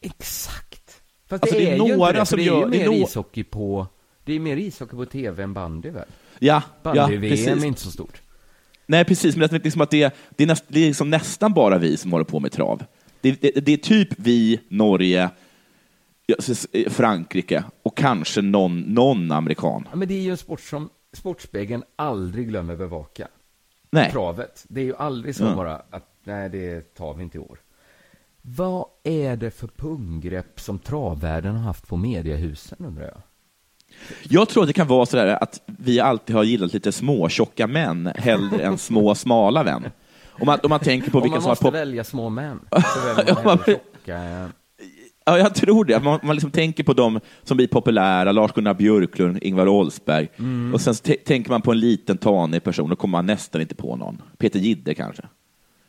exakt. 0.00 1.02
Fast 1.28 1.42
Alltså, 1.42 1.58
det, 1.58 1.64
det 1.64 1.70
är 1.70 1.86
ju 1.86 1.96
några 1.96 2.12
det, 2.12 2.26
som 2.26 2.36
det 2.38 2.44
gör- 2.44 2.64
ju 2.64 2.70
det 2.70 2.76
är 2.84 2.88
mer 2.90 2.98
nå- 2.98 3.04
ishockey 3.06 3.44
på... 3.44 3.86
Det 4.24 4.32
är 4.32 4.40
mer 4.40 4.56
ishockey 4.56 4.96
på 4.96 5.04
tv 5.06 5.42
än 5.42 5.54
bandy 5.54 5.90
väl? 5.90 6.04
Ja, 6.38 6.62
ja 6.82 6.90
Bandy-VM 6.92 7.30
precis. 7.30 7.48
är 7.48 7.64
inte 7.66 7.80
så 7.80 7.90
stort. 7.90 8.20
Nej, 8.86 9.04
precis, 9.04 9.36
men 9.36 9.48
det 9.48 9.56
är 9.56 9.60
liksom 9.64 9.80
att 9.80 9.90
det, 9.90 10.14
det, 10.36 10.42
är 10.42 10.46
näst, 10.46 10.64
det 10.68 10.80
är 10.80 10.86
liksom 10.86 11.10
nästan 11.10 11.52
bara 11.52 11.78
vi 11.78 11.96
som 11.96 12.12
håller 12.12 12.24
på 12.24 12.40
med 12.40 12.52
trav. 12.52 12.84
Det, 13.20 13.32
det, 13.66 13.72
är 13.72 13.76
typ 13.76 14.08
vi, 14.16 14.60
Norge, 14.68 15.30
Frankrike 16.88 17.64
och 17.82 17.96
kanske 17.96 18.42
någon, 18.42 18.80
någon 18.80 19.32
amerikan. 19.32 19.88
Ja, 19.90 19.96
men 19.96 20.08
det 20.08 20.14
är 20.14 20.20
ju 20.22 20.30
en 20.30 20.36
sport 20.36 20.60
som 20.60 20.88
Sportspegeln 21.12 21.84
aldrig 21.96 22.48
glömmer 22.48 22.76
bevaka. 22.76 23.28
Nej. 23.90 24.10
Travet. 24.12 24.64
Det 24.68 24.80
är 24.80 24.84
ju 24.84 24.96
aldrig 24.96 25.34
så 25.36 25.44
Ja. 25.44 25.54
bara 25.54 25.82
att 25.90 26.08
nej, 26.24 26.48
det 26.50 26.94
tar 26.94 27.14
vi 27.14 27.22
inte 27.22 27.36
i 27.36 27.40
år. 27.40 27.58
Vad 28.42 28.84
är 29.04 29.36
det 29.36 29.50
för 29.50 29.66
punggrepp 29.66 30.60
som 30.60 30.78
travvärlden 30.78 31.54
har 31.56 31.62
haft 31.62 31.88
på 31.88 31.96
mediehusen 31.96 32.78
undrar 32.86 33.04
jag? 33.04 33.20
Jag 34.22 34.48
tror 34.48 34.62
att 34.62 34.66
det 34.66 34.72
kan 34.72 34.86
vara 34.86 35.06
så 35.06 35.16
där 35.16 35.42
att 35.42 35.60
vi 35.66 36.00
alltid 36.00 36.36
har 36.36 36.44
gillat 36.44 36.72
lite 36.72 36.92
små, 36.92 37.28
tjocka 37.28 37.66
män 37.66 38.12
hellre 38.16 38.62
än 38.64 38.78
små, 38.78 39.14
smala 39.14 39.64
män. 39.64 39.84
Om 40.40 40.46
man, 40.46 40.58
om 40.62 40.70
man 40.70 40.80
tänker 40.80 41.10
på 41.10 41.18
Om 41.18 41.22
vilka 41.22 41.34
man 41.34 41.42
som 41.42 41.48
har 41.48 41.52
måste 41.52 41.64
pop- 41.64 41.74
välja 41.74 42.04
små 42.04 42.28
män, 42.28 42.60
så 42.70 43.14
väljer 43.14 43.34
man 43.44 43.58
hellre 43.58 43.64
tjocka. 43.94 44.50
Ja, 45.24 45.38
jag 45.38 45.54
tror 45.54 45.84
det. 45.84 46.00
Man, 46.00 46.20
man 46.22 46.36
liksom 46.36 46.50
tänker 46.50 46.84
på 46.84 46.92
dem 46.92 47.20
som 47.42 47.56
blir 47.56 47.66
populära, 47.66 48.32
Lars-Gunnar 48.32 48.74
Björklund, 48.74 49.38
Ingvar 49.42 49.68
Oldsberg. 49.68 50.28
Och 50.74 50.80
sen 50.80 50.94
tänker 51.24 51.50
man 51.50 51.62
på 51.62 51.72
en 51.72 51.80
liten 51.80 52.18
tanig 52.18 52.64
person, 52.64 52.90
då 52.90 52.96
kommer 52.96 53.18
man 53.18 53.26
nästan 53.26 53.60
inte 53.60 53.74
på 53.74 53.96
någon. 53.96 54.22
Peter 54.38 54.58
Gidde 54.58 54.94
kanske. 54.94 55.22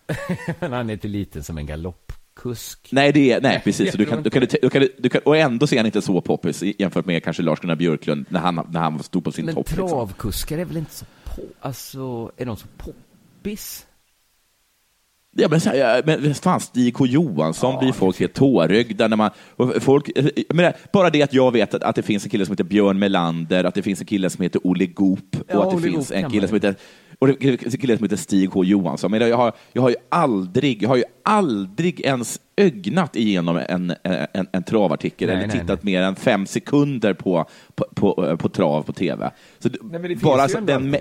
Men 0.59 0.73
han 0.73 0.89
är 0.89 0.93
inte 0.93 1.07
liten 1.07 1.43
som 1.43 1.57
en 1.57 1.65
galoppkusk. 1.65 2.89
Nej, 2.91 3.11
det 3.11 3.31
är, 3.31 3.41
nej 3.41 3.61
precis. 3.63 3.91
Så 3.91 3.97
du 3.97 4.05
kan, 4.05 4.23
du 4.23 4.29
kan, 4.29 4.45
du 4.61 4.69
kan, 4.69 4.87
du 4.97 5.09
kan, 5.09 5.21
och 5.25 5.37
ändå 5.37 5.67
ser 5.67 5.77
han 5.77 5.85
inte 5.85 6.01
så 6.01 6.21
poppis 6.21 6.63
jämfört 6.77 7.05
med 7.05 7.23
kanske 7.23 7.43
Lars-Gunnar 7.43 7.75
Björklund 7.75 8.25
när 8.29 8.39
han, 8.39 8.67
när 8.71 8.79
han 8.79 9.03
stod 9.03 9.23
på 9.23 9.31
sin 9.31 9.45
Men 9.45 9.55
topp. 9.55 9.69
Liksom. 9.69 9.87
travkuskar 9.89 10.57
är 10.57 10.65
väl 10.65 10.77
inte 10.77 10.93
så 10.93 11.05
på... 11.23 11.41
Alltså, 11.61 12.31
är 12.37 12.45
de 12.45 12.57
så 12.57 12.67
poppis? 12.77 13.85
Ja, 15.35 15.47
men, 15.49 15.59
här, 15.59 15.75
ja, 15.75 16.01
men 16.05 16.35
fan, 16.35 16.59
Stig 16.59 16.93
K 16.93 17.05
Johansson 17.05 17.79
blir 17.79 17.91
folk 17.91 18.19
helt 18.19 18.33
tårögda 18.33 19.07
när 19.07 19.17
man... 19.17 19.31
Folk, 19.79 20.09
jag 20.47 20.55
menar, 20.55 20.73
bara 20.93 21.09
det 21.09 21.21
att 21.21 21.33
jag 21.33 21.51
vet 21.51 21.73
att, 21.73 21.83
att 21.83 21.95
det 21.95 22.01
finns 22.01 22.23
en 22.23 22.29
kille 22.29 22.45
som 22.45 22.53
heter 22.53 22.63
Björn 22.63 22.99
Melander, 22.99 23.63
att 23.63 23.75
det 23.75 23.81
finns 23.81 23.99
en 23.99 24.05
kille 24.05 24.29
som 24.29 24.43
heter 24.43 24.61
Olle 24.63 24.85
Goop 24.85 25.19
Ja, 25.47 25.57
och 25.57 25.63
att 25.63 25.69
det 25.69 25.75
Olle 25.75 25.91
finns 25.91 26.09
Goop 26.09 26.17
en 26.17 26.31
kille 26.31 26.47
som 26.47 26.55
ju. 26.55 26.67
heter 26.67 26.75
och 27.19 27.27
det 27.27 27.57
finns 27.57 27.73
en 27.73 27.79
kille 27.79 27.97
som 27.97 28.03
heter 28.03 28.15
Stig 28.15 28.49
H 28.49 28.63
Johansson. 28.63 29.11
Men 29.11 29.29
jag 29.29 29.37
har, 29.37 29.53
jag 29.73 29.81
har 29.81 29.89
ju 29.89 29.95
aldrig, 30.09 30.83
jag 30.83 30.89
har 30.89 30.95
ju 30.95 31.03
aldrig 31.23 32.01
ens 32.01 32.39
ögnat 32.57 33.15
igenom 33.15 33.57
en, 33.57 33.93
en, 34.03 34.47
en 34.51 34.63
travartikel 34.63 35.27
Nej, 35.27 35.37
eller 35.37 35.47
nej, 35.47 35.59
tittat 35.59 35.83
mer 35.83 36.01
än 36.01 36.15
fem 36.15 36.45
sekunder 36.45 37.13
på, 37.13 37.45
på, 37.75 37.85
på, 37.93 38.37
på 38.37 38.49
trav 38.49 38.83
på 38.83 38.93
tv. 38.93 39.31
Så 39.59 39.69
Nej, 39.69 39.79
men 39.81 40.01
det 40.01 40.07
finns 40.07 40.21
bara 40.21 40.35
ju 40.35 40.41
alltså 40.41 40.57
ändå 40.57 40.73
den. 40.73 40.95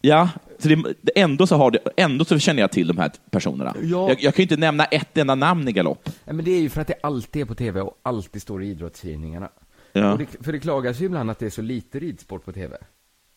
Ja, 0.00 0.28
så 0.58 0.68
det, 0.68 0.96
ändå, 1.20 1.46
så 1.46 1.56
har 1.56 1.70
det, 1.70 1.78
ändå 1.96 2.24
så 2.24 2.38
känner 2.38 2.60
jag 2.60 2.72
till 2.72 2.86
de 2.88 2.98
här 2.98 3.10
personerna. 3.30 3.74
Ja. 3.82 4.08
Jag, 4.08 4.22
jag 4.22 4.34
kan 4.34 4.42
ju 4.42 4.44
inte 4.44 4.56
nämna 4.56 4.84
ett 4.84 5.18
enda 5.18 5.34
namn 5.34 5.68
i 5.68 5.72
galopp. 5.72 6.08
Nej, 6.24 6.36
men 6.36 6.44
det 6.44 6.50
är 6.50 6.60
ju 6.60 6.68
för 6.68 6.80
att 6.80 6.86
det 6.86 6.94
alltid 7.02 7.42
är 7.42 7.46
på 7.46 7.54
tv 7.54 7.80
och 7.80 7.98
alltid 8.02 8.42
står 8.42 8.62
i 8.62 8.66
idrottstidningarna. 8.70 9.48
Ja. 9.92 10.16
Det, 10.18 10.44
för 10.44 10.52
det 10.52 10.58
klagas 10.60 11.00
ju 11.00 11.06
ibland 11.06 11.30
att 11.30 11.38
det 11.38 11.46
är 11.46 11.50
så 11.50 11.62
lite 11.62 11.98
ridsport 11.98 12.44
på 12.44 12.52
tv. 12.52 12.76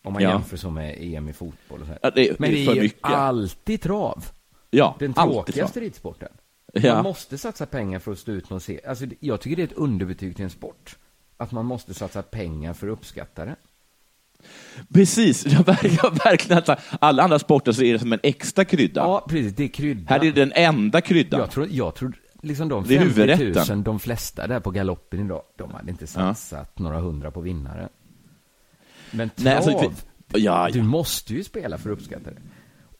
Om 0.04 0.12
man 0.12 0.22
Ja. 0.22 0.30
jämför 0.30 0.56
så 0.56 0.70
med 0.70 0.96
EM 1.00 1.28
i 1.28 1.32
fotboll 1.32 1.80
och 1.80 1.86
så. 1.86 1.92
Ja, 2.02 2.10
det 2.10 2.28
är- 2.28 2.36
Men 2.38 2.50
det 2.50 2.66
är 2.66 2.74
ju 2.82 2.90
alltid 3.00 3.80
trav. 3.80 4.24
Ja, 4.70 4.96
Den 4.98 5.14
tråkigaste 5.14 5.72
trav. 5.74 5.82
ridsporten. 5.84 6.28
Ja. 6.72 6.94
Man 6.94 7.02
måste 7.02 7.38
satsa 7.38 7.66
pengar 7.66 7.98
för 7.98 8.12
att 8.12 8.18
stå 8.18 8.32
ut 8.32 8.50
och 8.50 8.62
se. 8.62 8.80
Alltså, 8.86 9.04
jag 9.20 9.40
tycker 9.40 9.56
det 9.56 9.62
är 9.62 9.66
ett 9.66 9.72
underbetyg 9.72 10.36
till 10.36 10.44
en 10.44 10.50
sport. 10.50 10.96
Att 11.36 11.52
man 11.52 11.66
måste 11.66 11.94
satsa 11.94 12.22
pengar 12.22 12.72
för 12.74 12.86
att 12.86 12.92
uppskatta 12.92 13.44
det. 13.44 13.56
Precis, 14.94 15.46
jag 15.52 15.60
ver- 15.66 15.98
jag 16.02 16.24
verkligen 16.24 16.58
att 16.58 16.80
alla 17.00 17.22
andra 17.22 17.38
sporter 17.38 17.72
så 17.72 17.82
är 17.82 17.92
det 17.92 17.98
som 17.98 18.12
en 18.12 18.20
extra 18.22 18.64
krydda. 18.64 19.00
Ja, 19.00 19.26
precis. 19.28 19.52
Det 19.56 19.64
är 19.64 19.68
krydda. 19.68 20.06
Här 20.08 20.16
är 20.16 20.24
det 20.24 20.30
den 20.32 20.52
enda 20.54 21.00
kryddan. 21.00 21.40
Jag 21.40 21.50
tror, 21.50 21.68
jag 21.70 21.94
tror 21.94 22.12
liksom 22.42 22.68
de 22.68 22.84
Det 22.88 22.94
är 22.96 22.98
50 23.00 23.20
000, 23.20 23.28
huvudrätten. 23.28 23.82
de 23.82 23.98
flesta 24.00 24.46
där 24.46 24.60
på 24.60 24.70
galoppen 24.70 25.20
idag, 25.26 25.42
de 25.58 25.70
hade 25.70 25.90
inte 25.90 26.06
satsat 26.06 26.78
några 26.78 26.98
hundra 27.00 27.30
på 27.30 27.40
vinnare. 27.40 27.88
Men 29.10 29.28
trav, 29.30 29.44
Nej, 29.44 29.54
alltså, 29.54 29.92
vi- 30.32 30.40
ja, 30.44 30.68
du 30.72 30.78
ja. 30.78 30.84
måste 30.84 31.34
ju 31.34 31.44
spela 31.44 31.78
för 31.78 31.90
att 31.90 31.98
uppskatta 31.98 32.30
det. 32.30 32.36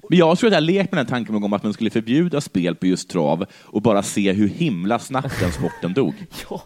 Men 0.09 0.19
jag 0.19 0.39
tror 0.39 0.49
att 0.49 0.55
jag 0.55 0.63
lekt 0.63 0.93
med 0.93 0.99
den 0.99 1.07
tanken 1.07 1.35
om 1.35 1.53
att 1.53 1.63
man 1.63 1.73
skulle 1.73 1.91
förbjuda 1.91 2.41
spel 2.41 2.75
på 2.75 2.87
just 2.87 3.11
trav 3.11 3.45
och 3.63 3.83
bara 3.83 4.03
se 4.03 4.33
hur 4.33 4.49
himla 4.49 4.99
snabbt 4.99 5.41
den 5.41 5.53
sporten 5.53 5.93
dog. 5.95 6.15
Ja, 6.51 6.63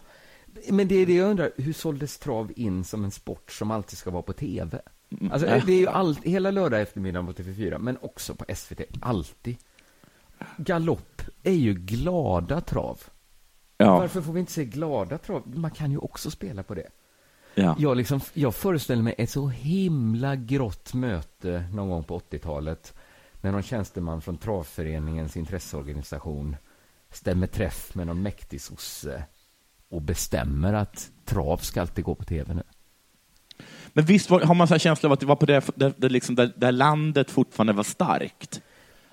men 0.71 0.89
det 0.89 0.95
är 0.95 1.07
det 1.07 1.15
jag 1.15 1.31
undrar, 1.31 1.51
hur 1.57 1.73
såldes 1.73 2.19
trav 2.19 2.53
in 2.57 2.85
som 2.85 3.05
en 3.05 3.11
sport 3.11 3.53
som 3.53 3.71
alltid 3.71 3.99
ska 3.99 4.11
vara 4.11 4.23
på 4.23 4.33
tv? 4.33 4.81
Alltså, 5.31 5.49
Mm. 5.49 5.67
det 5.67 5.73
är 5.73 5.79
ju 5.81 5.89
allt, 5.89 6.25
hela 6.25 6.51
lördag 6.51 6.81
eftermiddagen 6.81 7.27
på 7.27 7.33
TV4, 7.33 7.79
men 7.79 7.99
också 8.01 8.35
på 8.35 8.45
SVT, 8.55 8.81
alltid. 9.01 9.57
Galopp 10.57 11.23
är 11.43 11.53
ju 11.53 11.75
glada 11.75 12.61
trav. 12.61 13.01
Ja. 13.79 13.99
Varför 13.99 14.21
får 14.21 14.33
vi 14.33 14.41
inte 14.41 14.53
se 14.53 14.65
glada 14.65 15.19
trav? 15.19 15.43
Man 15.57 15.71
kan 15.71 15.91
ju 15.91 15.99
också 15.99 16.31
spela 16.31 16.63
på 16.63 16.75
det. 16.75 16.89
Ja. 17.55 17.77
Jag, 17.79 17.97
liksom, 17.97 18.21
jag 18.33 18.55
föreställer 18.55 19.03
mig 19.03 19.15
ett 19.19 19.31
så 19.31 19.49
himla 19.49 20.37
grått 20.37 20.95
möte 20.95 21.65
någon 21.73 21.89
gång 21.91 22.05
på 22.05 22.19
80-talet 22.19 22.95
när 23.41 23.53
någon 23.53 23.63
tjänsteman 23.63 24.21
från 24.21 24.39
Travföreningens 24.39 25.37
intresseorganisation 25.37 26.57
stämmer 27.11 27.47
träff 27.47 27.95
med 27.95 28.07
någon 28.07 28.23
mäktig 28.23 28.61
sosse 28.61 29.25
och 29.91 30.03
bestämmer 30.03 30.73
att 30.73 31.11
trav 31.25 31.57
ska 31.57 31.81
alltid 31.81 32.05
gå 32.05 32.15
på 32.15 32.25
tv 32.25 32.55
nu. 32.55 32.63
Men 33.89 34.05
visst 34.05 34.31
var, 34.31 34.41
har 34.41 34.55
man 34.55 34.69
så 34.69 34.75
här 34.75 34.79
känsla 34.79 35.07
av 35.07 35.13
att 35.13 35.21
det 35.21 35.27
var 35.27 35.37
på 35.37 35.47
det, 35.47 35.65
där, 35.75 35.93
där, 35.97 36.09
liksom, 36.09 36.35
där, 36.35 36.53
där 36.57 36.73
landet 36.73 37.31
fortfarande 37.31 37.73
var 37.73 37.83
starkt? 37.83 38.61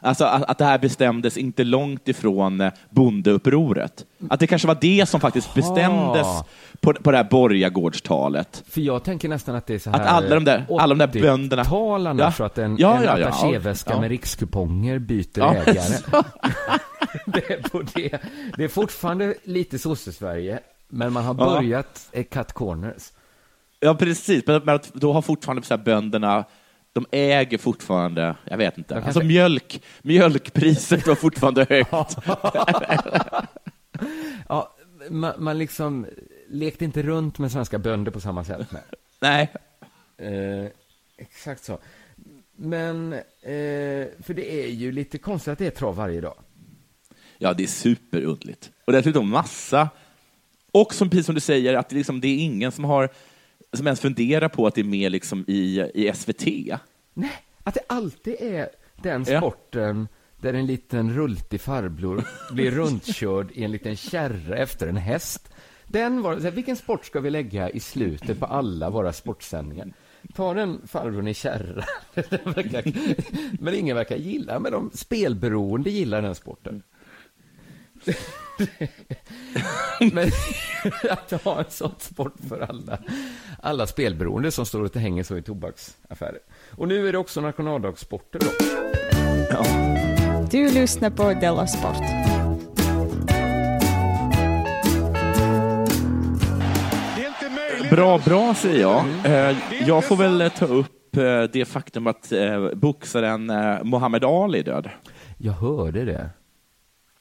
Alltså 0.06 0.26
att, 0.26 0.44
att 0.44 0.58
det 0.58 0.66
här 0.66 0.78
bestämdes 0.80 1.38
inte 1.38 1.64
långt 1.64 2.08
ifrån 2.08 2.62
eh, 2.62 2.72
bondeupproret. 2.90 4.06
Att 4.30 4.40
det 4.40 4.48
kanske 4.48 4.68
var 4.68 4.78
det 4.82 5.10
som 5.10 5.20
faktiskt 5.20 5.54
bestämdes 5.54 6.28
på, 6.80 6.94
på 6.94 7.12
det 7.12 7.18
här 7.18 7.24
borgagårdstalet. 7.24 8.64
För 8.70 8.82
jag 8.82 9.04
tänker 9.04 9.30
nästan 9.30 9.56
att 9.56 9.68
det 9.68 9.74
är 9.74 9.80
så 9.80 9.90
här... 9.90 10.00
Att 10.00 10.08
alla 10.08 10.36
de 10.36 10.44
där, 10.44 10.66
alla 10.80 10.96
de 10.96 11.12
där 11.12 11.22
bönderna... 11.22 11.66
tal 11.66 12.08
annars, 12.08 12.38
så 12.38 12.44
att 12.44 12.58
en, 12.58 12.78
Ja, 12.80 12.98
en 12.98 13.04
ja, 13.04 13.20
ja. 13.20 13.28
attachéväska 13.28 13.94
Ja. 13.94 14.02
med 14.02 14.10
rikskuponger 14.10 15.00
byter 15.00 15.28
Ja, 15.36 15.54
ägare. 15.56 15.98
det, 17.26 17.50
är 17.54 17.62
på 17.70 17.82
det. 17.82 18.20
det 18.58 18.64
är 18.64 18.68
fortfarande 18.68 19.36
lite 19.44 19.80
sosse-Sverige, 19.80 20.60
men 20.88 21.14
man 21.14 21.24
har 21.24 21.36
Ja. 21.40 21.46
börjat 21.56 22.10
eh, 22.12 22.24
cut 22.24 22.54
corners. 22.54 23.12
Ja, 23.80 23.96
precis. 23.96 24.44
Men, 24.48 24.62
men 24.66 24.80
då 24.94 25.14
har 25.14 25.22
fortfarande 25.22 25.64
så 25.64 25.76
här 25.78 25.84
bönderna, 25.84 26.46
de 26.94 27.06
äger 27.12 27.58
fortfarande, 27.58 28.36
jag 28.44 28.58
vet 28.58 28.78
inte, 28.78 28.94
De 28.94 28.98
alltså 28.98 29.20
kanske- 29.20 29.28
mjölk, 29.28 29.84
mjölkpriset 30.02 31.08
var 31.08 31.16
fortfarande 31.16 31.66
högt. 31.70 32.18
Ja, 34.50 34.76
man, 35.10 35.34
man 35.38 35.58
liksom 35.58 36.06
lekte 36.50 36.86
inte 36.86 37.04
runt 37.04 37.40
med 37.40 37.52
svenska 37.52 37.78
bönder 37.80 38.12
på 38.12 38.20
samma 38.20 38.44
sätt. 38.44 38.72
Med. 38.72 38.82
Nej. 39.22 39.52
Eh, 40.18 40.70
exakt 41.18 41.64
så. 41.64 41.78
Men, 42.56 43.14
eh, 43.14 44.08
för 44.24 44.34
det 44.34 44.54
är 44.64 44.68
ju 44.68 44.92
lite 44.92 45.18
konstigt 45.18 45.52
att 45.52 45.60
det 45.60 45.66
är 45.68 45.72
trav 45.72 45.96
varje 45.96 46.22
dag. 46.22 46.36
Ja, 47.44 47.54
det 47.54 47.64
är 47.64 47.68
superundligt. 47.68 48.72
Och 48.86 48.94
dessutom 48.94 49.30
massa, 49.30 49.90
och 50.72 50.94
som, 50.94 51.10
precis 51.10 51.26
som 51.26 51.36
du 51.36 51.42
säger, 51.42 51.74
att 51.74 51.90
det, 51.90 51.96
liksom, 51.96 52.22
det 52.22 52.28
är 52.28 52.38
ingen 52.38 52.72
som 52.72 52.84
har 52.86 53.10
som 53.74 53.88
ens 53.88 54.00
funderar 54.00 54.50
på 54.50 54.68
att 54.68 54.76
det 54.76 54.82
är 54.82 54.86
med 54.86 55.12
liksom 55.12 55.46
i, 55.48 55.82
i 55.94 56.12
SVT. 56.14 56.46
Nej, 57.14 57.32
att 57.64 57.74
det 57.74 57.82
alltid 57.88 58.36
är 58.40 58.70
den 59.02 59.26
Ja. 59.28 59.40
sporten 59.40 60.08
där 60.42 60.54
en 60.54 60.66
liten 60.66 61.14
rultig 61.14 61.62
farbror 61.62 62.24
blir 62.52 62.72
runtkörd 62.82 63.52
i 63.54 63.64
en 63.64 63.72
liten 63.72 63.96
kärra 63.96 64.58
efter 64.58 64.88
en 64.88 64.98
häst. 64.98 65.50
Den 65.88 66.22
var, 66.22 66.40
här, 66.40 66.52
vilken 66.52 66.76
sport 66.76 67.06
ska 67.06 67.20
vi 67.20 67.30
lägga 67.30 67.70
i 67.70 67.80
slutet 67.80 68.40
på 68.40 68.46
alla 68.46 68.90
våra 68.90 69.14
sportsändningar? 69.14 69.94
Ta 70.36 70.54
den 70.54 70.82
farbrorn 70.88 71.28
i 71.28 71.34
kärra. 71.34 71.84
Men 73.60 73.74
ingen 73.74 73.96
verkar 73.96 74.16
gilla, 74.16 74.60
men 74.60 74.72
de 74.72 74.92
spelberoende 74.94 75.90
gillar 75.90 76.22
den 76.22 76.36
sporten. 76.36 76.84
men 80.14 80.32
att 81.10 81.32
ha 81.44 81.60
en 81.60 81.66
sån 81.70 81.96
sport 82.00 82.34
för 82.50 82.60
alla, 82.60 82.98
alla 83.62 83.88
spelberoende 83.88 84.52
som 84.52 84.66
står 84.66 84.82
och 84.84 84.96
hänger 84.96 85.24
så 85.24 85.38
i 85.38 85.42
tobaksaffärer. 85.42 86.40
Och 86.78 86.88
nu 86.88 87.08
är 87.08 87.12
det 87.12 87.18
också 87.18 87.42
nationaldagssporter 87.42 88.40
då. 88.40 88.52
Du 90.52 90.72
lyssnar 90.72 91.10
på 91.10 91.34
Della 91.34 91.68
Sport. 91.68 91.98
Bra, 97.92 98.18
bra 98.18 98.54
säger 98.56 98.82
jag. 98.82 99.06
Eh, 99.26 99.58
Jag 99.88 100.06
får 100.06 100.16
väl 100.16 100.52
ta 100.58 100.66
upp 100.66 101.18
eh, 101.18 101.44
det 101.54 101.66
faktum 101.66 102.08
att 102.08 102.32
eh, 102.32 102.70
boxaren 102.74 103.46
Muhammad 103.90 104.24
Ali 104.24 104.60
är 104.60 104.64
död. 104.64 104.90
Jag 105.38 105.54
hörde 105.54 106.06
det. 106.06 106.30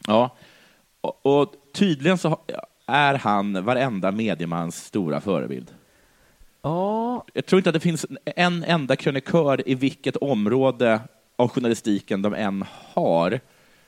Ja, 0.06 0.36
och, 1.02 1.40
och 1.40 1.54
tydligen 1.74 2.18
så 2.18 2.38
är 2.86 3.14
han 3.14 3.64
varenda 3.64 4.12
mediemans 4.12 4.84
stora 4.84 5.20
förebild. 5.20 5.70
Ja. 6.62 7.24
Jag 7.32 7.46
tror 7.46 7.58
inte 7.58 7.70
att 7.70 7.74
det 7.74 7.80
finns 7.80 8.06
en 8.24 8.64
enda 8.64 8.96
krönikör 8.96 9.68
i 9.68 9.74
vilket 9.74 10.16
område 10.16 11.00
av 11.36 11.48
journalistiken 11.48 12.22
de 12.22 12.34
än 12.34 12.64
har 12.94 13.40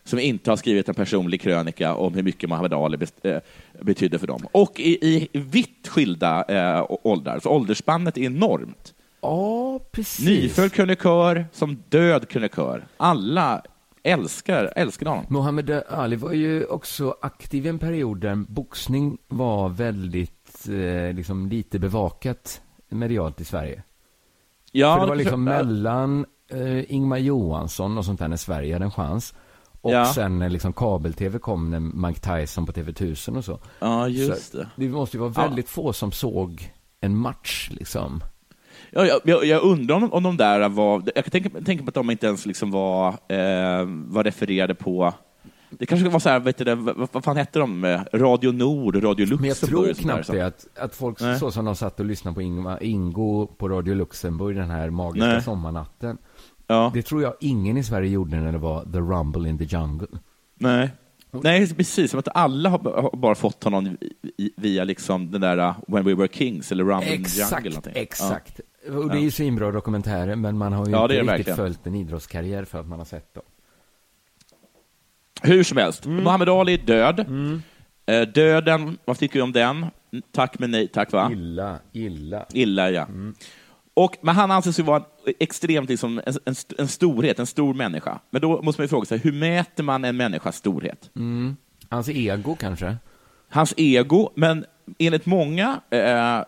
som 0.04 0.18
inte 0.18 0.50
har 0.50 0.56
skrivit 0.56 0.88
en 0.88 0.94
personlig 0.94 1.40
krönika 1.40 1.94
om 1.94 2.14
hur 2.14 2.22
mycket 2.22 2.48
Muhammad 2.48 2.74
Ali 2.74 3.06
eh, 3.22 3.38
betydde 3.80 4.18
för 4.18 4.26
dem. 4.26 4.46
Och 4.52 4.80
i, 4.80 5.04
i 5.04 5.28
vitt 5.32 5.88
skilda 5.88 6.44
eh, 6.44 6.86
åldrar, 6.88 7.40
så 7.40 7.50
åldersspannet 7.50 8.16
är 8.16 8.22
enormt. 8.22 8.94
Ja, 9.20 9.78
precis. 9.92 10.26
Nyfödd 10.26 10.72
krönikör 10.72 11.46
som 11.52 11.82
död 11.88 12.28
krönikör. 12.28 12.84
Alla 12.96 13.62
älskar, 14.04 14.72
älskar 14.76 15.06
honom. 15.06 15.24
Muhammad 15.28 15.70
Ali 15.88 16.16
var 16.16 16.32
ju 16.32 16.64
också 16.64 17.14
aktiv 17.22 17.66
i 17.66 17.68
en 17.68 17.78
period 17.78 18.20
där 18.20 18.34
boxning 18.36 19.18
var 19.28 19.68
väldigt, 19.68 20.68
eh, 20.68 21.14
liksom 21.14 21.48
lite 21.48 21.78
bevakat 21.78 22.60
medialt 22.88 23.40
i 23.40 23.44
Sverige. 23.44 23.82
Ja, 24.72 24.94
För 24.94 25.00
det 25.00 25.08
var 25.08 25.16
liksom 25.16 25.46
ja. 25.46 25.52
mellan 25.62 26.26
eh, 26.50 26.94
Ingmar 26.94 27.18
Johansson 27.18 27.98
och 27.98 28.04
sånt 28.04 28.20
där 28.20 28.28
när 28.28 28.36
Sverige 28.36 28.72
hade 28.74 28.84
en 28.84 28.90
chans. 28.90 29.34
Och 29.80 29.92
Ja. 29.92 30.06
sen 30.06 30.38
när 30.38 30.48
liksom 30.48 30.72
kabel-tv 30.72 31.38
kom 31.38 31.70
när 31.70 31.80
Mike 31.80 32.20
Tyson 32.20 32.66
på 32.66 32.72
TV1000 32.72 33.36
och 33.36 33.44
så. 33.44 33.58
Ja, 33.78 34.08
just 34.08 34.52
så 34.52 34.56
det. 34.58 34.68
Det 34.76 34.88
måste 34.88 35.16
ju 35.16 35.20
vara 35.20 35.32
Ja. 35.36 35.42
väldigt 35.42 35.68
få 35.68 35.92
som 35.92 36.12
såg 36.12 36.72
en 37.00 37.16
match 37.16 37.68
liksom. 37.72 38.20
Ja, 38.90 39.06
jag, 39.06 39.20
jag, 39.24 39.44
jag 39.44 39.62
undrar 39.62 39.96
om, 39.96 40.12
om 40.12 40.22
de 40.22 40.36
där 40.36 40.68
var... 40.68 41.02
Jag 41.14 41.24
kan 41.24 41.30
tänka, 41.30 41.60
tänka 41.60 41.84
på 41.84 41.88
att 41.88 41.94
de 41.94 42.10
inte 42.10 42.26
ens 42.26 42.46
liksom 42.46 42.70
var, 42.70 43.08
eh, 43.08 43.84
var 43.86 44.24
refererade 44.24 44.74
på... 44.74 45.14
Det 45.70 45.86
kanske 45.86 46.08
var 46.08 46.20
så 46.20 46.28
här, 46.28 46.40
vet 46.40 46.58
du, 46.58 46.74
vad, 46.74 47.08
vad 47.12 47.24
fan 47.24 47.36
hette 47.36 47.58
de? 47.58 47.84
Eh, 47.84 48.00
Radio 48.12 48.52
Nord, 48.52 48.94
Radio 49.04 49.26
Luxemburg? 49.26 49.40
Men 49.40 49.48
jag 49.48 49.56
tror 49.56 49.92
knappt 49.94 50.32
det, 50.32 50.40
att, 50.46 50.66
att 50.78 50.94
folk 50.94 51.20
Nej. 51.20 51.38
så 51.38 51.50
som 51.50 51.64
de 51.64 51.76
satt 51.76 52.00
och 52.00 52.06
lyssnade 52.06 52.34
på 52.34 52.42
Ingmar, 52.42 52.82
Ingo 52.82 53.46
på 53.46 53.68
Radio 53.68 53.94
Luxemburg 53.94 54.56
den 54.56 54.70
här 54.70 54.90
magiska 54.90 55.26
Nej. 55.26 55.42
sommarnatten. 55.42 56.18
Ja. 56.66 56.90
Det 56.94 57.02
tror 57.02 57.22
jag 57.22 57.34
ingen 57.40 57.76
i 57.76 57.84
Sverige 57.84 58.10
gjorde 58.10 58.36
när 58.36 58.52
det 58.52 58.58
var 58.58 58.84
The 58.84 58.98
Rumble 58.98 59.48
in 59.48 59.58
the 59.58 59.64
Jungle. 59.64 60.08
Nej. 60.58 60.90
Nej, 61.42 61.74
precis. 61.74 62.10
Som 62.10 62.20
att 62.20 62.28
alla 62.34 62.68
har, 62.68 63.16
bara 63.16 63.34
fått 63.34 63.64
honom 63.64 63.96
via 64.56 64.84
liksom 64.84 65.30
den 65.30 65.40
där 65.40 65.58
uh, 65.58 65.74
When 65.88 66.04
We 66.04 66.14
Were 66.14 66.28
Kings 66.32 66.72
eller 66.72 66.84
Rumble 66.84 67.14
in 67.14 67.24
the 67.24 67.40
Jungle. 67.40 67.58
eller 67.58 67.78
Exakt, 67.78 67.96
exakt. 67.96 68.60
Och 68.88 69.10
det 69.10 69.16
är 69.18 69.22
ju 69.22 69.30
svinbra 69.30 69.70
dokumentärer, 69.70 70.36
men 70.36 70.58
man 70.58 70.72
har 70.72 70.86
ju 70.86 70.92
Ja, 70.92 71.02
inte 71.02 71.14
riktigt 71.14 71.28
verkligen. 71.28 71.56
följt 71.56 71.86
en 71.86 71.94
idrottskarriär 71.94 72.64
för 72.64 72.80
att 72.80 72.86
man 72.86 72.98
har 72.98 73.06
sett 73.06 73.34
dem. 73.34 73.42
Hur 75.42 75.62
som 75.62 75.76
helst, 75.78 76.06
Mm. 76.06 76.24
Muhammad 76.24 76.48
Ali 76.48 76.74
är 76.74 76.78
död. 76.78 77.20
Eh, 78.06 78.22
döden, 78.22 78.98
vad 79.04 79.18
tycker 79.18 79.34
du 79.38 79.42
om 79.42 79.52
den? 79.52 79.86
Tack 80.32 80.58
men 80.58 80.70
nej 80.70 80.88
tack, 80.88 81.12
va? 81.12 81.28
Illa, 81.32 81.78
illa. 81.92 82.46
Illa, 82.52 82.90
ja. 82.90 83.06
Och, 83.94 84.16
men 84.22 84.34
han 84.34 84.50
anses 84.50 84.78
ju 84.78 84.82
vara 84.82 84.96
en 85.26 85.34
extremt 85.40 85.88
liksom, 85.90 86.20
en, 86.26 86.34
en, 86.44 86.54
en 86.78 86.88
storhet, 86.88 87.38
en 87.38 87.46
stor 87.46 87.74
människa. 87.74 88.18
Men 88.30 88.42
då 88.42 88.62
måste 88.62 88.80
man 88.80 88.84
ju 88.84 88.88
fråga 88.88 89.06
sig, 89.06 89.18
hur 89.18 89.32
mäter 89.32 89.82
man 89.84 90.04
en 90.04 90.16
människas 90.16 90.56
storhet? 90.56 91.10
Mm. 91.16 91.56
Hans 91.88 92.08
ego 92.08 92.54
kanske? 92.54 92.96
Hans 93.48 93.74
ego, 93.76 94.30
men 94.34 94.64
enligt 94.98 95.26
många, 95.26 95.80
eh, 95.90 96.40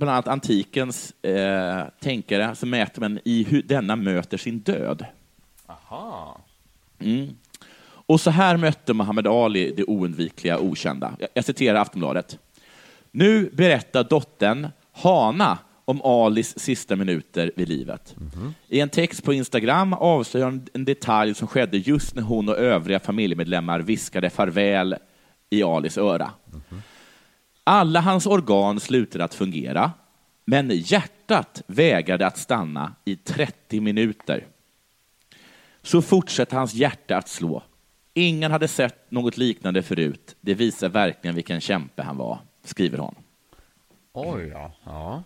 bland 0.00 0.10
annat 0.10 0.28
antikens 0.28 1.14
eh, 1.22 1.84
tänkare, 2.00 2.54
så 2.54 2.66
mäter 2.66 3.00
man 3.00 3.18
i 3.24 3.44
hur 3.44 3.62
denna 3.62 3.96
möter 3.96 4.36
sin 4.38 4.58
död. 4.58 5.04
Aha. 5.66 6.40
Mm. 6.98 7.36
Och 7.84 8.20
så 8.20 8.30
här 8.30 8.56
mötte 8.56 8.94
Muhammad 8.94 9.26
Ali 9.26 9.74
det 9.76 9.84
oundvikliga 9.84 10.58
okända. 10.58 11.16
Jag, 11.34 11.44
citerar 11.44 11.80
Aftonbladet. 11.80 12.38
Nu 13.10 13.50
berättar 13.52 14.04
dottern 14.04 14.68
Hana 14.92 15.58
om 15.84 16.02
Alis 16.02 16.58
sista 16.58 16.96
minuter 16.96 17.52
vid 17.56 17.68
livet. 17.68 18.14
I 18.68 18.80
en 18.80 18.88
text 18.88 19.24
på 19.24 19.32
Instagram 19.32 19.92
avslöjar 19.92 20.46
hon 20.46 20.66
en 20.72 20.84
detalj 20.84 21.34
som 21.34 21.48
skedde 21.48 21.78
just 21.78 22.14
när 22.14 22.22
hon 22.22 22.48
och 22.48 22.58
övriga 22.58 23.00
familjemedlemmar 23.00 23.80
viskade 23.80 24.30
farväl 24.30 24.96
i 25.50 25.62
Alis 25.62 25.98
öra. 25.98 26.30
Alla 27.70 28.00
hans 28.00 28.26
organ 28.26 28.80
slutade 28.80 29.24
att 29.24 29.34
fungera, 29.34 29.92
men 30.44 30.70
hjärtat 30.70 31.62
vägrade 31.66 32.26
att 32.26 32.38
stanna 32.38 32.94
i 33.04 33.16
30 33.16 33.80
minuter. 33.80 34.46
Så 35.82 36.02
fortsatte 36.02 36.56
hans 36.56 36.74
hjärta 36.74 37.16
att 37.16 37.28
slå. 37.28 37.62
Ingen 38.14 38.52
hade 38.52 38.68
sett 38.68 39.10
något 39.10 39.36
liknande 39.36 39.82
förut. 39.82 40.36
Det 40.40 40.54
visar 40.54 40.88
verkligen 40.88 41.34
vilken 41.34 41.60
kämpe 41.60 42.02
han 42.02 42.16
var, 42.16 42.38
skriver 42.64 42.98
hon. 42.98 43.14
Oj, 44.12 44.48
ja. 44.48 44.72
ja. 44.84 45.22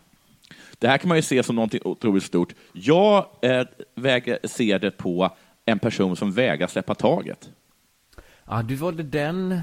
Det 0.79 0.89
här 0.89 0.99
kan 0.99 1.09
man 1.09 1.19
ju 1.19 1.23
se 1.23 1.43
som 1.43 1.57
något 1.57 1.75
otroligt 1.85 2.25
stort. 2.25 2.55
Jag 2.73 3.27
eh, 3.43 3.67
väger, 3.95 4.39
ser 4.45 4.79
det 4.79 4.91
på 4.91 5.31
en 5.65 5.79
person 5.79 6.17
som 6.17 6.33
vägrar 6.33 6.67
släppa 6.67 6.95
taget. 6.95 7.51
Ja, 8.45 8.63
du 8.63 8.75
valde 8.75 9.03
den 9.03 9.61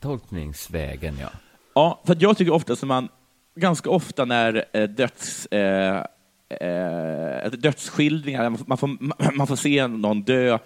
tolkningsvägen, 0.00 1.18
ja. 1.20 1.30
Ja, 1.76 2.02
för 2.06 2.16
jag 2.20 2.36
tycker 2.36 2.52
ofta 2.52 2.76
som 2.76 2.88
man, 2.88 3.08
ganska 3.56 3.90
ofta 3.90 4.24
när 4.24 4.64
eh, 4.72 4.82
döds, 4.88 5.46
eh, 5.46 6.04
eh, 6.48 7.50
dödsskildringar, 7.50 8.56
man 8.66 8.78
får, 8.78 8.88
man 9.36 9.46
får 9.46 9.56
se 9.56 9.86
någon 9.86 10.22
dö 10.22 10.48
eh, 10.52 10.58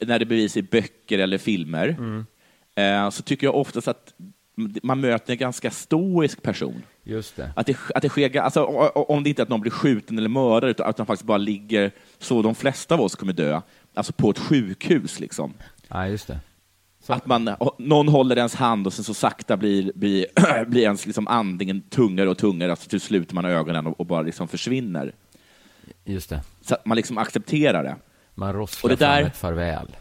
när 0.00 0.18
det 0.18 0.26
bevisas 0.26 0.56
i 0.56 0.62
böcker 0.62 1.18
eller 1.18 1.38
filmer, 1.38 1.96
eh, 2.74 3.10
så 3.10 3.22
tycker 3.22 3.46
jag 3.46 3.54
oftast 3.54 3.88
att 3.88 4.14
man 4.82 5.00
möter 5.00 5.32
en 5.32 5.38
ganska 5.38 5.70
stoisk 5.70 6.42
person. 6.42 6.82
Just 7.02 7.36
det. 7.36 7.52
Att 7.56 7.66
det, 7.66 7.76
att 7.94 8.02
det 8.02 8.08
sker, 8.08 8.40
alltså, 8.40 8.64
om 8.94 9.22
det 9.22 9.28
inte 9.28 9.42
är 9.42 9.44
att 9.44 9.48
någon 9.48 9.60
blir 9.60 9.70
skjuten 9.70 10.18
eller 10.18 10.28
mördad, 10.28 10.70
utan 10.70 10.86
att 10.86 10.96
de 10.96 11.06
faktiskt 11.06 11.26
bara 11.26 11.38
ligger 11.38 11.90
så 12.18 12.42
de 12.42 12.54
flesta 12.54 12.94
av 12.94 13.00
oss 13.00 13.14
kommer 13.14 13.32
dö, 13.32 13.60
alltså 13.94 14.12
på 14.12 14.30
ett 14.30 14.38
sjukhus. 14.38 15.20
Liksom. 15.20 15.54
Ja, 15.88 16.08
just 16.08 16.26
det. 16.26 16.38
Att 17.06 17.26
man, 17.26 17.50
någon 17.78 18.08
håller 18.08 18.36
ens 18.36 18.54
hand 18.54 18.86
och 18.86 18.92
sen 18.92 19.04
så 19.04 19.14
sakta 19.14 19.56
blir, 19.56 19.92
blir, 19.94 20.26
blir 20.64 20.82
ens 20.82 21.06
liksom 21.06 21.28
andningen 21.28 21.80
tungare 21.80 22.28
och 22.30 22.38
tungare, 22.38 22.70
alltså 22.70 22.88
till 22.88 23.00
slut 23.00 23.32
man 23.32 23.44
ögonen 23.44 23.86
och, 23.86 24.00
och 24.00 24.06
bara 24.06 24.22
liksom 24.22 24.48
försvinner. 24.48 25.14
Just 26.04 26.30
det. 26.30 26.40
Så 26.60 26.74
att 26.74 26.86
man 26.86 26.96
liksom 26.96 27.18
accepterar 27.18 27.84
det. 27.84 27.96
Man 28.34 28.52
rosslar 28.52 28.90
Och 28.92 28.96
det 28.98 29.04
där- 29.06 29.16
fram 29.20 29.26
ett 29.26 29.36
farväl. 29.36 29.96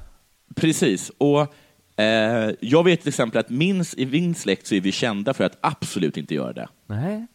Precis. 0.55 1.11
Och 1.17 1.41
eh, 2.01 2.51
Jag 2.59 2.83
vet 2.83 2.99
till 2.99 3.09
exempel 3.09 3.39
att 3.39 3.49
min, 3.49 3.85
i 3.97 4.05
min 4.05 4.35
släkt 4.35 4.67
så 4.67 4.75
är 4.75 4.81
vi 4.81 4.91
kända 4.91 5.33
för 5.33 5.43
att 5.43 5.57
absolut 5.61 6.17
inte 6.17 6.33
göra 6.35 6.53
det. 6.53 6.67
Nej. 6.87 7.27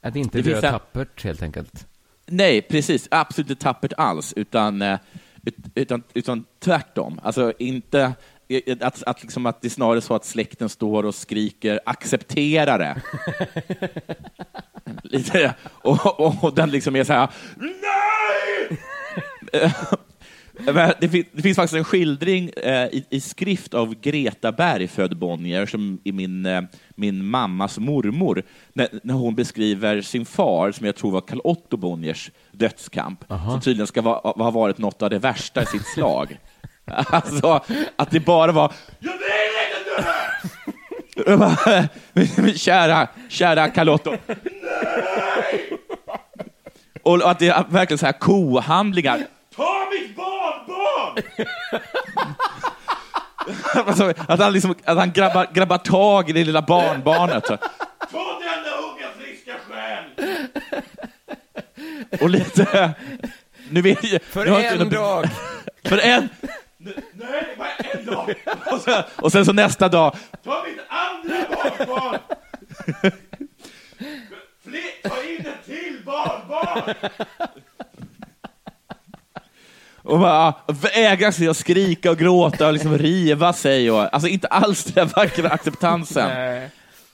Att 0.00 0.16
inte 0.16 0.38
Det 0.38 0.42
dö 0.42 0.50
finns 0.50 0.60
tappert, 0.60 1.24
helt 1.24 1.42
enkelt. 1.42 1.86
Nej, 2.26 2.62
precis. 2.62 3.08
Absolut 3.10 3.50
inte 3.50 3.62
tappert 3.62 3.92
alls, 3.96 4.32
utan, 4.36 4.82
eh, 4.82 4.98
ut, 5.44 5.56
utan, 5.74 6.02
utan 6.14 6.44
tvärtom. 6.58 7.20
Alltså 7.22 7.52
inte 7.58 8.12
att, 8.80 9.02
att, 9.02 9.22
liksom 9.22 9.46
att 9.46 9.62
det 9.62 9.68
är 9.68 9.70
snarare 9.70 10.00
så 10.00 10.14
att 10.14 10.24
släkten 10.24 10.68
står 10.68 11.04
och 11.04 11.14
skriker 11.14 11.80
acceptera 11.86 12.78
det. 12.78 13.02
Lite, 15.02 15.54
och, 15.66 16.20
och, 16.20 16.44
och 16.44 16.54
den 16.54 16.70
liksom 16.70 16.96
är 16.96 17.04
så 17.04 17.12
här 17.12 17.28
nej! 17.56 18.78
Men 20.58 20.92
det, 21.00 21.08
fin- 21.08 21.24
det 21.32 21.42
finns 21.42 21.56
faktiskt 21.56 21.74
en 21.74 21.84
skildring 21.84 22.50
eh, 22.62 22.86
i, 22.86 23.04
i 23.10 23.20
skrift 23.20 23.74
av 23.74 23.94
Greta 24.00 24.52
Berg, 24.52 24.88
född 24.88 25.16
Bonnier, 25.16 25.66
som 25.66 26.00
är 26.04 26.12
min, 26.12 26.46
eh, 26.46 26.62
min 26.94 27.24
mammas 27.24 27.78
mormor, 27.78 28.42
när, 28.72 28.88
när 29.02 29.14
hon 29.14 29.34
beskriver 29.34 30.00
sin 30.00 30.26
far, 30.26 30.72
som 30.72 30.86
jag 30.86 30.96
tror 30.96 31.10
var 31.10 31.20
Karl 31.20 31.40
Otto 31.44 31.76
Bonniers 31.76 32.30
dödskamp, 32.52 33.24
som 33.50 33.60
tydligen 33.60 33.86
ska 33.86 34.02
va, 34.02 34.34
ha 34.36 34.50
varit 34.50 34.78
något 34.78 35.02
av 35.02 35.10
det 35.10 35.18
värsta 35.18 35.62
i 35.62 35.66
sitt 35.66 35.86
slag. 35.86 36.38
alltså, 37.10 37.60
att 37.96 38.10
det 38.10 38.20
bara 38.20 38.52
var 38.52 38.72
”Jag 38.98 39.12
vill 39.12 39.20
inte 39.20 40.02
dö!” 40.02 40.14
Jag 41.30 41.38
bara, 41.38 41.88
men 42.12 42.54
kära, 42.58 43.08
kära 43.28 43.68
Karl 43.68 43.88
Otto, 43.88 44.16
och 47.02 47.30
att 47.30 47.38
det 47.38 47.48
är 47.48 47.64
verkligen 47.68 47.98
så 47.98 48.06
här 48.06 48.12
kohandlingar. 48.12 49.18
Ta 49.56 49.86
mitt 49.90 50.16
barnbarn! 50.16 51.22
alltså, 53.86 54.12
att 54.28 54.40
han, 54.40 54.52
liksom, 54.52 54.74
att 54.84 54.98
han 54.98 55.12
grabbar, 55.12 55.46
grabbar 55.52 55.78
tag 55.78 56.30
i 56.30 56.32
det 56.32 56.44
lilla 56.44 56.62
barnbarnet. 56.62 57.46
Så. 57.46 57.56
Ta 57.56 58.40
denna 58.40 58.76
unga 58.76 59.06
friska 59.18 59.52
själ! 59.68 60.04
Och 62.20 62.30
lite... 62.30 62.90
Nu 63.70 63.82
vet 63.82 64.04
jag, 64.04 64.22
För 64.22 64.44
nu 64.44 64.50
har 64.50 64.60
jag 64.60 64.72
en 64.74 64.80
inte- 64.82 64.96
dag. 64.96 65.28
För 65.84 65.98
en... 65.98 66.28
Dag! 68.06 68.34
Och 68.72 68.80
sen, 68.80 69.02
och 69.16 69.32
sen 69.32 69.44
så 69.44 69.52
nästa 69.52 69.88
dag. 69.88 70.16
Ta 70.44 70.64
mitt 70.66 70.80
andra 70.88 71.46
barnbarn! 71.56 72.18
Fler, 74.64 75.08
ta 75.08 75.22
in 75.22 75.46
en 75.46 75.52
till 75.74 75.98
barnbarn! 76.06 76.94
Och 80.02 80.18
bara 80.18 80.54
vägra 80.94 81.32
sig 81.32 81.48
att 81.48 81.56
skrika 81.56 82.10
och 82.10 82.16
gråta 82.18 82.66
och 82.66 82.72
liksom 82.72 82.98
riva 82.98 83.52
sig. 83.52 83.90
Och, 83.90 84.14
alltså 84.14 84.28
inte 84.28 84.46
alls 84.48 84.84
den 84.84 85.08
vackra 85.08 85.48
acceptansen. 85.48 86.30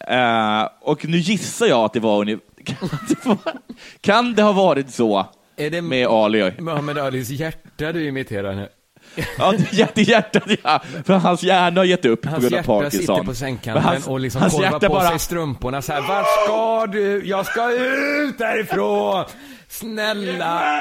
Eh, 0.07 0.69
och 0.81 1.05
nu 1.09 1.19
gissar 1.19 1.67
jag 1.67 1.85
att 1.85 1.93
det 1.93 2.01
var. 2.01 2.25
Kan 2.65 2.89
det, 3.09 3.25
vara- 3.25 3.55
kan 4.01 4.35
det 4.35 4.43
ha 4.43 4.53
varit 4.53 4.91
så 4.95 5.27
Är 5.57 5.71
det 5.71 5.83
med 5.83 6.07
Ali? 6.07 6.53
Muhammad 6.59 6.99
Alis 6.99 7.29
hjärta 7.31 7.93
du 7.93 8.09
imiterar 8.09 8.55
nu? 8.55 8.69
Ja, 9.39 9.53
det 9.53 9.73
är 9.73 9.75
hjärt- 9.75 9.99
hjärtat, 10.09 10.43
ja. 10.63 10.83
För 11.05 11.15
hans 11.15 11.43
hjärna 11.43 11.81
har 11.81 11.85
gett 11.85 12.05
upp 12.05 12.23
på 12.23 12.29
Hans 12.29 12.41
grund 12.43 12.55
av 12.55 12.59
hjärta 12.59 12.67
Parkinson. 12.73 13.01
sitter 13.17 13.25
på 13.25 13.35
sängkanten 13.35 13.85
hans- 13.85 14.07
och 14.07 14.21
liksom 14.21 14.41
hans 14.43 14.61
hjärta 14.61 14.89
på 14.89 14.95
bara- 14.95 15.09
sig 15.09 15.19
strumporna 15.19 15.83
så 15.83 15.93
här. 15.93 16.01
Vart 16.09 16.27
ska 16.45 16.87
du? 16.93 17.27
Jag 17.27 17.47
ska 17.47 17.73
ut 17.73 18.39
därifrån! 18.39 19.25
Snälla, 19.69 20.81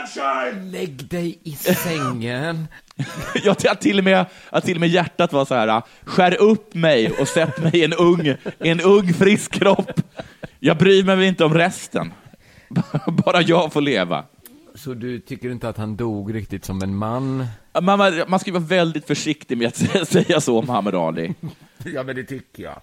lägg 0.71 1.05
dig 1.09 1.39
i 1.43 1.51
sängen. 1.51 2.67
Jag 3.43 3.79
till- 3.79 3.97
och 3.97 4.03
med, 4.03 4.25
att 4.49 4.63
till 4.65 4.77
och 4.77 4.79
med 4.81 4.89
hjärtat 4.89 5.33
var 5.33 5.45
så 5.45 5.55
här, 5.55 5.81
skär 6.03 6.41
upp 6.41 6.73
mig 6.73 7.11
och 7.11 7.27
sätt 7.27 7.57
mig 7.63 7.71
i 7.73 7.83
en 7.83 7.93
ung, 7.93 8.35
en 8.59 8.81
ung 8.81 9.13
frisk 9.13 9.51
kropp. 9.53 10.01
Jag 10.59 10.77
bryr 10.77 11.03
mig 11.03 11.27
inte 11.27 11.45
om 11.45 11.53
resten. 11.53 12.13
Bara 13.07 13.41
jag 13.41 13.73
får 13.73 13.81
leva. 13.81 14.23
Så 14.75 14.93
du 14.93 15.19
tycker 15.19 15.51
inte 15.51 15.69
att 15.69 15.77
han 15.77 15.95
dog 15.97 16.35
riktigt 16.35 16.65
som 16.65 16.81
en 16.81 16.95
man? 16.95 17.47
Man, 17.73 17.97
man, 17.97 18.23
man 18.27 18.39
ska 18.39 18.51
vara 18.51 18.63
väldigt 18.63 19.07
försiktig 19.07 19.57
med 19.57 19.67
att 19.67 20.07
säga 20.07 20.41
så 20.41 20.59
om 20.59 20.65
Muhammad 20.65 20.95
Ali. 20.95 21.33
Ja, 21.85 22.03
men 22.03 22.15
det 22.15 22.23
tycker 22.23 22.63
jag. 22.63 22.81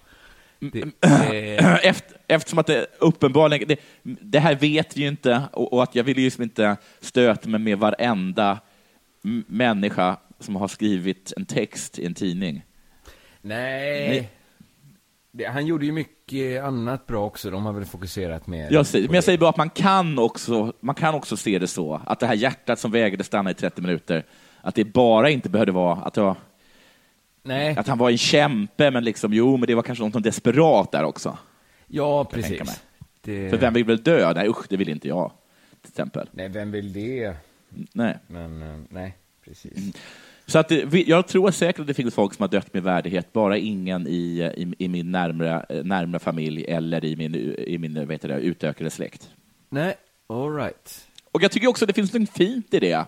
Det, 0.59 0.91
Efter, 1.83 2.17
eftersom 2.27 2.59
att 2.59 2.67
det 2.67 2.87
uppenbarligen, 2.99 3.67
det, 3.67 3.79
det 4.03 4.39
här 4.39 4.55
vet 4.55 4.97
vi 4.97 5.01
ju 5.01 5.07
inte 5.07 5.43
och, 5.53 5.73
och 5.73 5.83
att 5.83 5.95
jag 5.95 6.03
vill 6.03 6.17
ju 6.17 6.23
liksom 6.23 6.43
inte 6.43 6.77
stöta 7.01 7.49
mig 7.49 7.59
med 7.59 7.77
varenda 7.79 8.59
människa 9.47 10.17
som 10.39 10.55
har 10.55 10.67
skrivit 10.67 11.33
en 11.37 11.45
text 11.45 11.99
i 11.99 12.05
en 12.05 12.13
tidning. 12.13 12.63
nej. 13.41 14.09
Nej. 14.09 14.31
Det, 15.31 15.45
han 15.45 15.65
gjorde 15.65 15.85
ju 15.85 15.91
mycket 15.91 16.63
annat 16.63 17.07
bra 17.07 17.25
också. 17.25 17.51
De 17.51 17.65
har 17.65 17.73
väl 17.73 17.85
fokuserat 17.85 18.47
mer 18.47 18.71
Jag 18.71 18.85
säger, 18.85 19.07
men 19.07 19.15
jag 19.15 19.21
det. 19.21 19.25
säger 19.25 19.37
bara 19.37 19.49
att 19.49 19.57
man 19.57 19.69
kan, 19.69 20.19
också, 20.19 20.73
man 20.79 20.95
kan 20.95 21.15
också 21.15 21.37
se 21.37 21.59
det 21.59 21.67
så, 21.67 22.01
att 22.05 22.19
det 22.19 22.27
här 22.27 22.33
hjärtat 22.33 22.79
som 22.79 22.91
vägrade 22.91 23.23
stanna 23.23 23.51
i 23.51 23.53
30 23.53 23.81
minuter, 23.81 24.25
att 24.61 24.75
det 24.75 24.83
bara 24.83 25.29
inte 25.29 25.49
behövde 25.49 25.71
vara 25.71 25.95
att, 25.95 26.17
var, 26.17 26.35
Nej. 27.43 27.77
att 27.77 27.87
han 27.87 27.97
var 27.97 28.09
en 28.09 28.17
kämpe, 28.17 28.91
men 28.91 29.03
liksom, 29.03 29.33
jo, 29.33 29.57
men 29.57 29.67
det 29.67 29.75
var 29.75 29.83
kanske 29.83 30.03
något 30.03 30.23
desperat 30.23 30.91
där 30.91 31.03
också. 31.03 31.29
Ja, 31.87 32.17
jag 32.17 32.29
precis. 32.29 32.81
Det... 33.21 33.49
För 33.49 33.57
vem 33.57 33.73
vill 33.73 33.83
väl 33.85 33.97
dö? 34.03 34.33
Nej, 34.33 34.47
usch, 34.49 34.65
det 34.69 34.77
vill 34.77 34.89
inte 34.89 35.07
jag, 35.07 35.31
till 35.81 35.89
exempel. 35.91 36.29
Nej, 36.31 36.49
vem 36.49 36.71
vill 36.71 36.93
det? 36.93 37.33
Nej. 37.93 38.17
Men, 38.27 38.61
eh, 38.61 38.79
nej, 38.89 39.17
precis. 39.45 39.95
Så 40.45 40.59
att 40.59 40.69
det, 40.69 40.85
vi- 40.85 41.09
jag 41.09 41.27
tror 41.27 41.51
säkert 41.51 41.79
att 41.79 41.87
det 41.87 41.93
finns 41.93 42.13
folk 42.13 42.33
som 42.33 42.43
har 42.43 42.47
dött 42.49 42.73
med 42.73 42.83
värdighet, 42.83 43.33
bara 43.33 43.57
ingen 43.57 44.07
i, 44.07 44.51
i, 44.57 44.73
i 44.85 44.87
min 44.87 45.11
närmare, 45.11 45.83
närmare 45.83 46.19
familj 46.19 46.65
eller 46.67 47.05
i 47.05 47.15
min, 47.15 47.35
i 47.67 47.77
min 47.77 48.09
heter 48.09 48.27
det, 48.27 48.39
utökade 48.39 48.89
släkt. 48.89 49.29
Nej, 49.69 49.95
all 50.27 50.55
right. 50.55 51.07
Och 51.31 51.43
jag 51.43 51.51
tycker 51.51 51.67
också 51.67 51.85
att 51.85 51.87
det 51.87 51.93
finns 51.93 52.13
något 52.13 52.29
fint 52.29 52.73
i 52.73 52.79
det. 52.79 53.05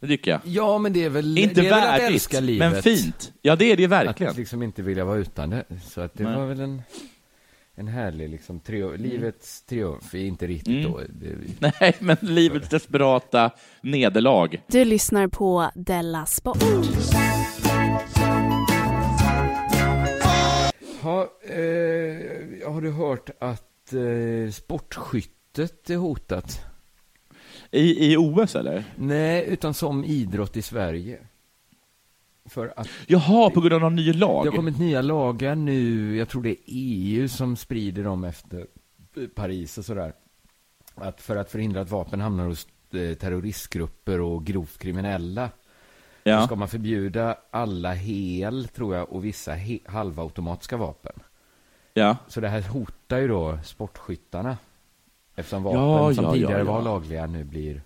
Det 0.00 0.06
tycker 0.06 0.30
jag. 0.30 0.40
Ja, 0.44 0.78
men 0.78 0.92
det 0.92 1.04
är 1.04 1.08
väl, 1.08 1.38
Inte 1.38 1.60
det 1.60 1.66
är 1.66 1.70
väl 1.70 1.78
att 1.84 1.88
värdigt, 2.00 2.06
älska 2.14 2.40
livet. 2.40 2.72
men 2.72 2.82
fint. 2.82 3.32
Ja, 3.42 3.56
det 3.56 3.72
är 3.72 3.76
det 3.76 3.86
verkligen. 3.86 4.30
Att 4.30 4.36
liksom 4.36 4.62
inte 4.62 4.82
vilja 4.82 5.04
vara 5.04 5.18
utan 5.18 5.50
det. 5.50 5.64
Så 5.84 6.00
att 6.00 6.14
det 6.14 6.24
Nej. 6.24 6.36
var 6.36 6.46
väl 6.46 6.60
en, 6.60 6.82
en 7.74 7.88
härlig 7.88 8.28
liksom, 8.30 8.60
triumf. 8.60 9.00
Livets 9.00 9.62
triumf 9.62 10.14
är 10.14 10.18
inte 10.18 10.46
riktigt 10.46 10.68
Mm. 10.86 10.92
då. 10.92 11.00
Det, 11.08 11.36
Nej, 11.80 11.96
men 11.98 12.16
livets 12.20 12.68
desperata 12.68 13.50
nederlag. 13.80 14.48
Du 14.66 14.84
lyssnar 14.84 15.28
på 15.28 15.70
Della 15.74 16.26
Sport. 16.26 16.62
ha, 21.02 21.20
eh, 21.42 22.72
har 22.72 22.80
du 22.80 22.90
hört 22.90 23.30
att 23.40 23.92
eh, 23.92 24.50
sportskyttet 24.52 25.90
är 25.90 25.96
hotat? 25.96 26.60
I, 27.70 28.12
I 28.12 28.16
OS, 28.16 28.56
eller? 28.56 28.84
Nej, 28.96 29.44
utan 29.48 29.74
som 29.74 30.04
idrott 30.04 30.56
i 30.56 30.62
Sverige. 30.62 31.18
För 32.44 32.72
att 32.76 32.88
Jaha, 33.06 33.50
på 33.50 33.60
grund 33.60 33.74
av 33.74 33.80
någon 33.80 33.96
ny 33.96 34.12
lag? 34.12 34.44
det 34.44 34.50
har 34.50 34.56
kommit 34.56 34.78
nya 34.78 35.02
lagar 35.02 35.54
nu, 35.54 36.16
jag 36.16 36.28
tror 36.28 36.42
det 36.42 36.50
är 36.50 36.56
EU 36.66 37.28
som 37.28 37.56
sprider 37.56 38.04
dem 38.04 38.24
efter 38.24 38.66
Paris 39.34 39.78
och 39.78 39.84
sådär. 39.84 40.12
Att 40.94 41.20
för 41.20 41.36
att 41.36 41.50
förhindra 41.50 41.80
att 41.80 41.90
vapen 41.90 42.20
hamnar 42.20 42.46
hos 42.46 42.66
eh, 42.92 43.14
terroristgrupper 43.14 44.20
och 44.20 44.44
grovt 44.44 44.78
kriminella 44.78 45.50
Ja. 46.22 46.46
ska 46.46 46.56
man 46.56 46.68
förbjuda 46.68 47.36
alla 47.50 47.92
hel, 47.92 48.68
tror 48.68 48.96
jag, 48.96 49.12
och 49.12 49.24
vissa 49.24 49.52
halvautomatiska 49.86 50.76
vapen. 50.76 51.12
Ja. 51.94 52.16
Så 52.28 52.40
det 52.40 52.48
här 52.48 52.62
hotar 52.62 53.18
ju 53.18 53.28
då 53.28 53.58
sportskyttarna. 53.64 54.56
Eftersom 55.36 55.62
vapen 55.62 55.80
Ja, 55.80 56.14
som 56.14 56.24
ja, 56.24 56.32
tidigare 56.32 56.58
ja, 56.58 56.64
var 56.64 56.82
lagliga 56.82 57.26
nu 57.26 57.44
blir 57.44 57.82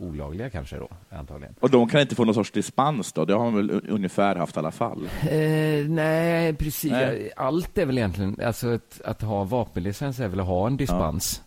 olagliga 0.00 0.50
kanske 0.50 0.76
då, 0.76 0.88
antagligen. 1.10 1.54
Och 1.60 1.70
de 1.70 1.88
kan 1.88 2.00
inte 2.00 2.14
få 2.14 2.24
någon 2.24 2.34
sorts 2.34 2.50
dispens 2.50 3.12
då? 3.12 3.24
Det 3.24 3.34
har 3.34 3.44
de 3.44 3.54
väl 3.54 3.80
ungefär 3.88 4.36
haft 4.36 4.56
i 4.56 4.58
alla 4.58 4.70
fall? 4.70 5.08
Eh, 5.30 5.88
nej, 5.88 6.52
precis. 6.54 6.90
Nej. 6.90 7.30
Allt 7.36 7.78
är 7.78 7.86
väl 7.86 7.98
egentligen, 7.98 8.40
alltså 8.44 8.68
att, 8.68 9.00
att 9.04 9.22
ha 9.22 9.44
vapenlicens 9.44 10.20
är 10.20 10.28
väl 10.28 10.40
att 10.40 10.46
ha 10.46 10.66
en 10.66 10.76
dispens. 10.76 11.42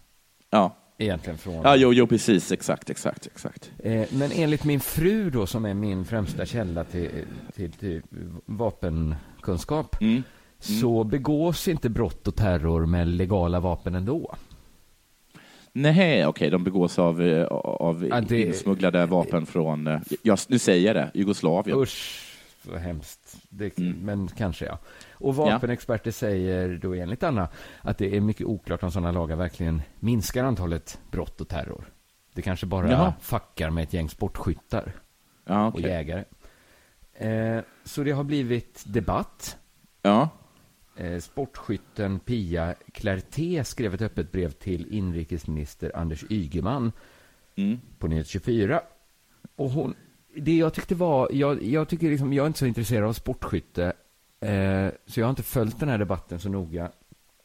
Ja. 0.49 0.75
Egentligen 0.97 1.37
från... 1.37 1.53
Ja, 1.53 1.75
jo, 1.75 1.93
jo, 1.93 2.07
precis. 2.07 2.51
Exakt, 2.51 2.89
exakt, 2.89 3.25
exakt. 3.25 3.71
Eh, 3.79 4.03
men 4.11 4.31
enligt 4.31 4.63
min 4.63 4.79
fru 4.79 5.29
då, 5.29 5.45
som 5.45 5.65
är 5.65 5.73
min 5.73 6.05
främsta 6.05 6.45
källa 6.45 6.83
till, 6.83 7.09
till, 7.55 7.71
till 7.71 8.01
vapenkunskap, 8.45 10.01
Mm. 10.01 10.23
så 10.59 11.03
begås 11.03 11.67
inte 11.67 11.89
brott 11.89 12.27
och 12.27 12.35
terror 12.35 12.85
med 12.85 13.07
legala 13.07 13.59
vapen 13.59 13.95
ändå. 13.95 14.35
Nej, 15.73 16.25
okej, 16.27 16.49
de 16.49 16.63
begås 16.63 16.99
av, 16.99 17.21
eh, 17.21 17.45
av 17.45 18.07
Ja, 18.09 18.21
det- 18.21 18.41
insmugglade 18.41 19.05
vapen 19.05 19.45
från, 19.45 19.87
eh, 19.87 19.99
ja, 20.23 20.37
nu 20.47 20.59
säger 20.59 20.87
jag 20.87 20.95
det, 20.95 21.11
Jugoslavien. 21.19 21.77
Usch, 21.77 22.27
så 22.65 22.77
hemskt. 22.77 23.37
Det, 23.49 23.77
Mm. 23.77 23.97
Men 24.05 24.27
kanske 24.27 24.65
ja. 24.65 24.77
Och 25.11 25.35
vapenexperter 25.35 26.11
säger 26.11 26.79
då 26.81 26.93
enligt 26.93 27.23
Anna 27.23 27.49
att 27.81 27.97
det 27.97 28.15
är 28.17 28.21
mycket 28.21 28.47
oklart 28.47 28.83
om 28.83 28.91
sådana 28.91 29.11
lagar 29.11 29.35
verkligen 29.35 29.81
minskar 29.99 30.43
antalet 30.43 30.99
brott 31.11 31.41
och 31.41 31.47
terror. 31.47 31.85
Det 32.33 32.41
kanske 32.41 32.65
bara 32.65 32.91
Jaha. 32.91 33.13
fuckar 33.21 33.69
med 33.69 33.83
ett 33.83 33.93
gäng 33.93 34.09
sportskyttar 34.09 34.91
Ja, 35.45 35.67
och 35.67 35.75
okej. 35.75 35.89
jägare. 35.89 36.23
Eh, 37.13 37.63
så 37.83 38.03
det 38.03 38.11
har 38.11 38.23
blivit 38.23 38.83
debatt. 38.87 39.57
Ja. 40.01 40.29
Eh, 40.95 41.19
sportskytten 41.19 42.19
Pia 42.19 42.75
Clarté 42.93 43.63
skrev 43.63 43.93
ett 43.93 44.01
öppet 44.01 44.31
brev 44.31 44.51
till 44.51 44.87
inrikesminister 44.93 45.97
Anders 45.97 46.23
Ygeman 46.29 46.91
Mm. 47.55 47.79
på 47.99 48.07
Nyhet 48.07 48.27
24. 48.27 48.81
Och 49.55 49.69
hon, 49.69 49.93
det 50.35 50.57
jag 50.57 50.73
tyckte 50.73 50.95
var, 50.95 51.29
jag, 51.33 51.63
jag 51.63 51.87
tycker 51.89 52.09
liksom, 52.09 52.33
jag 52.33 52.43
är 52.43 52.47
inte 52.47 52.59
så 52.59 52.65
intresserad 52.65 53.09
av 53.09 53.13
sportskytte, 53.13 53.93
eh, 54.39 54.87
så 55.05 55.19
jag 55.19 55.25
har 55.25 55.29
inte 55.29 55.43
följt 55.43 55.79
den 55.79 55.89
här 55.89 55.97
debatten 55.97 56.39
så 56.39 56.49
noga. 56.49 56.91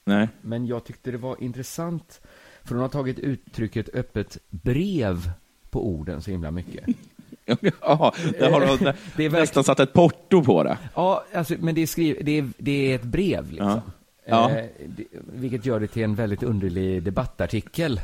Nej. 0.04 0.28
Men 0.40 0.66
jag 0.66 0.84
tyckte 0.84 1.10
det 1.10 1.18
var 1.18 1.42
intressant, 1.42 2.20
för 2.64 2.74
hon 2.74 2.82
har 2.82 2.88
tagit 2.88 3.18
uttrycket 3.18 3.94
öppet 3.94 4.38
brev 4.50 5.30
på 5.70 5.86
orden 5.88 6.22
så 6.22 6.30
himla 6.30 6.50
mycket. 6.50 6.84
Ja, 7.80 8.14
har 8.40 8.78
de 8.78 8.92
Det 9.16 9.24
är 9.24 9.30
nästan 9.30 9.64
satt 9.64 9.80
ett 9.80 9.92
porto 9.92 10.44
på 10.44 10.62
det. 10.64 10.78
Ja, 10.94 11.24
alltså, 11.34 11.54
men 11.58 11.74
det 11.74 11.80
är, 11.82 11.86
skriv, 11.86 12.18
det 12.24 12.38
är, 12.38 12.48
det 12.58 12.92
är 12.92 12.94
ett 12.94 13.02
brev, 13.02 13.50
liksom. 13.50 13.80
Ja. 14.28 14.50
Eh, 14.50 14.64
det, 14.86 15.04
vilket 15.32 15.66
gör 15.66 15.80
det 15.80 15.86
till 15.86 16.02
en 16.02 16.14
väldigt 16.14 16.42
underlig 16.42 17.02
debattartikel. 17.02 18.00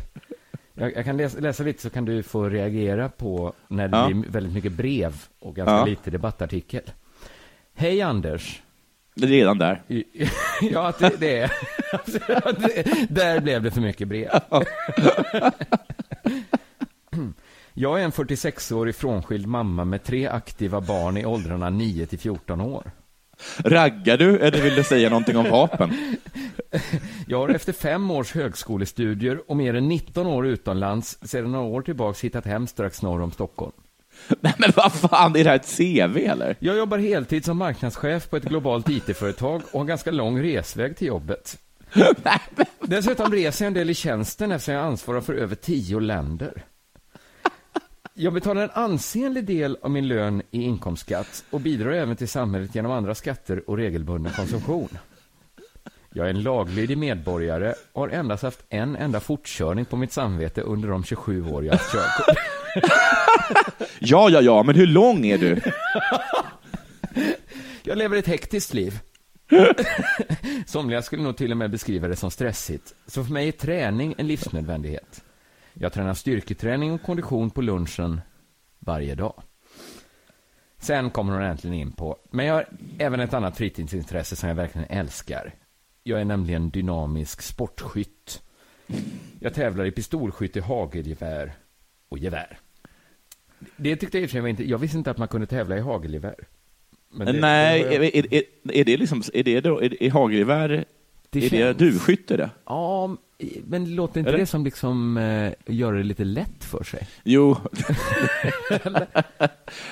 Jag, 0.75 0.97
jag 0.97 1.05
kan 1.05 1.17
läsa, 1.17 1.39
läsa 1.41 1.63
lite 1.63 1.83
så 1.83 1.91
kan 1.91 2.05
du 2.05 2.23
få 2.23 2.49
reagera 2.49 3.09
på 3.09 3.53
när 3.69 3.89
det 3.89 3.97
Ja. 3.97 4.07
blir 4.07 4.31
väldigt 4.31 4.53
mycket 4.53 4.73
brev 4.73 5.15
och 5.39 5.57
ganska 5.57 5.73
Ja. 5.75 5.85
lite 5.85 6.11
debattartikel. 6.11 6.83
Hej 7.75 8.03
Anders. 8.03 8.63
Det 9.15 9.25
är 9.27 9.29
redan 9.29 9.59
där. 9.59 9.83
ja, 10.73 10.89
att 10.89 10.99
det, 10.99 11.13
det 11.21 11.39
är. 11.39 11.53
Det, 12.61 13.09
där 13.11 13.41
blev 13.41 13.63
det 13.63 13.71
för 13.71 13.81
mycket 13.81 14.09
brev. 14.09 14.29
Jag 17.75 18.01
är 18.01 18.05
en 18.05 18.13
46-årig 18.13 18.95
frånskild 18.95 19.47
mamma 19.47 19.85
med 19.85 20.05
tre 20.05 20.27
aktiva 20.27 20.81
barn 20.81 21.17
i 21.17 21.27
åldrarna 21.27 21.71
9 21.71 22.07
till 22.07 22.19
14 22.19 22.61
år. 22.61 22.91
Raggar 23.59 24.17
du 24.17 24.39
eller 24.39 24.63
vill 24.63 24.75
du 24.75 24.85
säga 24.85 25.09
någonting 25.11 25.37
om 25.37 25.51
vapen? 25.51 26.17
Jag 27.27 27.39
har 27.39 27.49
efter 27.49 27.73
fem 27.73 28.11
års 28.11 28.33
högskolestudier 28.33 29.51
och 29.51 29.57
mer 29.57 29.75
än 29.75 29.89
19 29.89 30.27
år 30.27 30.47
utomlands 30.47 31.19
sedan 31.23 31.53
några 31.53 31.67
år 31.67 31.83
tillbaks 31.83 32.25
hittat 32.25 32.47
hem 32.47 32.67
strax 32.67 33.03
norr 33.03 33.21
om 33.23 33.31
Stockholm. 33.31 33.73
Nej, 34.41 34.55
men 34.59 34.73
vad 34.77 34.93
fan, 34.93 35.37
är 35.37 35.45
det 35.45 35.51
här 35.51 35.57
ett 35.57 35.77
CV 35.77 36.17
eller? 36.17 36.57
Jag 36.59 36.77
jobbar 36.77 36.99
heltid 36.99 37.45
som 37.45 37.59
marknadschef 37.59 38.31
på 38.31 38.37
ett 38.37 38.45
globalt 38.45 38.89
IT-företag 38.89 39.63
och 39.73 39.81
har 39.81 39.87
ganska 39.87 40.11
lång 40.11 40.43
resväg 40.43 40.97
till 40.97 41.07
jobbet. 41.07 41.59
Dessutom 42.81 43.33
reser 43.33 43.65
jag 43.65 43.67
en 43.67 43.75
del 43.75 43.91
i 43.91 43.95
tjänsten 43.95 44.53
eftersom 44.53 44.75
jag 44.75 44.85
ansvarar 44.85 45.21
för 45.21 45.35
över 45.35 45.55
tio 45.55 46.01
länder. 46.01 46.65
Jag 48.15 48.33
betalar 48.33 48.63
en 48.63 48.71
ansenlig 48.75 49.45
del 49.45 49.79
av 49.83 49.91
min 49.91 50.09
lön 50.09 50.43
i 50.51 50.63
inkomstskatt 50.63 51.45
och 51.51 51.61
bidrar 51.61 51.93
även 51.93 52.17
till 52.17 52.29
samhället 52.29 52.75
genom 52.75 52.93
andra 52.93 53.15
skatter 53.15 53.71
och 53.71 53.77
regelbunden 53.77 54.33
konsumtion. 54.33 54.89
Jag 56.15 56.27
är 56.27 56.31
en 56.31 56.43
laglydig 56.43 56.99
medborgare 56.99 57.75
och 57.93 58.01
har 58.01 58.09
endast 58.09 58.43
haft 58.43 58.61
en 58.69 58.97
enda 58.97 59.21
fortkörning 59.21 59.85
på 59.85 59.97
mitt 59.97 60.13
samvete 60.13 60.61
under 60.61 60.89
de 60.89 61.05
27 61.05 61.51
år 61.51 61.65
jag 61.65 61.73
haft 61.73 61.93
körkort. 61.93 62.39
Ja, 63.99 64.31
ja, 64.31 64.41
ja, 64.41 64.63
men 64.63 64.75
hur 64.75 64.87
lång 64.87 65.27
är 65.27 65.39
du? 65.39 65.61
Jag 67.83 67.99
lever 67.99 68.17
ett 68.17 68.27
hektiskt 68.27 68.75
liv. 68.75 69.01
Somliga 70.67 71.03
skulle 71.03 71.23
nog 71.23 71.37
till 71.37 71.51
och 71.51 71.57
med 71.57 71.71
beskriva 71.71 72.09
det 72.09 72.17
som 72.17 72.31
stressigt. 72.31 72.95
Så 73.07 73.25
för 73.25 73.33
mig 73.33 73.49
är 73.49 73.53
träning 73.53 74.15
en 74.19 74.27
livsnödvändighet. 74.27 75.23
Jag 75.75 75.93
tränar 75.93 76.15
styrketräning 76.15 76.93
och 76.93 77.03
kondition 77.03 77.51
på 77.51 77.63
lunchen 77.63 78.21
varje 78.79 79.15
dag. 79.15 79.43
Sen 80.79 81.11
kommer 81.11 81.33
hon 81.33 81.43
äntligen 81.43 81.75
in 81.77 81.93
på, 81.93 82.17
men 82.31 82.47
jag 82.47 82.55
har 82.55 82.67
även 82.99 83.21
ett 83.21 83.35
annat 83.35 83.57
fritidsintresse 83.57 84.37
som 84.37 84.49
jag 84.49 84.57
verkligen 84.57 84.87
älskar. 84.91 85.55
Jag 86.03 86.21
är 86.21 86.25
nämligen 86.25 86.71
dynamisk 86.71 87.43
sportskytt. 87.43 88.43
Jag 89.41 89.55
tävlar 89.55 89.85
i 89.85 89.91
pistolskytte, 89.91 90.61
hagelgevär 90.61 91.53
och 92.09 92.19
gevär. 92.19 92.59
Det 93.77 93.97
tyckte 93.97 94.19
jag 94.19 94.35
i 94.35 94.41
var 94.41 94.49
inte, 94.49 94.65
jag 94.71 94.79
visste 94.79 94.99
inte 94.99 95.11
att 95.11 95.19
man 95.19 95.29
kunde 95.29 95.47
tävla 95.47 95.77
i 95.77 95.81
hagelgevär. 95.81 96.35
Det- 97.19 97.33
Nej, 97.33 97.83
det 97.83 97.95
jag- 97.95 98.05
är, 98.05 98.17
är, 98.17 98.35
är, 98.35 98.43
är 98.73 98.85
det 98.85 98.97
liksom, 98.97 99.23
är 99.35 99.43
det 99.43 99.61
då, 99.61 99.83
är, 99.83 100.03
är 100.03 100.11
hagelgevär 100.11 100.69
Det 101.31 101.39
är 101.39 101.51
det 101.51 101.57
känns- 101.59 101.77
duvskytte 101.79 102.37
det? 102.37 102.51
Ja, 102.67 103.17
men 103.67 103.95
låter 103.95 104.19
inte 104.21 104.31
Eller? 104.31 104.39
det 104.39 104.47
som 104.47 104.65
liksom 104.65 105.17
eh, 105.17 105.53
gör 105.67 105.93
det 105.93 106.03
lite 106.03 106.25
lätt 106.25 106.65
för 106.65 106.85
sig? 106.85 107.09
Jo. 107.25 107.57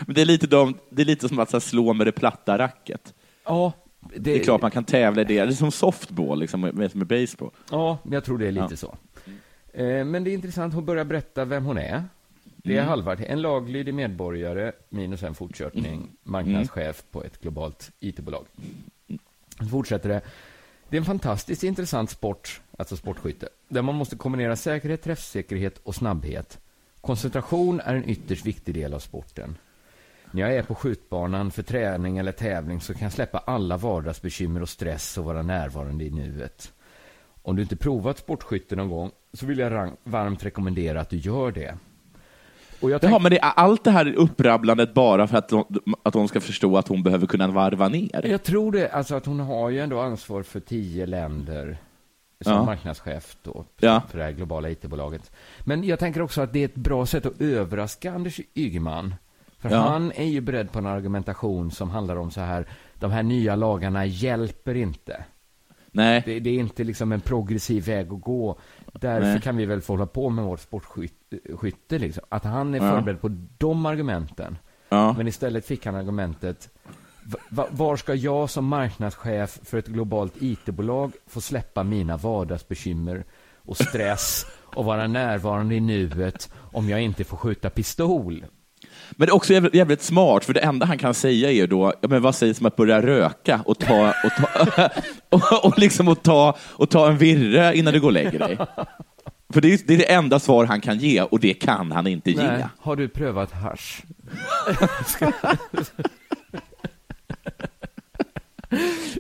Men 0.06 0.14
det 0.14 0.20
är 0.20 0.24
lite, 0.24 0.46
de, 0.46 0.74
det 0.90 1.02
är 1.02 1.06
lite 1.06 1.28
som 1.28 1.38
att 1.38 1.52
här, 1.52 1.60
slå 1.60 1.92
med 1.92 2.06
det 2.06 2.12
platta 2.12 2.58
racket. 2.58 3.14
Ja. 3.44 3.72
Det... 4.16 4.40
är 4.40 4.44
klart 4.44 4.62
man 4.62 4.70
kan 4.70 4.84
tävla 4.84 5.22
i 5.22 5.24
det. 5.24 5.34
Det 5.34 5.40
är 5.40 5.50
som 5.52 5.72
softball, 5.72 6.40
liksom, 6.40 6.60
med, 6.60 6.96
med 6.96 7.06
baseball. 7.06 7.50
Ja, 7.70 7.98
jag 8.10 8.24
tror 8.24 8.38
det 8.38 8.46
är 8.46 8.52
lite 8.52 8.66
Ja. 8.70 8.76
så. 8.76 8.96
Eh, 9.72 10.04
men 10.04 10.24
det 10.24 10.30
är 10.30 10.34
intressant, 10.34 10.74
hon 10.74 10.84
börjar 10.84 11.04
berätta 11.04 11.44
vem 11.44 11.64
hon 11.64 11.78
är. 11.78 12.04
Det 12.44 12.72
är 12.72 12.76
Mm. 12.78 12.88
Halvard, 12.88 13.20
en 13.26 13.42
laglydig 13.42 13.94
medborgare, 13.94 14.72
minus 14.88 15.22
en 15.22 15.34
fortkörning, 15.34 16.08
marknadschef 16.22 17.04
på 17.10 17.24
ett 17.24 17.40
globalt 17.40 17.90
IT-bolag. 18.00 18.46
Så 19.58 19.64
fortsätter 19.66 20.08
det. 20.08 20.20
Det 20.88 20.96
är 20.96 20.98
en 21.00 21.04
fantastiskt 21.04 21.62
intressant 21.64 22.10
sport, 22.10 22.60
alltså 22.80 22.96
sportskytte, 22.96 23.48
där 23.68 23.82
man 23.82 23.94
måste 23.94 24.16
kombinera 24.16 24.56
säkerhet, 24.56 25.02
träffsäkerhet 25.02 25.80
och 25.82 25.94
snabbhet. 25.94 26.58
Koncentration 27.00 27.80
är 27.80 27.94
en 27.94 28.08
ytterst 28.08 28.46
viktig 28.46 28.74
del 28.74 28.94
av 28.94 28.98
sporten. 28.98 29.56
När 30.30 30.42
jag 30.42 30.54
är 30.54 30.62
på 30.62 30.74
skjutbanan 30.74 31.50
för 31.50 31.62
träning 31.62 32.18
eller 32.18 32.32
tävling 32.32 32.80
så 32.80 32.92
kan 32.94 33.02
jag 33.02 33.12
släppa 33.12 33.38
alla 33.38 33.76
vardagsbekymmer 33.76 34.62
och 34.62 34.68
stress 34.68 35.18
och 35.18 35.24
vara 35.24 35.42
närvarande 35.42 36.04
i 36.04 36.10
nuet. 36.10 36.72
Om 37.42 37.56
du 37.56 37.62
inte 37.62 37.76
provat 37.76 38.18
sportskytte 38.18 38.76
någon 38.76 38.88
gång 38.88 39.10
så 39.32 39.46
vill 39.46 39.58
jag 39.58 39.92
varmt 40.04 40.44
rekommendera 40.44 41.00
att 41.00 41.10
du 41.10 41.16
gör 41.16 41.52
det. 41.52 41.78
Och 42.80 42.90
jag 42.90 43.04
Jaha, 43.04 43.18
men 43.18 43.30
det 43.30 43.38
är 43.38 43.52
allt 43.56 43.84
det 43.84 43.90
här 43.90 44.14
upprabblandet 44.14 44.94
bara 44.94 45.26
för 45.26 45.38
att 45.38 45.48
de, 45.48 45.64
att 46.02 46.12
de 46.12 46.28
ska 46.28 46.40
förstå 46.40 46.76
att 46.76 46.88
hon 46.88 47.02
behöver 47.02 47.26
kunna 47.26 47.48
varva 47.48 47.88
ner? 47.88 48.26
Jag 48.26 48.42
tror 48.42 48.72
det, 48.72 48.88
alltså 48.88 49.14
att 49.14 49.26
hon 49.26 49.40
har 49.40 49.70
ju 49.70 49.80
ändå 49.80 50.00
ansvar 50.00 50.42
för 50.42 50.60
tio 50.60 51.06
länder 51.06 51.78
som 52.40 52.52
Ja. 52.52 52.64
marknadschef 52.64 53.36
då, 53.42 53.64
Ja. 53.80 54.02
för 54.08 54.18
det 54.18 54.24
här 54.24 54.32
globala 54.32 54.70
IT-bolaget. 54.70 55.30
Men 55.60 55.84
jag 55.84 55.98
tänker 55.98 56.22
också 56.22 56.40
att 56.42 56.52
det 56.52 56.58
är 56.60 56.64
ett 56.64 56.74
bra 56.74 57.06
sätt 57.06 57.26
att 57.26 57.40
överraska 57.40 58.12
Anders 58.12 58.40
Ygeman. 58.54 59.14
För 59.58 59.70
Ja. 59.70 59.76
han 59.78 60.12
är 60.12 60.24
ju 60.24 60.40
beredd 60.40 60.72
på 60.72 60.78
en 60.78 60.86
argumentation 60.86 61.70
som 61.70 61.90
handlar 61.90 62.16
om 62.16 62.30
så 62.30 62.40
här, 62.40 62.66
de 62.94 63.10
här 63.10 63.22
nya 63.22 63.56
lagarna 63.56 64.06
hjälper 64.06 64.74
inte. 64.74 65.24
Nej. 65.92 66.22
Det, 66.26 66.40
det 66.40 66.50
är 66.50 66.58
inte 66.58 66.84
liksom 66.84 67.12
en 67.12 67.20
progressiv 67.20 67.84
väg 67.86 68.12
att 68.12 68.20
gå. 68.20 68.58
Därför 68.92 69.26
Nej. 69.28 69.40
kan 69.40 69.56
vi 69.56 69.66
väl 69.66 69.80
få 69.80 69.92
hålla 69.92 70.06
på 70.06 70.28
med 70.30 70.44
vårt 70.44 70.60
sportskytte. 70.60 71.98
Liksom. 71.98 72.24
Att 72.28 72.44
han 72.44 72.74
är 72.74 72.78
förberedd 72.80 73.20
på 73.20 73.28
de 73.58 73.86
argumenten. 73.86 74.58
Men 74.88 75.28
istället 75.28 75.66
fick 75.66 75.86
han 75.86 75.94
argumentet 75.94 76.70
var 77.48 77.96
ska 77.96 78.14
jag 78.14 78.50
som 78.50 78.64
marknadschef 78.64 79.58
för 79.64 79.78
ett 79.78 79.86
globalt 79.86 80.32
IT-bolag 80.40 81.12
få 81.26 81.40
släppa 81.40 81.82
mina 81.82 82.16
vardagsbekymmer 82.16 83.24
och 83.64 83.76
stress 83.76 84.46
och 84.74 84.84
vara 84.84 85.06
närvarande 85.06 85.74
i 85.74 85.80
nuet 85.80 86.52
om 86.72 86.88
jag 86.88 87.00
inte 87.00 87.24
får 87.24 87.36
skjuta 87.36 87.70
pistol? 87.70 88.44
Men 89.10 89.26
det 89.26 89.30
är 89.30 89.34
också 89.34 89.52
jävligt, 89.52 89.74
jävligt 89.74 90.02
smart, 90.02 90.44
för 90.44 90.54
det 90.54 90.60
enda 90.60 90.86
han 90.86 90.98
kan 90.98 91.14
säga 91.14 91.50
är 91.50 91.66
då, 91.66 91.92
ja, 92.00 92.08
men 92.08 92.22
vad 92.22 92.34
sägs 92.34 92.60
om 92.60 92.66
att 92.66 92.76
börja 92.76 93.02
röka 93.02 93.62
och 93.64 93.78
ta, 93.78 94.14
och 94.24 94.30
ta, 94.30 94.88
och, 95.28 95.64
och 95.64 95.78
liksom 95.78 96.08
och 96.08 96.22
ta, 96.22 96.56
och 96.60 96.90
ta 96.90 97.08
en 97.08 97.18
virre 97.18 97.76
innan 97.76 97.94
du 97.94 98.00
går 98.00 98.08
och 98.08 98.12
lägger 98.12 98.38
dig? 98.38 98.58
För 99.52 99.60
det 99.60 99.72
är, 99.72 99.80
det 99.86 99.94
är 99.94 99.98
det 99.98 100.12
enda 100.12 100.38
svar 100.38 100.64
han 100.64 100.80
kan 100.80 100.98
ge, 100.98 101.22
och 101.22 101.40
det 101.40 101.54
kan 101.54 101.92
han 101.92 102.06
inte 102.06 102.30
Nej. 102.30 102.58
ge. 102.58 102.64
Har 102.78 102.96
du 102.96 103.08
prövat 103.08 103.52
hasch? 103.52 104.02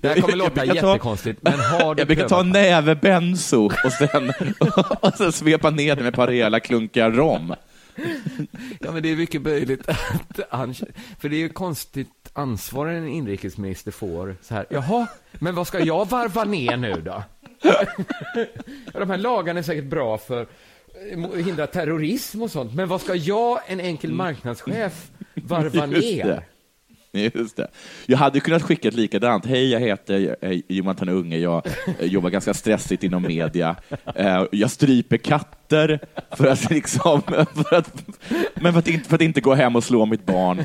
Det 0.02 0.08
här 0.08 0.20
kommer 0.20 0.36
låta 0.36 0.64
Jag 0.64 0.68
brukar 0.68 0.82
ta- 0.82 0.88
jättekonstigt, 0.92 1.42
men 1.42 1.60
har 1.60 1.94
du 1.94 2.00
Jag 2.00 2.06
brukar 2.06 2.28
ta 2.28 2.40
en 2.40 2.50
näve 2.50 2.94
benzo 2.94 3.64
och 3.84 3.92
sen, 3.92 4.32
och 5.00 5.14
sen 5.14 5.32
svepa 5.32 5.70
ner 5.70 5.96
det 5.96 6.02
med 6.02 6.08
ett 6.08 6.14
par 6.16 6.26
rejäla 6.26 6.60
klunkar 6.60 7.10
rom. 7.10 7.54
Ja, 8.80 8.92
men 8.92 9.02
det 9.02 9.08
är 9.12 9.16
mycket 9.16 9.42
möjligt 9.42 9.88
att 9.88 10.40
han... 10.50 10.74
För 11.20 11.28
det 11.28 11.36
är 11.36 11.40
ju 11.40 11.48
konstigt 11.48 12.08
ansvar 12.32 12.86
en 12.86 13.08
inrikesminister 13.08 13.90
får. 13.90 14.36
Så 14.42 14.54
här, 14.54 14.66
jaha, 14.70 15.06
men 15.32 15.54
vad 15.54 15.66
ska 15.66 15.80
jag 15.80 16.08
varva 16.08 16.44
ner 16.44 16.76
nu 16.76 16.92
då? 17.04 17.22
De 18.92 19.10
här 19.10 19.18
lagarna 19.18 19.58
är 19.58 19.62
säkert 19.62 19.84
bra 19.84 20.18
för 20.18 20.42
att 20.42 21.46
hindra 21.46 21.66
terrorism 21.66 22.42
och 22.42 22.50
sånt, 22.50 22.74
men 22.74 22.88
vad 22.88 23.00
ska 23.00 23.14
jag, 23.14 23.60
en 23.66 23.80
enkel 23.80 24.12
marknadschef, 24.12 25.10
varva 25.34 25.86
ner? 25.86 26.44
Just 27.34 27.56
det. 27.56 27.66
Jag 28.06 28.18
hade 28.18 28.40
kunnat 28.40 28.62
skicka 28.62 28.88
ett 28.88 28.94
likadant. 28.94 29.46
Hej, 29.46 29.70
jag 29.70 29.80
heter 29.80 30.36
Jonathan 30.68 31.08
Unge. 31.08 31.38
Jag 31.38 31.66
eh, 31.98 32.06
jobbar 32.06 32.30
ganska 32.30 32.54
stressigt 32.54 33.04
inom 33.04 33.22
media. 33.22 33.76
Eh, 34.14 34.44
Jag 34.52 34.70
stryper 34.70 35.16
katter 35.16 36.00
för 36.36 36.46
att 36.46 36.70
liksom, 36.70 37.22
för 37.22 37.74
att, 37.76 37.92
men 38.54 38.72
för 38.72 38.78
att, 38.78 38.88
inte, 38.88 39.08
för 39.08 39.14
att 39.14 39.22
inte 39.22 39.40
gå 39.40 39.54
hem 39.54 39.76
och 39.76 39.84
slå 39.84 40.06
mitt 40.06 40.26
barn. 40.26 40.64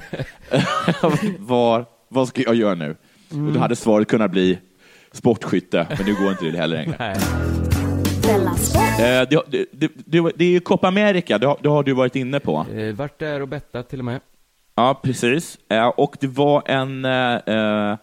Var, 1.39 1.85
vad 2.09 2.27
ska 2.27 2.41
jag 2.41 2.55
göra 2.55 2.75
nu? 2.75 2.95
Och 3.29 3.53
då 3.53 3.59
hade 3.59 3.75
svaret 3.75 4.07
kunnat 4.07 4.31
bli 4.31 4.59
sportskytte, 5.11 5.87
men 5.97 6.05
nu 6.05 6.15
går 6.15 6.31
inte 6.31 6.45
det 6.45 6.57
heller 6.57 6.77
längre. 6.77 7.15
Eh, 8.99 9.29
Det, 9.29 9.41
det, 9.47 9.65
det, 10.05 10.31
det, 10.35 10.45
är 10.45 10.49
ju 10.49 10.59
Copa 10.59 10.87
America, 10.87 11.37
det 11.37 11.47
har, 11.47 11.57
det 11.61 11.69
har 11.69 11.83
du 11.83 11.93
varit 11.93 12.15
inne 12.15 12.39
på. 12.39 12.65
Vart 12.95 13.19
där 13.19 13.41
och 13.41 13.47
bettat 13.47 13.89
till 13.89 13.99
och 13.99 14.05
med. 14.05 14.19
Ja, 14.75 14.99
precis. 15.03 15.57
Eh, 15.69 15.87
Och 15.87 16.17
det 16.19 16.27
var 16.27 16.63
en, 16.65 17.05
eh, 17.05 17.97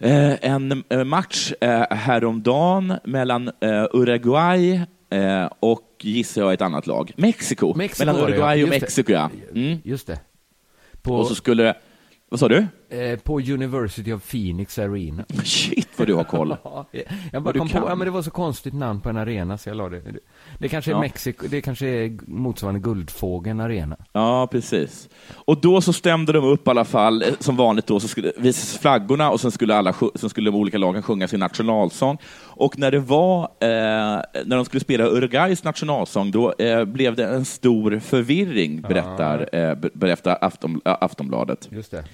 eh, 0.00 0.36
en 0.40 0.84
match 1.04 1.52
häromdagen 1.90 2.94
mellan 3.04 3.50
Uruguay 3.92 4.80
och, 5.60 5.84
gissar 6.00 6.42
jag, 6.42 6.52
ett 6.52 6.62
annat 6.62 6.86
lag. 6.86 7.12
Mexiko. 7.16 7.74
Mexiko 7.76 8.06
mellan. 8.06 8.22
Uruguay 8.22 8.62
och. 8.62 8.68
Mexiko, 8.68 9.12
ja. 9.12 9.30
Mm. 9.54 9.78
Just 9.84 10.06
det. 10.06 10.20
På, 11.02 11.14
Och 11.14 11.26
så 11.26 11.34
skulle... 11.34 11.74
Vad 12.28 12.40
sa 12.40 12.48
du? 12.48 12.66
Eh, 12.90 13.18
på 13.18 13.40
University 13.40 14.12
of 14.12 14.30
Phoenix 14.30 14.78
Arena. 14.78 15.24
Shit, 15.44 15.88
vad 15.96 16.06
du 16.06 16.14
har 16.14 16.24
koll. 16.24 16.56
Ja, 16.64 16.86
jag 17.32 17.42
bara 17.42 17.58
kom 17.58 17.68
kan. 17.68 17.82
på, 17.82 17.88
ja 17.88 17.94
men 17.94 18.04
det 18.04 18.10
var 18.10 18.22
så 18.22 18.30
konstigt 18.30 18.74
namn 18.74 19.00
på 19.00 19.08
en 19.10 19.16
arena 19.16 19.58
så 19.58 19.68
jag 19.68 19.76
la 19.76 19.88
det. 19.88 20.02
Det, 20.58 20.68
kanske 20.68 20.90
är 20.90 20.92
Ja. 20.92 21.00
Mexiko, 21.00 21.46
det 21.50 21.60
kanske 21.60 21.86
är 21.86 22.18
motsvarande 22.26 22.80
Guldfågeln 22.80 23.60
arena. 23.60 23.96
Ja, 24.12 24.48
precis. 24.50 25.08
Och 25.34 25.60
då 25.60 25.80
så 25.80 25.92
stämde 25.92 26.32
de 26.32 26.44
upp 26.44 26.66
i 26.66 26.70
alla 26.70 26.84
fall, 26.84 27.22
eh, 27.22 27.28
som 27.38 27.56
vanligt 27.56 27.86
då, 27.86 28.00
så 28.00 28.08
skulle 28.08 28.32
visas 28.36 28.78
flaggorna 28.78 29.30
och 29.30 29.40
sen 29.40 29.50
skulle, 29.50 29.74
alla, 29.74 29.94
sen 30.14 30.30
skulle 30.30 30.50
de 30.50 30.56
olika 30.56 30.78
lagen 30.78 31.02
sjunga 31.02 31.28
sin 31.28 31.40
nationalsång. 31.40 32.18
Och 32.44 32.78
när 32.78 32.90
det 32.90 32.98
var, 33.00 33.42
eh, 33.42 33.68
när 34.44 34.56
de 34.56 34.64
skulle 34.64 34.80
spela 34.80 35.04
Uruguays 35.04 35.64
nationalsång, 35.64 36.30
då 36.30 36.52
eh, 36.58 36.84
blev 36.84 37.16
det 37.16 37.26
en 37.26 37.44
stor 37.44 37.98
förvirring, 37.98 38.80
berättar, 38.82 39.48
eh, 39.52 39.74
be- 39.74 39.90
berättar 39.94 40.38
Afton, 40.40 40.80
äh, 40.84 40.96
Aftonbladet. 41.00 41.68
Just 41.72 41.90
det. 41.90 42.04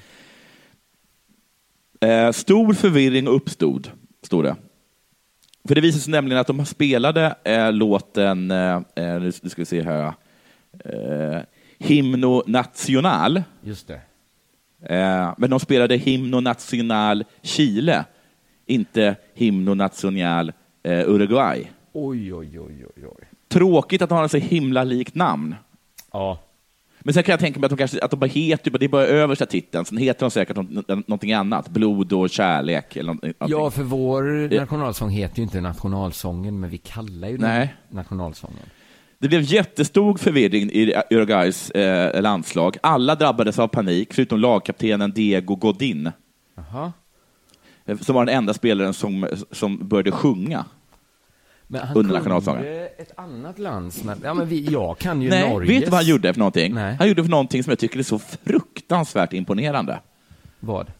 Eh, 2.04 2.32
stor 2.32 2.72
förvirring 2.72 3.26
uppstod, 3.26 3.90
står 4.22 4.42
det. 4.42 4.56
För 5.68 5.74
det 5.74 5.80
visade 5.80 6.02
sig 6.02 6.10
nämligen 6.10 6.40
att 6.40 6.46
de 6.46 6.66
spelade 6.66 7.34
eh, 7.44 7.72
låten, 7.72 8.50
eh, 8.50 8.82
eh, 8.96 9.20
nu 9.20 9.32
ska 9.32 9.52
vi 9.56 9.64
se 9.64 9.82
här, 9.82 10.12
eh, 10.84 11.40
Himno 11.78 12.42
Nacional. 12.46 13.42
Just 13.62 13.88
det. 13.88 14.00
Eh, 14.94 15.34
men 15.38 15.50
de 15.50 15.60
spelade 15.60 15.96
Himno 15.96 16.40
Nacional 16.40 17.24
Chile, 17.42 18.04
inte 18.66 19.16
Himno 19.34 19.74
Nacional 19.74 20.52
eh, 20.82 21.08
Uruguay. 21.08 21.70
Oj, 21.92 22.34
oj, 22.34 22.60
oj, 22.60 22.86
oj, 22.96 23.06
oj. 23.06 23.28
Tråkigt 23.48 24.02
att 24.02 24.08
de 24.08 24.18
har 24.18 24.28
så 24.28 24.38
himla 24.38 24.84
likt 24.84 25.14
namn. 25.14 25.54
Ja. 26.12 26.38
Men 27.06 27.14
sen 27.14 27.22
kan 27.22 27.32
jag 27.32 27.40
tänka 27.40 27.60
mig 27.60 27.66
att 27.66 27.70
de, 27.70 27.76
kanske, 27.76 28.00
att 28.00 28.10
de 28.10 28.20
bara 28.20 28.26
heter, 28.26 28.70
det 28.70 28.84
är 28.84 28.88
bara 28.88 29.06
översta 29.06 29.46
titeln, 29.46 29.84
sen 29.84 29.98
heter 29.98 30.20
de 30.20 30.30
säkert 30.30 30.56
något, 30.56 30.88
någonting 30.88 31.32
annat, 31.32 31.68
Blod 31.68 32.12
och 32.12 32.30
kärlek 32.30 32.96
eller 32.96 33.06
någonting. 33.06 33.32
Ja, 33.38 33.70
för 33.70 33.82
vår 33.82 34.22
nationalsång 34.60 35.10
heter 35.10 35.36
ju 35.36 35.42
inte 35.42 35.60
nationalsången, 35.60 36.60
men 36.60 36.70
vi 36.70 36.78
kallar 36.78 37.28
ju 37.28 37.36
den 37.36 37.50
Nej. 37.50 37.74
nationalsången. 37.90 38.62
Det 39.18 39.28
blev 39.28 39.40
jättestor 39.42 40.16
förvirring 40.16 40.70
i 40.70 40.94
Uruguays 41.10 41.70
eh, 41.70 42.22
landslag. 42.22 42.76
Alla 42.82 43.14
drabbades 43.14 43.58
av 43.58 43.68
panik, 43.68 44.14
förutom 44.14 44.40
lagkaptenen 44.40 45.12
Diego 45.12 45.56
Godin, 45.56 46.10
Jaha. 46.56 46.92
eh, 47.86 47.98
som 47.98 48.14
var 48.14 48.24
den 48.24 48.36
enda 48.36 48.54
spelaren 48.54 48.94
som, 48.94 49.26
som 49.50 49.88
började 49.88 50.10
sjunga. 50.10 50.64
Men 51.66 51.80
han 51.86 51.96
Under 51.96 52.14
nationalsången. 52.14 52.64
ett 52.98 53.12
annat 53.16 53.58
lands, 53.58 54.02
ja 54.22 54.34
men 54.34 54.48
vi, 54.48 54.64
jag 54.64 54.98
kan 54.98 55.22
ju 55.22 55.30
Nej, 55.30 55.50
Norges. 55.50 55.70
vet 55.70 55.84
du 55.84 55.90
vad 55.90 56.00
han 56.00 56.06
gjorde 56.10 56.32
för 56.32 56.38
någonting? 56.38 56.74
Nej. 56.74 56.96
Han 56.98 57.08
gjorde 57.08 57.22
för 57.24 57.30
någonting 57.30 57.62
som 57.64 57.70
jag 57.70 57.78
tycker 57.78 57.98
är 57.98 58.02
så 58.02 58.18
fruktansvärt 58.18 59.32
imponerande. 59.32 60.00
Vad? 60.60 60.92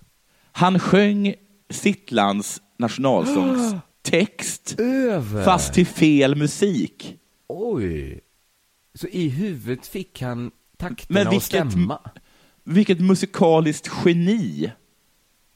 Han 0.53 0.79
sjöng 0.79 1.35
sitt 1.71 2.12
lands 2.12 2.61
nationalsångs 2.79 3.75
text, 4.03 4.75
Över. 4.79 5.45
fast 5.45 5.75
till 5.75 5.87
fel 5.87 6.35
musik. 6.37 7.17
Oj. 7.49 8.21
Så 8.95 9.07
i 9.07 9.29
huvudet 9.29 9.87
fick 9.87 10.23
han 10.23 10.51
takterna 10.77 11.21
Men 11.21 11.31
vilket, 11.31 11.47
stämma. 11.47 12.01
vilket 12.65 13.01
musikaliskt 13.01 13.91
geni. 14.05 14.71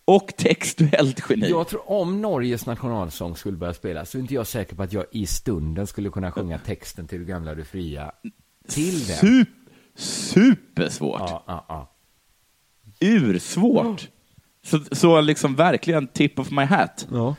Och 0.09 0.37
textuellt 0.37 1.23
geni. 1.31 1.51
Jag 1.51 1.69
tror 1.69 1.91
om 1.91 2.21
Norges 2.21 2.67
nationalsång 2.67 3.37
skulle 3.37 3.57
börja 3.57 3.75
spelas 3.75 4.11
så 4.11 4.19
är 4.19 4.23
inte 4.23 4.35
jag 4.35 4.47
säker 4.47 4.77
på 4.77 4.83
att 4.83 4.93
jag 4.93 5.05
i 5.13 5.27
stunden 5.27 5.87
skulle 5.87 6.11
kunna 6.11 6.33
sjunga 6.33 6.59
texten 6.59 7.07
till 7.07 7.19
Du 7.19 7.25
gamla 7.25 7.55
du 7.55 7.65
fria 7.65 8.13
till 8.69 9.07
den. 9.07 9.17
Sup, 9.17 9.49
supersvårt. 9.97 11.21
Ja, 11.21 11.45
ja, 11.47 11.65
ja. 11.69 11.91
Ursvårt. 13.01 14.09
Så, 14.65 14.81
så 14.93 15.21
liksom 15.21 15.57
verkligen 15.57 16.07
tip 16.07 16.39
of 16.39 16.51
my 16.51 16.65
hat. 16.65 17.07
Ja. 17.13 17.37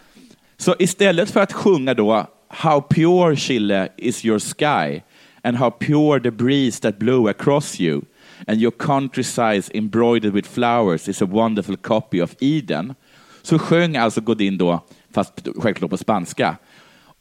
Så 0.57 0.75
istället 0.79 1.29
för 1.29 1.39
att 1.39 1.53
sjunga 1.53 1.93
då 1.93 2.27
How 2.47 2.81
pure 2.81 3.35
Chile 3.35 3.89
is 3.97 4.25
your 4.25 4.39
sky 4.39 5.01
and 5.43 5.57
how 5.57 5.71
pure 5.71 6.19
the 6.19 6.31
breeze 6.31 6.81
that 6.81 6.99
blew 6.99 7.29
across 7.29 7.81
you 7.81 8.01
and 8.47 8.61
your 8.61 8.71
countryside 8.71 9.63
embroidered 9.73 10.33
with 10.33 10.49
flowers 10.49 11.07
is 11.07 11.21
a 11.21 11.25
wonderful 11.25 11.77
copy 11.77 12.21
of 12.21 12.35
Eden. 12.39 12.95
Så 13.41 13.59
sjöng 13.59 13.95
alltså 13.95 14.21
Godin 14.21 14.57
då, 14.57 14.83
fast 15.13 15.47
självklart 15.55 15.91
på 15.91 15.97
spanska. 15.97 16.57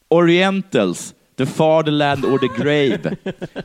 Orientals, 0.08 1.14
the 1.36 1.46
fatherland 1.46 2.24
or 2.24 2.38
the 2.38 2.62
grave. 2.62 3.16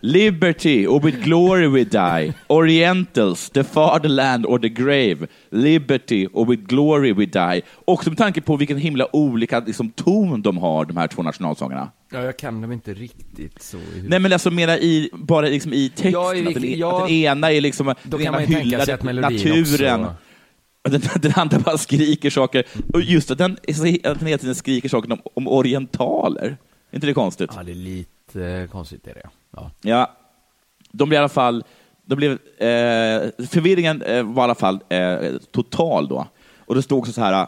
Liberty 0.02 0.88
or 0.88 1.00
with 1.00 1.24
glory 1.24 1.68
we 1.68 1.84
die. 1.84 2.34
Orientals, 2.48 3.50
the 3.50 3.64
fatherland 3.64 4.46
or 4.46 4.60
the 4.60 4.70
grave. 4.70 5.28
Liberty 5.50 6.28
or 6.34 6.46
with 6.46 6.68
glory 6.68 7.14
we 7.14 7.26
die. 7.26 7.62
Också 7.86 8.10
med 8.10 8.18
tanke 8.18 8.42
på 8.42 8.56
vilken 8.56 8.78
himla 8.78 9.16
olika 9.16 9.60
liksom, 9.60 9.90
ton 9.90 10.42
de 10.42 10.58
har, 10.58 10.86
de 10.86 10.98
här 10.98 11.08
två 11.08 11.24
nationalsångerna. 11.24 11.92
Ja, 12.14 12.24
jag 12.24 12.38
kan 12.38 12.62
dem 12.62 12.72
inte 12.72 12.94
riktigt 12.94 13.62
så. 13.62 13.78
Nej, 14.04 14.20
men 14.20 14.34
alltså 14.34 14.52
mera 14.52 14.78
i, 14.78 15.10
bara 15.14 15.46
liksom 15.46 15.74
i 15.74 15.90
texten. 15.90 16.12
Ja, 16.12 16.36
i 16.36 16.48
att, 16.48 16.54
den, 16.54 16.64
att 16.64 16.70
ja. 16.78 17.00
den 17.00 17.10
ena 17.10 17.52
är 17.52 17.62
liksom, 17.62 17.96
Då 18.04 18.18
den 18.18 18.28
ena 18.28 18.40
hyllar 18.40 18.80
att 18.80 19.04
naturen. 19.04 20.02
också- 20.06 20.16
den, 20.90 21.02
den 21.22 21.34
andra 21.36 21.60
bara 21.60 21.78
skriker 21.78 22.30
saker. 22.30 22.64
Och 22.94 23.02
just 23.02 23.32
att 23.32 23.38
den, 23.38 23.52
att 24.04 24.20
den 24.20 24.28
hela 24.28 24.38
tiden 24.38 24.56
skriker 24.56 24.90
saker 24.90 25.12
om, 25.12 25.22
om 25.34 25.48
orientaler. 25.48 26.58
Är 26.92 26.96
inte 26.96 27.08
det 27.08 27.14
konstigt? 27.14 27.52
Ja, 27.56 27.64
det 27.64 27.72
är 27.72 27.76
lite 27.76 28.44
eh, 28.46 28.68
konstigt 28.68 29.08
är 29.08 29.14
det. 29.14 29.30
Ja. 29.56 29.72
Ja, 29.82 30.12
de 30.92 31.10
blev 31.10 31.18
i 31.18 31.20
alla 31.20 31.30
fall, 31.30 31.64
de 32.06 32.16
blev, 32.16 32.32
eh, 32.32 33.48
förvirringen 33.48 34.02
eh, 34.02 34.24
var 34.24 34.44
i 34.44 34.46
alla 34.46 34.56
fall 34.56 34.80
eh, 34.90 35.18
total 35.52 36.08
då. 36.08 36.28
Och 36.66 36.76
det 36.76 36.82
stod 36.82 37.00
också 37.00 37.12
så 37.12 37.22
här, 37.22 37.48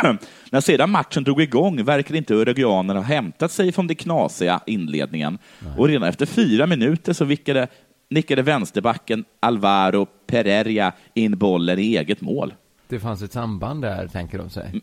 när 0.50 0.60
sedan 0.60 0.90
matchen 0.90 1.24
drog 1.24 1.42
igång 1.42 1.84
verkade 1.84 2.18
inte 2.18 2.34
uruguanerna 2.34 3.00
ha 3.00 3.04
hämtat 3.06 3.52
sig 3.52 3.72
från 3.72 3.86
den 3.86 3.96
knasiga 3.96 4.60
inledningen. 4.66 5.38
Och 5.78 5.88
redan 5.88 6.08
efter 6.08 6.26
fyra 6.26 6.66
minuter 6.66 7.12
så 7.12 7.24
vickade, 7.24 7.68
nickade 8.10 8.42
vänsterbacken 8.42 9.24
Alvaro 9.40 10.06
Pereira 10.26 10.92
in 11.14 11.38
bollen 11.38 11.78
i 11.78 11.96
eget 11.96 12.20
mål. 12.20 12.54
Det 12.88 13.00
fanns 13.00 13.22
ett 13.22 13.32
samband 13.32 13.82
där, 13.82 14.06
tänker 14.08 14.38
de 14.38 14.50
sig. 14.50 14.80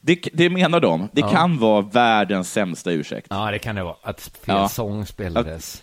Det, 0.00 0.28
det 0.32 0.50
menar 0.50 0.80
de. 0.80 1.08
Det 1.12 1.20
Ja. 1.20 1.28
kan 1.28 1.58
vara 1.58 1.80
världens 1.80 2.52
sämsta 2.52 2.92
ursäkt. 2.92 3.26
Ja, 3.30 3.50
det 3.50 3.58
kan 3.58 3.74
det 3.76 3.82
vara. 3.84 3.96
Att 4.02 4.20
fel 4.20 4.56
Ja. 4.56 4.68
sång 4.68 5.06
spelades. 5.06 5.82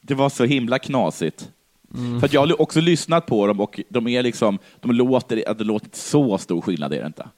Det 0.00 0.14
var 0.14 0.28
så 0.28 0.44
himla 0.44 0.78
knasigt. 0.78 1.48
Mm. 1.94 2.20
För 2.20 2.28
jag 2.32 2.40
har 2.46 2.60
också 2.62 2.80
lyssnat 2.80 3.26
på 3.26 3.46
dem 3.46 3.60
och 3.60 3.80
de 3.88 4.08
är 4.08 4.22
liksom, 4.22 4.58
de 4.80 4.92
låter, 4.92 5.54
det 5.54 5.64
låter 5.64 5.86
inte 5.86 5.98
så 5.98 6.38
stor 6.38 6.60
skillnad 6.60 6.92
är 6.92 7.00
det 7.00 7.06
inte. 7.06 7.28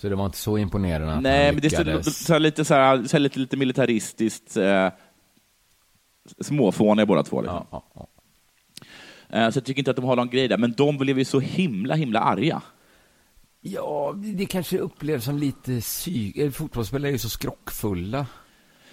Så 0.00 0.08
det 0.08 0.14
var 0.14 0.26
inte 0.26 0.38
så 0.38 0.58
imponerande 0.58 1.14
att 1.14 1.22
Nej, 1.22 1.52
men 1.52 1.60
det 1.60 1.66
är 1.66 1.76
så, 1.76 1.82
lyckades. 1.82 2.24
så 2.26 2.38
lite, 2.38 2.64
så 2.64 2.74
här, 2.74 3.04
så 3.04 3.16
här, 3.16 3.18
lite, 3.20 3.38
lite 3.38 3.56
militaristiskt 3.56 4.56
eh, 4.56 4.88
småfåniga 6.40 7.06
båda 7.06 7.22
två. 7.22 7.40
Liksom. 7.40 7.66
Ja, 7.70 7.84
ja, 7.94 8.06
Eh, 9.32 9.50
så 9.50 9.56
jag 9.56 9.64
tycker 9.64 9.80
inte 9.80 9.90
att 9.90 9.96
de 9.96 10.04
har 10.04 10.16
någon 10.16 10.30
grej 10.30 10.48
där, 10.48 10.58
men 10.58 10.72
de 10.76 10.98
blev 10.98 11.18
ju 11.18 11.24
så 11.24 11.40
himla, 11.40 11.94
himla 11.94 12.20
arga. 12.20 12.62
Ja, 13.60 14.14
det 14.16 14.46
kanske 14.46 14.78
upplevs 14.78 15.24
som 15.24 15.38
lite 15.38 15.80
psyk... 15.80 16.36
eh, 16.36 16.50
Fotbollsspelare 16.50 17.10
är 17.10 17.12
ju 17.12 17.18
så 17.18 17.28
skrockfulla. 17.28 18.26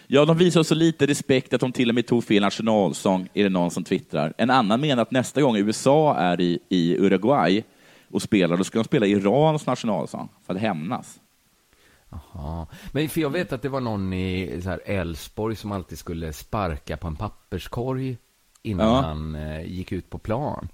Ja, 0.08 0.26
de 0.26 0.38
visar 0.38 0.64
så 0.64 0.76
lite 0.76 1.08
respekt 1.08 1.54
att 1.54 1.62
de 1.62 1.72
till 1.72 1.90
och 1.90 1.96
med 1.96 2.08
tog 2.08 2.24
fel 2.24 2.42
nationalsång, 2.42 3.30
är 3.34 3.44
det 3.44 3.50
någon 3.50 3.72
som 3.72 3.84
twittrar. 3.84 4.34
En 4.38 4.50
annan 4.50 4.82
menar 4.82 5.02
att 5.02 5.12
nästa 5.12 5.42
gång 5.42 5.56
USA 5.58 6.16
är 6.16 6.42
i, 6.42 6.60
i 6.70 6.98
Uruguay 6.98 7.64
och 8.12 8.22
spelar, 8.22 8.58
då 8.58 8.64
ska 8.64 8.78
de 8.78 8.84
spela 8.84 9.06
Irans 9.06 9.66
nationalsång 9.66 10.30
för 10.46 10.54
att 10.54 10.62
hämnas. 10.62 11.20
Ja. 12.34 12.68
Men 12.92 13.10
för 13.10 13.22
jag 13.22 13.30
vet 13.30 13.54
att 13.54 13.62
det 13.62 13.70
var 13.70 13.82
någon 13.82 14.14
i 14.14 14.62
Älvsborg 14.86 15.56
som 15.56 15.72
alltid 15.72 15.98
skulle 15.98 16.34
sparka 16.34 16.98
på 16.98 17.08
en 17.08 17.16
papperskorg 17.16 18.18
innan 18.62 18.88
Ja. 18.88 19.02
han 19.02 19.36
eh, 19.36 19.62
gick 19.72 19.92
ut 19.92 20.10
på 20.10 20.18
plan. 20.18 20.70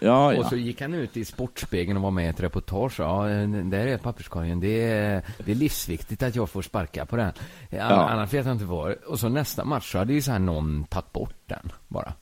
Ja, 0.00 0.32
ja. 0.34 0.40
Och 0.40 0.46
så 0.46 0.56
gick 0.56 0.80
han 0.80 0.94
ut 0.94 1.16
i 1.16 1.24
Sportspegeln 1.24 1.96
och 1.96 2.02
var 2.02 2.10
med 2.10 2.24
i 2.24 2.28
ett 2.28 2.40
reportage. 2.40 3.00
Ja, 3.00 3.30
eh, 3.30 3.48
där 3.48 3.86
är 3.86 3.98
papperskorgen. 3.98 4.60
Det 4.60 4.82
är, 4.82 5.22
det 5.44 5.50
är 5.50 5.56
livsviktigt 5.56 6.22
att 6.22 6.36
jag 6.36 6.50
får 6.50 6.62
sparka 6.62 7.06
på 7.06 7.16
den. 7.16 7.32
Ja. 7.70 7.76
Ja. 7.78 8.08
Annars 8.08 8.32
vet 8.34 8.46
jag 8.46 8.54
inte 8.54 8.64
vad. 8.64 8.92
Och 8.92 9.18
så 9.20 9.28
nästa 9.28 9.64
match 9.64 9.92
så 9.92 9.98
hade 9.98 10.12
ju 10.12 10.22
så 10.22 10.30
här 10.32 10.38
någon 10.38 10.84
tagit 10.84 11.12
bort 11.12 11.34
den 11.46 11.72
bara. 11.88 12.12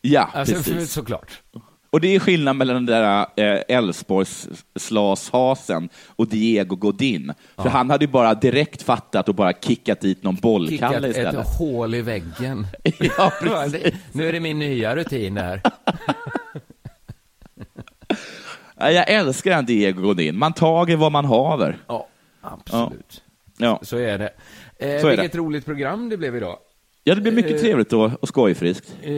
Ja, 0.00 0.28
Alltså, 0.34 0.54
precis. 0.54 0.74
för, 0.74 0.84
såklart. 0.84 1.42
Och 1.92 2.00
det 2.00 2.14
är 2.14 2.18
skillnad 2.20 2.56
mellan 2.56 2.76
den 2.76 2.86
där 2.86 3.26
eh, 3.36 3.76
Elfsborgs 3.76 4.48
slashasen 4.76 5.88
och 6.06 6.28
Diego 6.28 6.76
Godin. 6.76 7.32
För 7.56 7.64
Ja. 7.64 7.70
han 7.70 7.90
hade 7.90 8.04
ju 8.04 8.10
bara 8.10 8.34
direkt 8.34 8.82
fattat 8.82 9.28
och 9.28 9.34
bara 9.34 9.52
kickat 9.52 10.00
dit 10.00 10.22
någon 10.22 10.34
Kickat 10.34 10.42
bollkalle 10.42 11.08
ett 11.08 11.16
istället. 11.16 11.46
hål 11.58 11.94
i 11.94 12.02
väggen. 12.02 12.66
Ja, 13.18 13.32
precis. 13.42 13.94
nu 14.12 14.28
är 14.28 14.32
det 14.32 14.40
min 14.40 14.58
nya 14.58 14.96
rutin 14.96 15.34
där. 15.34 15.62
Ja, 18.80 18.90
Jag 18.90 19.10
älskar 19.10 19.50
den 19.50 19.66
Diego 19.66 20.02
Godin. 20.02 20.38
Man 20.38 20.52
tager 20.52 20.96
vad 20.96 21.12
man 21.12 21.24
haver. 21.24 21.78
Ja, 21.86 22.06
absolut. 22.40 23.22
Ja. 23.58 23.78
Så 23.82 23.96
är 23.96 24.18
det. 24.18 24.30
Eh, 24.78 25.00
Så 25.00 25.06
är 25.06 25.10
vilket 25.10 25.32
det. 25.32 25.38
roligt 25.38 25.64
program 25.64 26.08
det 26.08 26.16
blev 26.16 26.36
idag. 26.36 26.56
Ja, 27.04 27.14
det 27.14 27.20
blir 27.20 27.32
mycket 27.32 27.52
Eh, 27.52 27.58
trevligt 27.58 27.92
och, 27.92 28.10
och 28.22 28.28
skojfriskt. 28.28 28.94
Eh, 29.02 29.12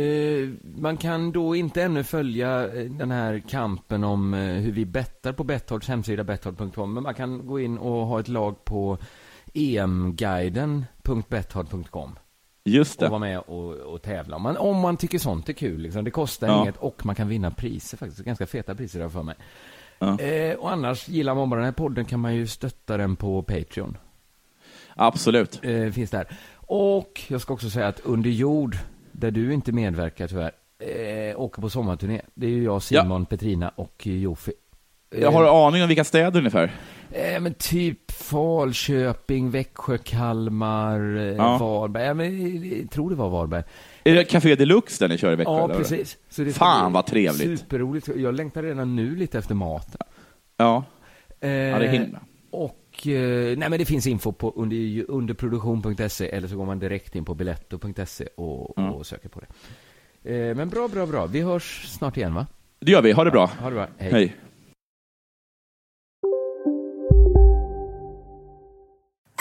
man 0.77 0.97
kan 0.97 1.33
då 1.33 1.57
inte 1.57 1.83
ännu 1.83 2.05
följa 2.05 2.65
eh, 2.65 2.85
den 2.85 3.11
här 3.11 3.43
kampen 3.49 4.05
om 4.05 4.35
eh, 4.35 4.41
hur 4.41 4.73
vi 4.73 4.85
bettar 4.87 5.33
på 5.33 5.45
Betthords 5.45 5.89
hemsida 5.89 6.25
betthard.com, 6.25 6.95
men 6.95 7.03
man 7.03 7.15
kan 7.15 7.47
gå 7.47 7.61
in 7.61 7.79
och 7.79 8.07
ha 8.07 8.21
ett 8.21 8.29
lag 8.29 8.65
på 8.65 8.99
emguiden.betthard.com 9.55 12.17
Just 12.65 12.99
det. 12.99 13.05
och 13.05 13.11
vara 13.11 13.21
med 13.21 13.39
och, 13.39 13.73
och 13.75 14.03
tävla. 14.03 14.37
Om 14.37 14.43
man, 14.43 14.57
om 14.57 14.77
man 14.81 14.97
tycker 14.97 15.19
sånt 15.19 15.49
är 15.49 15.53
kul. 15.53 15.81
Liksom. 15.81 16.05
Det 16.05 16.11
kostar 16.11 16.47
Ja. 16.49 16.63
inget 16.63 16.77
och 16.77 17.07
man 17.07 17.15
kan 17.15 17.29
vinna 17.29 17.51
priser 17.51 17.97
faktiskt. 17.97 18.25
Ganska 18.25 18.47
feta 18.47 18.75
priser 18.75 19.01
där 19.01 19.09
för 19.09 19.23
mig. 19.23 19.35
Ja. 19.99 20.19
Eh, 20.21 20.55
och 20.57 20.73
annars, 20.73 21.09
gillar 21.09 21.35
man 21.35 21.51
bara 21.51 21.57
den 21.61 21.65
här 21.65 21.73
podden 21.73 22.05
kan 22.05 22.21
man 22.21 22.35
ju 22.35 22.47
stötta 22.47 22.97
den 22.97 23.17
på 23.17 23.43
Patreon. 23.43 23.97
Absolut. 24.97 25.61
Eh, 25.63 25.91
finns 25.91 26.11
där. 26.11 26.27
Och 26.57 27.21
jag 27.29 27.41
ska 27.41 27.55
också 27.55 27.71
säga 27.71 27.89
att 27.89 28.01
Under 28.01 28.31
jord, 28.31 28.77
där 29.13 29.31
du 29.31 29.53
inte 29.53 29.73
medverkar 29.73 30.29
tyvärr, 30.29 30.53
eh, 30.79 31.41
åker 31.41 31.63
på 31.63 31.71
sommarturné. 31.71 32.21
Det 32.35 32.47
är 32.47 32.51
ju 32.51 32.65
jag, 32.65 32.83
Simon, 32.83 33.27
Petrina 33.27 33.69
och 33.69 34.07
Jofi. 34.07 34.53
Eh, 35.13 35.21
Jag 35.21 35.33
har 35.33 35.69
aning 35.69 35.83
om 35.83 35.89
vilka 35.89 36.05
städer 36.05 36.39
ungefär. 36.39 36.73
Eh, 37.11 37.41
men 37.41 37.55
typ 37.55 38.11
Falköping, 38.11 39.51
Växjö, 39.51 39.99
Kalmar, 39.99 41.17
eh, 41.17 41.23
Ja. 41.25 41.59
Varberg. 41.59 42.05
Ja, 42.05 42.15
men, 42.15 42.65
jag 42.81 42.91
tror 42.91 43.11
det 43.11 43.17
var 43.17 43.29
Varberg. 43.29 43.63
Är 44.05 44.15
det 44.15 44.25
Café 44.25 44.55
Deluxe 44.55 45.05
där 45.05 45.09
ni 45.09 45.19
kör 45.19 45.33
i 45.33 45.37
Växjö? 45.37 45.53
Ja, 45.53 45.65
eller? 45.65 45.75
precis. 45.75 46.19
Så 46.31 46.43
det 46.43 46.53
Fan 46.53 46.93
vad 46.93 47.07
trevligt. 47.07 47.61
Superroligt. 47.61 48.09
Jag 48.17 48.35
längtar 48.35 48.63
redan 48.63 48.97
nu 48.97 49.17
lite 49.17 49.39
efter 49.39 49.55
mat. 49.55 49.97
Ja. 50.57 50.85
Eh, 51.41 51.51
ja, 51.51 51.79
det 51.79 51.87
är 51.87 51.93
himla. 51.93 52.21
Och, 52.51 53.07
eh, 53.07 53.59
nej 53.59 53.71
men 53.71 53.79
det 53.79 53.85
finns 53.85 54.07
info 54.07 54.33
på 54.33 54.53
under, 54.57 55.05
underproduktion.se 55.11 56.29
eller 56.29 56.49
så 56.49 56.57
går 56.57 56.67
man 56.67 56.79
direkt 56.79 57.15
in 57.17 57.25
på 57.25 57.35
biletto.se 57.35 58.27
och, 58.37 58.79
Mm. 58.79 58.93
och 58.93 59.07
söker 59.07 59.29
på 59.29 59.41
det. 59.41 59.47
Eh, 60.49 60.55
men 60.55 60.69
bra, 60.69 60.89
bra, 60.89 61.07
bra. 61.07 61.27
Vi 61.27 61.41
hörs 61.41 61.85
snart 61.89 62.17
igen 62.17 62.35
va? 62.35 62.47
Det 62.81 62.93
gör 62.93 63.03
vi. 63.03 63.13
Ha 63.13 63.25
det 63.25 63.31
bra. 63.31 63.47
Ha 63.61 63.69
det 63.69 63.75
bra. 63.75 63.87
Hej. 63.99 64.13
Hej. 64.13 64.37